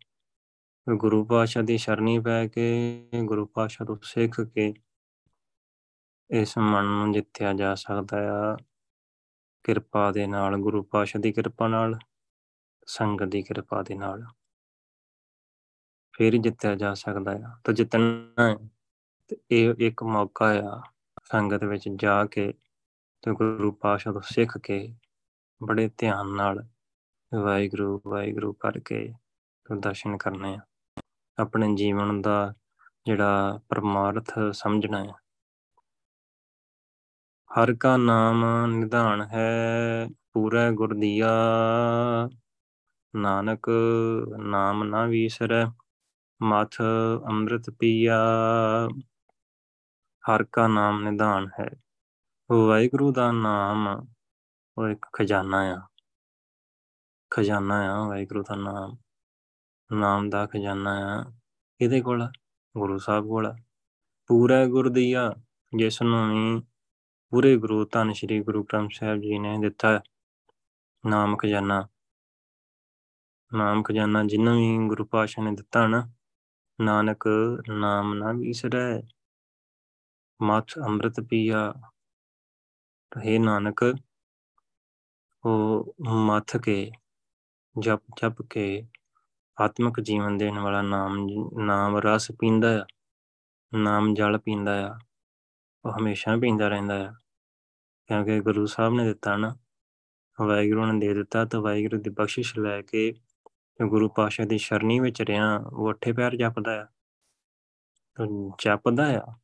[0.94, 4.74] ਗੁਰੂ ਪਾਸ਼ਾ ਦੀ ਸ਼ਰਣੀ ਪੈ ਕੇ ਗੁਰੂ ਪਾਸ਼ਾ ਤੋਂ ਸਿੱਖ ਕੇ
[6.30, 8.16] ਇਸ ਮਨ ਨੂੰ ਜਿੱਤਿਆ ਜਾ ਸਕਦਾ
[8.54, 8.56] ਆ।
[9.64, 11.98] ਕਿਰਪਾ ਦੇ ਨਾਲ, ਗੁਰੂ ਪਾਸ਼ਾ ਦੀ ਕਿਰਪਾ ਨਾਲ,
[12.86, 14.24] ਸੰਗਤ ਦੀ ਕਿਰਪਾ ਦੇ ਨਾਲ।
[16.16, 18.56] ਫਿਰ ਜਿੱਤਿਆ ਜਾ ਸਕਦਾ ਆ। ਤਾਂ ਜਿੱਤਣਾ ਹੈ।
[19.28, 20.82] ਤੇ ਇਹ ਇੱਕ ਮੌਕਾ ਆ
[21.24, 22.52] ਸੰਗਤ ਵਿੱਚ ਜਾ ਕੇ
[23.22, 24.94] ਤੇ ਗੁਰੂ ਪਾਸ਼ਾ ਤੋਂ ਸਿੱਖ ਕੇ
[25.62, 26.68] ਬੜੇ ਧਿਆਨ ਨਾਲ
[27.34, 29.14] ਵਾਹਿਗੁਰੂ ਵਾਹਿਗੁਰੂ ਕਰਕੇ
[29.78, 30.60] ਦਰਸ਼ਨ ਕਰਨੇ ਆ।
[31.38, 32.54] ਆਪਣੇ ਜੀਵਨ ਦਾ
[33.06, 35.23] ਜਿਹੜਾ ਪਰਮਾਰਥ ਸਮਝਣਾ ਹੈ
[37.59, 39.66] ਹਰ ਕਾ ਨਾਮ ਨਿਧਾਨ ਹੈ,
[40.32, 41.30] ਪੂਰਾ ਗੁਰ ਦੀਆ।
[43.16, 43.70] ਨਾਨਕ
[44.38, 45.66] ਨਾਮ ਨਾ ਵੀਸਰੈ,
[46.42, 46.76] ਮਥ
[47.28, 48.18] ਅੰਮ੍ਰਿਤ ਪੀਆ।
[50.24, 51.70] ਹਰ ਕਾ ਨਾਮ ਨਿਧਾਨ ਹੈ।
[52.52, 54.07] ਵਾਹਿਗੁਰੂ ਦਾ ਨਾਮ
[54.78, 55.82] ਉਹ ਇੱਕ ਖਜ਼ਾਨਾ ਆ।
[57.30, 58.96] ਖਜ਼ਾਨਾ ਆ, ਵਾਹਿਗੁਰੂ ਦਾ ਨਾਮ।
[59.92, 61.32] ਨਾਮ ਦਾ ਖਜ਼ਾਨਾ ਆ,
[61.80, 62.28] ਇਹਦੇ ਕੋਲ
[62.76, 63.55] ਗੁਰੂ ਸਾਹਿਬ ਕੋਲ।
[64.26, 65.34] ਪੂਰਾ ਗੁਰ ਦੀਆ,
[65.76, 66.62] ਜਿਸ ਨੂੰ ਵੀ
[67.32, 70.00] ਪੂਰੇ ਗੁਰੂ ਧੰਨ ਸ਼੍ਰੀ ਗੁਰੂ ਗ੍ਰੰਥ ਸਾਹਿਬ ਜੀ ਨੇ ਦਿੱਤਾ
[71.04, 71.88] ਨਾਮ ਖਜ਼ਾਨਾ।
[73.54, 76.08] ਨਾਮ ਖਜ਼ਾਨਾ ਜਿੰਨੂੰ ਵੀ ਗੁਰੂ ਪਾਸ਼ਾ ਨੇ ਦਿੱਤਾ ਨਾ,
[76.80, 77.24] ਨਾਨਕ
[77.68, 79.00] ਨਾਮ ਨਾ ਵਿਸਰੈ।
[80.42, 81.72] ਮਤ ਅੰਮ੍ਰਿਤ ਪੀਆ।
[83.12, 83.82] ਹੈ ਨਾਨਕ,
[85.44, 86.90] ਉਹ ਮੱਥ ਕੇ,
[87.78, 88.86] ਜਪ ਜਪ ਕੇ
[89.60, 91.26] ਆਤਮਿਕ ਜੀਵਨ ਦੇਣ ਵਾਲਾ ਨਾਮ
[91.62, 92.86] ਨਾਮ ਰਸ ਪੀਂਦਾ ਆ,
[93.74, 94.98] ਨਾਮ ਜਲ ਪੀਂਦਾ ਆ।
[95.87, 97.12] ਉਹ ਹਮੇਸ਼ਾ ਪੀਂਦਾ ਰਹਿੰਦਾ ਆ।
[98.07, 99.57] ਕਿਉਂਕਿ ਗੁਰੂ ਸਾਹਿਬ ਨੇ ਦਿੱਤਾ ਨਾ,
[100.41, 103.14] ਵਾਹਿਗੁਰੂ ਨੇ ਦੇ ਦਿੱਤਾ ਤਾਂ ਵਾਹਿਗੁਰੂ ਦੀ ਬਖਸ਼ਿਸ਼ ਲੈ ਕੇ
[103.87, 106.87] ਗੁਰੂ ਪਾਸ਼ਾ ਦੀ ਸ਼ਰਣੀ ਵਿੱਚ ਰਿਆਂ ਉਹ ਅੱਠੇ ਪੈਰ ਜਪਦਾ ਆ।
[108.59, 109.37] ਜਪਦਾ ਆ।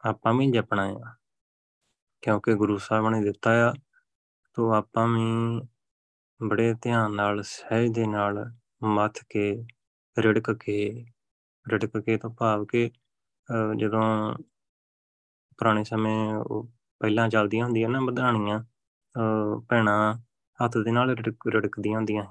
[0.00, 1.14] ਆਪਾਂ ਵੀ ਜਪਣਾ ਆ।
[2.22, 3.74] ਕਿਉਂਕਿ ਗੁਰੂ ਸਾਹਿਬ ਨੇ ਦਿੱਤਾ ਆ,
[4.54, 5.60] ਤੋਂ ਆਪਾਂ ਵੀ
[6.46, 8.52] ਬੜੇ ਧਿਆਨ ਨਾਲ, ਸਹਿਜ ਦੇ ਨਾਲ
[8.82, 9.66] ਮੱਥ ਕੇ,
[10.18, 11.06] ਰਿੜਕ ਕੇ
[11.72, 12.90] ਰਿੜਕ ਕੇ ਤੋਂ ਭਾਵ ਕੇ
[13.76, 14.34] ਜਦੋਂ
[15.58, 16.64] ਪੁਰਾਣੇ ਸਮੇਂ ਉਹ
[17.00, 18.64] ਪਹਿਲਾਂ ਚੱਲਦੀਆਂ ਹੁੰਦੀਆਂ ਨਾ ਵਧਾਣੀਆਂ
[19.68, 20.14] ਭੈਣਾਂ
[20.58, 21.16] ਹੱਥ ਦੇ ਨਾਲ
[21.54, 22.24] ਰੜਕਦੀਆਂ ਹੁੰਦੀਆਂ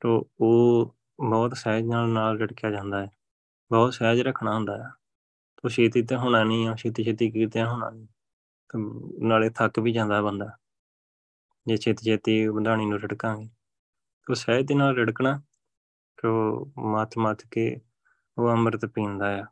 [0.00, 0.94] ਤੋ ਉਹ
[1.30, 3.10] ਬਹੁਤ ਸਹਿਜ ਨਾਲ ਨਾਲ ਰੜਕਿਆ ਜਾਂਦਾ ਹੈ।
[3.70, 4.88] ਬਹੁਤ ਸਹਿਜ ਰੱਖਣਾ ਹੁੰਦਾ ਹੈ।
[5.62, 8.06] ਤੋ ਛੇਤੀ ਤੇ ਹੋਣਾ ਨਹੀਂ ਆ, ਛੇਤੀ ਛੇਤੀ ਕੀਤੇ ਹੋਣਾ ਨਹੀਂ।
[9.28, 10.50] ਨਾਲੇ ਥੱਕ ਵੀ ਜਾਂਦਾ ਬੰਦਾ।
[11.66, 13.48] ਜੇ ਛੇਤੀ ਛੇਤੀ ਵਧਾਣੀ ਨੂੰ ਰੜਕਾਂਗੇ।
[14.26, 15.40] ਤੋ ਸਹਿਜ ਦੇ ਨਾਲ ਰੜਕਣਾ,
[16.22, 17.80] ਤੋ ਮਤ ਮਤ ਕੇ
[18.38, 19.44] ਉਹ ਅੰਮ੍ਰਿਤ ਪੀਂਦਾ ਆ।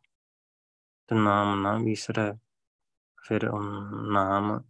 [1.09, 2.32] ਤੇ ਨਾਮ ਨਾ ਵਿਸਰੈ,
[3.18, 3.50] ਫਿਰ
[4.12, 4.62] ਨਾਮ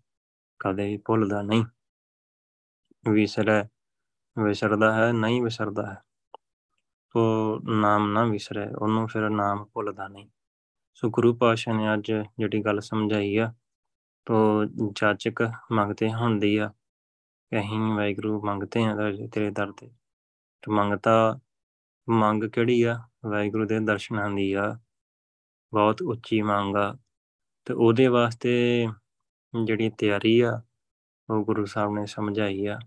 [0.61, 1.65] ਕਦੇ ਵੀ ਭੁੱਲਦਾ ਨਹੀਂ।
[3.11, 3.63] ਵਿਸਰੈ,
[4.37, 5.97] ਵਿਸਰਦਾ ਹੈ, ਨਹੀਂ ਵਿਸਰਦਾ ਹੈ।
[7.15, 7.21] ਤੋ
[7.81, 10.29] ਨਾਮ ਨਾ ਵਿਸਰੈ, ਉਹਨੂੰ ਫਿਰ ਨਾਮ ਭੁੱਲਦਾ ਨਹੀਂ।
[10.95, 13.53] ਸੋ ਗੁਰੂ ਪਾਸ਼ਾ ਨੇ ਅੱਜ ਜਿਹੜੀ ਗੱਲ ਸਮਝਾਈ ਆ,
[14.27, 16.69] ਤੋ ਜਾਚਕ ਮੰਗਤੇ ਹੁੰਦੀ ਆ,
[17.51, 18.95] ਕਿ ਅਸੀਂ ਵਾਹਿਗੁਰੂ ਮੰਗਤੇ ਆ
[19.33, 19.87] ਤੇਰੇ ਦਰ ਤੇ।
[20.63, 21.39] ਤੇ ਮੰਗਤਾ,
[22.09, 22.99] ਮੰਗ ਕਿਹੜੀ ਆ?
[23.27, 24.79] ਵਾਹਿਗੁਰੂ ਦੇ ਦਰਸ਼ਨਾਂ ਦੀ ਆ।
[25.73, 26.99] ਬਹੁਤ ਉੱਚੀ ਮੰਗ ਆ।
[27.65, 28.87] ਤੇ ਉਹਦੇ ਵਾਸਤੇ
[29.65, 30.63] ਜਿਹੜੀ ਤਿਆਰੀ ਆ,
[31.31, 32.79] ਉਹ ਗੁਰੂ ਸਾਹਿਬ ਨੇ ਸਮਝਾਈ ਆ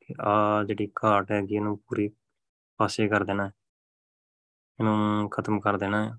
[0.00, 2.10] ਕਿ ਆ ਜਿਹੜੀ ਘਾਟ ਹੈਗੀ, ਇਹਨੂੰ ਪੂਰੀ
[2.76, 3.46] ਪਾਸੇ ਕਰ ਦੇਣਾ।
[4.80, 6.18] ਇਹਨੂੰ ਖਤਮ ਕਰ ਦੇਣਾ। ਹੈ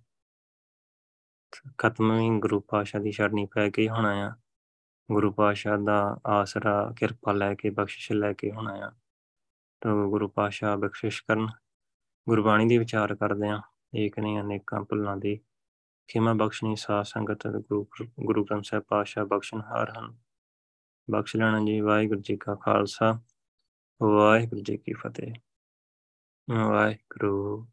[1.78, 4.32] ਖਤਮ ਵੀ ਗੁਰੂ ਪਾਸ਼ਾ ਦੀ ਸ਼ਰਣੀ ਪੈ ਕੇ ਹੋਣਾ ਆ।
[5.12, 8.92] ਗੁਰੂ ਪਾਸ਼ਾ ਦਾ ਆਸਰਾ, ਕਿਰਪਾ ਲੈ ਕੇ, ਬਖਸ਼ਿਸ਼ ਲੈ ਕੇ ਹੋਣਾ ਆ।
[9.82, 11.48] ਤਾਂ ਗੁਰੂ ਪਾਸ਼ਾ ਬਖਸ਼ਿਸ਼ ਕਰਨ।
[12.30, 13.62] ਗੁਰਬਾਣੀ ਦੀ ਵਿਚਾਰ ਕਰਦੇ ਆ।
[13.96, 15.40] ਏਕ ਨਹੀਂ ਅਨੇਕਾਂ ਭੁੱਲਾਂ ਦੀ
[16.14, 17.86] ਖਿਮਾ ਬਖਸ਼ਣੀ ਸਾਧ ਸੰਗਤ ਗੁਰੂ
[18.20, 20.16] ਗੁਰੂ ਗ੍ਰੰਥ ਸਾਹਿਬ ਪਾਸ਼ਾ ਬਖਸ਼ਣ ਹਾਰ ਹਨ
[21.08, 23.20] ਬਖਸ਼ ਲੈਣਾ ਜੀ ਵਾਹਿਗੁਰੂ ਜੀ ਕਾ ਖਾਲਸਾ
[24.02, 25.34] ਵਾਹਿਗੁਰੂ ਜੀ ਕੀ ਫਤਿਹ
[26.50, 27.68] ਵਾਹਿਗੁਰੂ